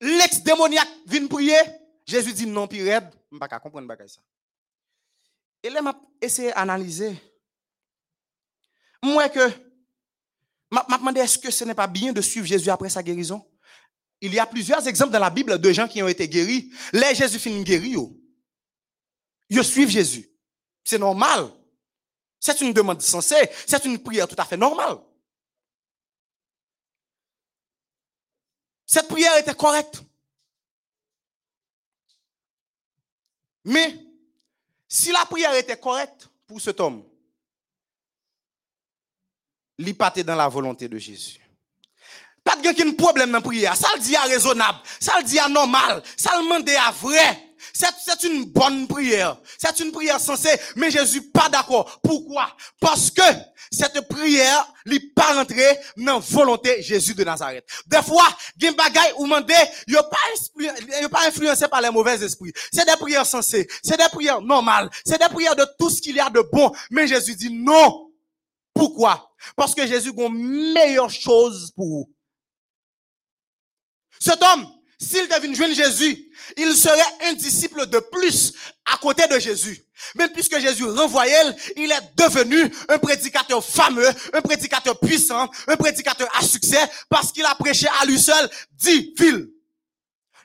[0.01, 1.57] l'ex-démoniaque vient prier,
[2.05, 3.09] Jésus dit non, puis raide.
[3.31, 4.21] Je ne peux pas comprendre ça.
[5.63, 7.17] Et là, m'a essayé d'analyser.
[9.01, 9.49] Moi que,
[10.69, 13.45] m'a m'a demandé est-ce que ce n'est pas bien de suivre Jésus après sa guérison?
[14.19, 16.71] Il y a plusieurs exemples dans la Bible de gens qui ont été guéris.
[16.91, 18.19] Les Jésus finit guéri, yo.
[19.49, 20.34] Ils suivent Jésus.
[20.85, 21.51] C'est normal.
[22.39, 23.49] C'est une demande sensée.
[23.67, 24.99] C'est une prière tout à fait normale.
[28.85, 30.03] Cette prière était correcte.
[33.65, 33.99] Mais,
[34.87, 37.03] si la prière était correcte pour cet homme,
[39.97, 41.41] partait dans la volonté de Jésus.
[42.43, 43.75] Pas de problème dans la prière.
[43.75, 44.77] Ça le dit à raisonnable.
[44.99, 46.03] Ça le dit à normal.
[46.15, 47.44] Ça le demande à vrai.
[47.75, 49.37] C'est une bonne prière.
[49.57, 50.57] C'est une prière sensée.
[50.77, 51.99] Mais Jésus pas d'accord.
[52.01, 52.55] Pourquoi?
[52.79, 53.21] Parce que
[53.69, 55.63] cette prière, n'est pas rentré
[55.97, 57.65] dans la volonté Jésus de Nazareth.
[57.87, 58.27] Des fois,
[58.57, 59.51] gen bagay ou mande,
[59.87, 62.53] yo pas, pas influencé par les mauvais esprits.
[62.71, 63.67] C'est des prières sensées.
[63.83, 64.89] C'est des prières normales.
[65.05, 66.71] C'est des prières de tout ce qu'il y a de bon.
[66.91, 68.11] Mais Jésus dit non.
[68.73, 69.31] Pourquoi?
[69.55, 72.15] Parce que Jésus a une meilleure chose pour vous.
[74.19, 74.67] Cet homme,
[75.05, 78.53] s'il devait joindre Jésus, il serait un disciple de plus
[78.85, 79.81] à côté de Jésus.
[80.15, 86.27] Mais puisque Jésus renvoyait, il est devenu un prédicateur fameux, un prédicateur puissant, un prédicateur
[86.37, 89.49] à succès, parce qu'il a prêché à lui seul dix villes.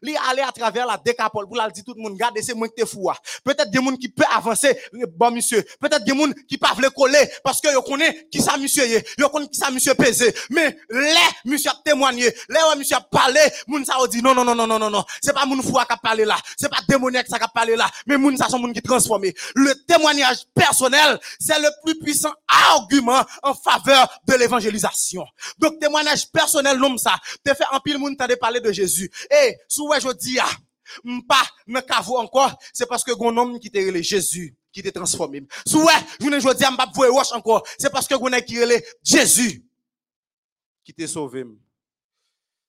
[0.03, 2.69] Li aller à travers la décapole pour la dire tout le monde, regardez, c'est moi
[2.69, 3.11] qui te fou.
[3.11, 3.17] ah.
[3.45, 5.63] Peut-être des gens qui peuvent avancer, euh, bon monsieur.
[5.81, 9.07] Peut-être des gens qui peuvent le coller parce que yo connaît qui ça monsieur est,
[9.19, 10.35] yo qui ça monsieur pesé.
[10.51, 11.15] Mais les
[11.45, 14.79] monsieur a témoigné, les monsieur a parlé, moun ça dit non non non non non
[14.79, 17.45] non non, c'est pas moun fou qui a parlé là, c'est pas démoniaque ça qui
[17.45, 19.35] a parlé là, mais moun ça sont moun qui transformé.
[19.55, 25.25] Le témoignage personnel, c'est le plus puissant argument en faveur de l'évangélisation.
[25.59, 29.11] Donc témoignage personnel nom ça, te fait en pile moun t'as parler de Jésus.
[29.31, 30.51] Et sous ouais je dis ah,
[31.05, 35.43] m'pas nan kavo encore, c'est parce que gon homme qui relé Jésus qui te transformé.
[35.67, 38.83] Sous ouais, je ne dis m'pas voué roche encore, c'est parce que gon qui relé
[39.03, 39.65] Jésus
[40.85, 41.45] qui t'a sauvé.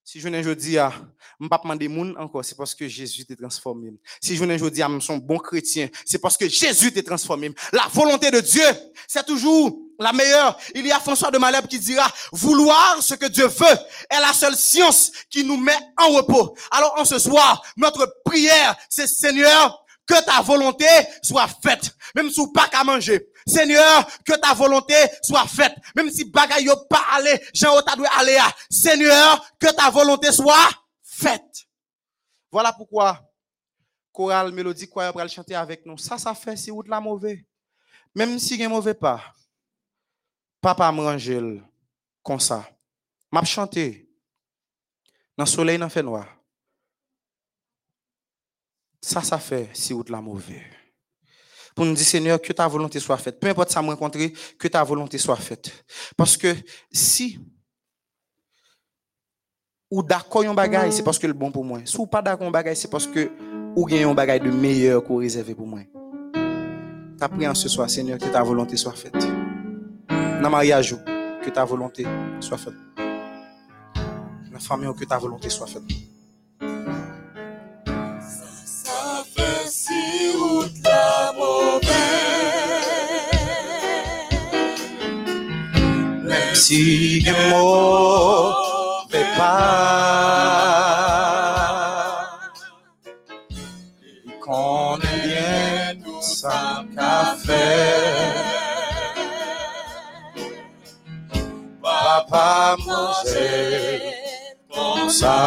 [0.03, 0.93] Si je ne je dis ah,
[1.39, 3.93] m'pas demander moun encore, c'est parce que Jésus t'a transformé.
[4.21, 7.51] Si je ne je dis ah, m'son bon chrétien, c'est parce que Jésus t'a transformé.
[7.71, 8.65] La volonté de Dieu,
[9.07, 10.57] c'est toujours la meilleure.
[10.75, 13.77] Il y a François de Malherbe qui dira, vouloir ce que Dieu veut
[14.09, 16.55] est la seule science qui nous met en repos.
[16.71, 20.87] Alors, en ce soir, notre prière, c'est Seigneur, que ta volonté
[21.21, 21.91] soit faite.
[22.15, 23.27] Même si vous pas qu'à manger.
[23.45, 25.75] Seigneur, que ta volonté soit faite.
[25.95, 28.51] Même si bagay yo pas aller, Jean ta doit aller à.
[28.69, 30.69] Seigneur, que ta volonté soit
[31.01, 31.67] faite.
[32.51, 33.21] Voilà pourquoi,
[34.11, 35.97] chorale, mélodie, choir, pour chanter avec nous.
[35.97, 37.45] Ça, ça fait si vous de la mauvais.
[38.13, 39.21] Même si il mauvais pas.
[40.59, 41.61] Papa me range
[42.21, 42.69] comme ça.
[43.31, 44.09] M'a chanté.
[45.37, 46.27] Dans le soleil, dans le fait noir.
[49.01, 50.80] Ça, ça fait si vous de la mauvais.
[51.75, 53.39] Pour nous dire, Seigneur, que ta volonté soit faite.
[53.39, 55.71] Peu importe ça me rencontrer, que ta volonté soit faite.
[56.17, 56.55] Parce que
[56.91, 57.39] si
[59.89, 61.79] ou d'accord un bagage, c'est parce que le bon pour moi.
[61.83, 63.29] Si ou pas d'accord un bagage, c'est parce que
[63.75, 65.79] ou gagne un bagage de meilleur qu'on réservé pour moi.
[67.17, 69.13] Ta prière ce soir, Seigneur, que ta volonté soit faite.
[70.09, 70.95] Dans le mariage,
[71.43, 72.05] que ta volonté
[72.39, 72.73] soit faite.
[72.95, 75.83] Dans la famille, que ta volonté soit faite.
[86.71, 88.53] Si les mots
[89.09, 89.51] fait pas,
[94.41, 98.31] qu'on aime bien tout ça qu'a fait.
[101.83, 104.01] Papa manger
[104.73, 105.39] comme ça.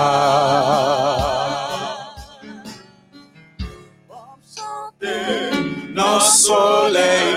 [5.97, 7.37] Le soleil,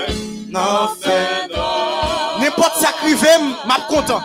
[0.52, 1.38] dans fait
[2.40, 3.28] N'importe ça crivé,
[3.68, 4.22] m'a content.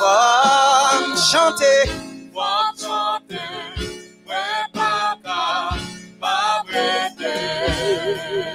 [0.00, 1.90] femme chanter.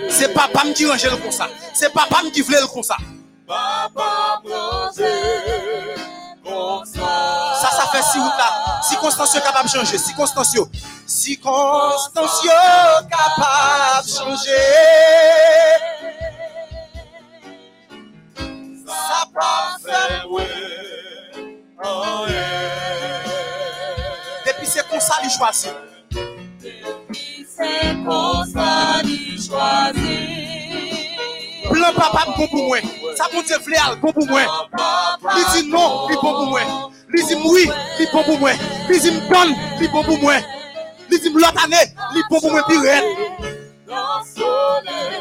[0.10, 1.48] C'est papa qui range le comme ça.
[1.74, 2.98] C'est papa qui voulait le comme ça.
[7.62, 8.82] Ça, ça fait si route là.
[8.82, 9.98] Si Constantio capable de changer.
[10.00, 10.68] Si Constantio.
[11.26, 12.52] Si Constantio
[13.10, 14.52] capable de changer.
[18.86, 20.22] Ça pas fait
[24.46, 25.74] Depuis c'est comme ça qu'il choisit.
[27.58, 30.06] C'est comme ça qu'il choisit.
[31.72, 32.78] Plan papa bon pour moi.
[33.16, 34.42] Ça mon Dieu voulait bon pour moi.
[35.36, 36.62] Il dit non, il bon pour moi.
[37.18, 37.68] Il dit oui,
[38.00, 38.52] il bon pour moi.
[38.92, 40.36] Il dit donne, il bon pour moi.
[41.64, 41.78] Année,
[42.14, 43.04] il bon pour moi puis réel.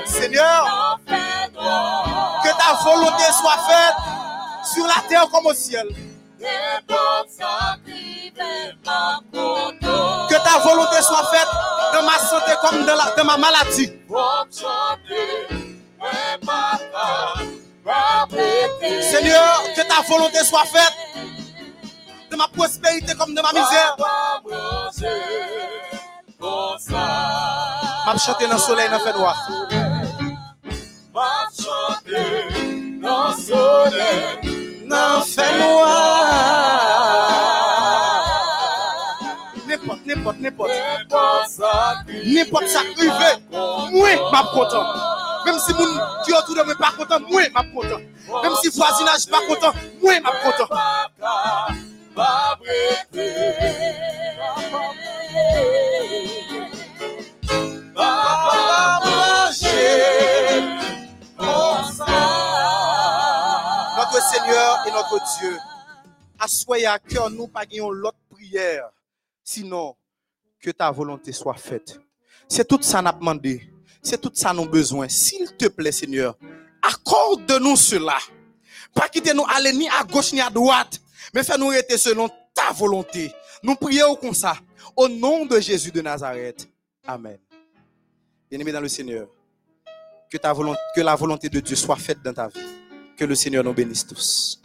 [0.07, 0.99] Seigneur,
[2.43, 3.97] que ta volonté soit faite
[4.75, 5.87] sur la terre comme au ciel.
[10.29, 11.49] Que ta volonté soit faite
[11.93, 13.93] dans ma santé comme dans, dans ma maladie.
[19.03, 20.93] Seigneur, que ta volonté soit faite
[22.35, 23.97] de ma prospérité comme de ma misère.
[28.07, 29.37] M'a chanter dans le soleil, dans le fait noir.
[34.89, 36.25] Dans le fait noir.
[39.67, 40.71] N'importe, n'importe, n'importe.
[42.25, 43.31] N'importe ça privé.
[43.51, 44.87] Moi, m'a content.
[45.47, 48.01] Même si mon est autour de moi pas content, moi, m'a content.
[48.43, 50.69] Même si voisinage pas content, moi, m'a content.
[52.17, 52.63] Notre
[64.23, 65.59] Seigneur et notre Dieu,
[66.39, 68.91] assoyez à cœur nous pas l'autre prière,
[69.43, 69.97] sinon
[70.61, 71.99] que ta volonté soit faite.
[72.49, 73.69] C'est tout ça nous demandé,
[74.01, 75.09] c'est tout ça nous besoin.
[75.09, 76.37] S'il te plaît, Seigneur,
[76.81, 78.19] accorde-nous cela.
[78.95, 81.01] Pas quitter nous aller ni à gauche ni à droite,
[81.35, 83.33] mais fais-nous rester selon ta volonté.
[83.63, 84.55] Nous prions comme ça,
[84.95, 86.69] au nom de Jésus de Nazareth.
[87.07, 87.39] Amen.
[88.49, 89.27] Bien-aimé dans le Seigneur,
[90.31, 92.61] que, ta volonté, que la volonté de Dieu soit faite dans ta vie.
[93.17, 94.61] Que le Seigneur nous bénisse tous.